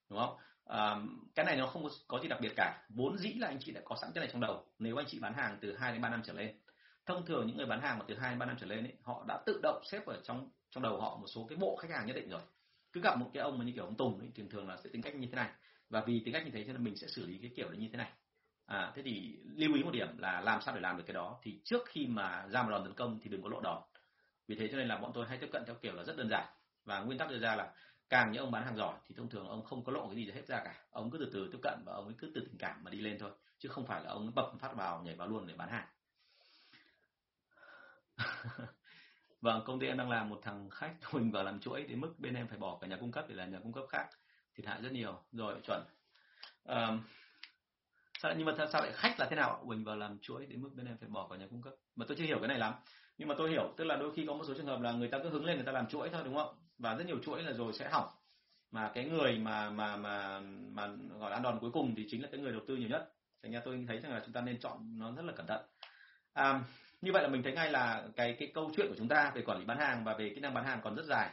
[0.09, 0.38] đúng không?
[0.65, 0.95] À,
[1.36, 2.86] cái này nó không có, có gì đặc biệt cả.
[2.89, 4.65] Vốn dĩ là anh chị đã có sẵn cái này trong đầu.
[4.80, 6.59] Nếu anh chị bán hàng từ 2 đến 3 năm trở lên
[7.05, 8.93] thông thường những người bán hàng mà từ 2 đến 3 năm trở lên ấy,
[9.01, 11.91] họ đã tự động xếp ở trong trong đầu họ một số cái bộ khách
[11.91, 12.41] hàng nhất định rồi.
[12.93, 14.89] Cứ gặp một cái ông mà như kiểu ông Tùng ấy, thường thường là sẽ
[14.93, 15.49] tính cách như thế này.
[15.89, 17.89] Và vì tính cách như thế cho nên mình sẽ xử lý cái kiểu như
[17.91, 18.11] thế này.
[18.65, 21.39] À, thế thì lưu ý một điểm là làm sao để làm được cái đó.
[21.43, 23.82] Thì trước khi mà ra một đòn tấn công thì đừng có lộ đòn.
[24.47, 26.30] Vì thế cho nên là bọn tôi hay tiếp cận theo kiểu là rất đơn
[26.30, 26.47] giản
[26.86, 27.73] và nguyên tắc đưa ra là
[28.09, 30.31] càng những ông bán hàng giỏi thì thông thường ông không có lộ cái gì
[30.31, 30.75] hết ra cả.
[30.91, 33.01] Ông cứ từ từ tiếp cận và ông ấy cứ từ tình cảm mà đi
[33.01, 35.69] lên thôi chứ không phải là ông bập phát vào nhảy vào luôn để bán
[35.69, 35.88] hàng.
[39.41, 42.13] Vâng công ty em đang làm một thằng khách mình vào làm chuỗi đến mức
[42.17, 44.09] bên em phải bỏ cả nhà cung cấp để là nhà cung cấp khác
[44.55, 45.23] thiệt hại rất nhiều.
[45.31, 45.84] Rồi chuẩn.
[46.63, 47.03] Um,
[48.19, 50.69] sao nhưng mà sao lại khách là thế nào mình vào làm chuỗi đến mức
[50.75, 51.73] bên em phải bỏ cả nhà cung cấp.
[51.95, 52.73] Mà tôi chưa hiểu cái này lắm.
[53.17, 55.07] Nhưng mà tôi hiểu tức là đôi khi có một số trường hợp là người
[55.07, 56.62] ta cứ hứng lên người ta làm chuỗi thôi đúng không?
[56.78, 58.09] Và rất nhiều chuỗi là rồi sẽ hỏng.
[58.71, 60.39] Mà cái người mà mà mà
[60.71, 60.88] mà
[61.19, 63.13] gọi là ăn đòn cuối cùng thì chính là cái người đầu tư nhiều nhất.
[63.43, 65.65] Thành ra tôi thấy rằng là chúng ta nên chọn nó rất là cẩn thận.
[66.34, 66.61] À,
[67.01, 69.41] như vậy là mình thấy ngay là cái cái câu chuyện của chúng ta về
[69.41, 71.30] quản lý bán hàng và về kỹ năng bán hàng còn rất dài.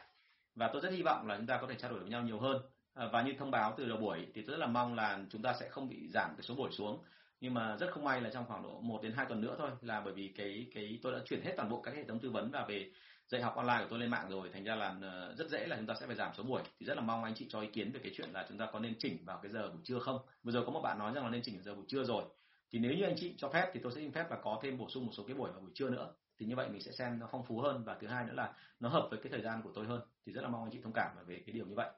[0.55, 2.41] Và tôi rất hy vọng là chúng ta có thể trao đổi với nhau nhiều
[2.41, 2.63] hơn.
[2.95, 5.43] À, và như thông báo từ đầu buổi thì tôi rất là mong là chúng
[5.43, 7.03] ta sẽ không bị giảm cái số buổi xuống.
[7.41, 9.71] Nhưng mà rất không may là trong khoảng độ 1 đến 2 tuần nữa thôi
[9.81, 12.31] là bởi vì cái cái tôi đã chuyển hết toàn bộ các hệ thống tư
[12.31, 12.91] vấn và về
[13.31, 14.51] dạy học online của tôi lên mạng rồi.
[14.53, 16.63] Thành ra là ờ, rất dễ là chúng ta sẽ phải giảm số buổi.
[16.81, 18.67] Thì rất là mong anh chị cho ý kiến về cái chuyện là chúng ta
[18.73, 20.19] có nên chỉnh vào cái giờ buổi trưa không?
[20.43, 22.25] Vừa rồi có một bạn nói rằng là nên chỉnh giờ buổi trưa rồi.
[22.71, 24.79] Thì nếu như anh chị cho phép thì tôi sẽ xin phép là có thêm
[24.79, 26.13] bổ sung một số cái buổi vào buổi trưa nữa.
[26.39, 27.85] Thì như vậy mình sẽ xem nó phong phú hơn.
[27.85, 30.01] Và thứ hai nữa là nó hợp với cái thời gian của tôi hơn.
[30.27, 31.91] Thì rất là mong anh chị thông cảm về cái điều như vậy.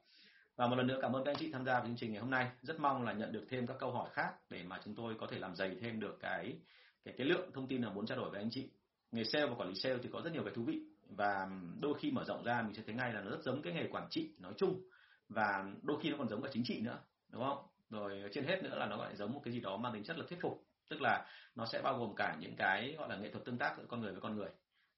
[0.57, 2.21] Và một lần nữa cảm ơn các anh chị tham gia vào chương trình ngày
[2.21, 2.51] hôm nay.
[2.63, 5.27] Rất mong là nhận được thêm các câu hỏi khác để mà chúng tôi có
[5.31, 6.57] thể làm dày thêm được cái
[7.05, 8.71] cái cái lượng thông tin là muốn trao đổi với anh chị.
[9.13, 11.49] Nghề sale và quản lý sale thì có rất nhiều cái thú vị và
[11.81, 13.89] đôi khi mở rộng ra mình sẽ thấy ngay là nó rất giống cái nghề
[13.89, 14.83] quản trị nói chung.
[15.29, 16.99] Và đôi khi nó còn giống cả chính trị nữa
[17.31, 17.67] đúng không?
[17.91, 20.19] Rồi trên hết nữa là nó lại giống một cái gì đó mang tính chất
[20.19, 20.65] là thuyết phục.
[20.89, 23.75] Tức là nó sẽ bao gồm cả những cái gọi là nghệ thuật tương tác
[23.79, 24.49] giữa con người với con người.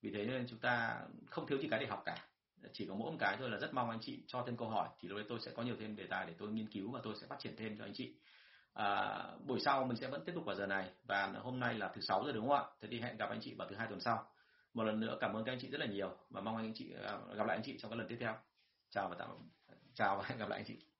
[0.02, 2.16] Vì thế nên chúng ta không thiếu gì cái để học cả.
[2.72, 4.88] Chỉ có mỗi một cái thôi là rất mong anh chị cho thêm câu hỏi
[5.00, 7.00] thì lúc đấy tôi sẽ có nhiều thêm đề tài để tôi nghiên cứu và
[7.02, 8.14] tôi sẽ phát triển thêm cho anh chị.
[8.72, 10.90] À, buổi sau mình sẽ vẫn tiếp tục vào giờ này.
[11.04, 12.64] Và hôm nay là thứ sáu rồi đúng không ạ?
[12.80, 14.30] Thế thì hẹn gặp anh chị vào thứ hai tuần sau
[14.74, 16.92] một lần nữa cảm ơn các anh chị rất là nhiều và mong anh chị
[17.04, 18.36] à, gặp lại anh chị trong các lần tiếp theo.
[18.90, 19.28] Chào và tạm,
[19.94, 20.93] chào và hẹn gặp lại anh chị.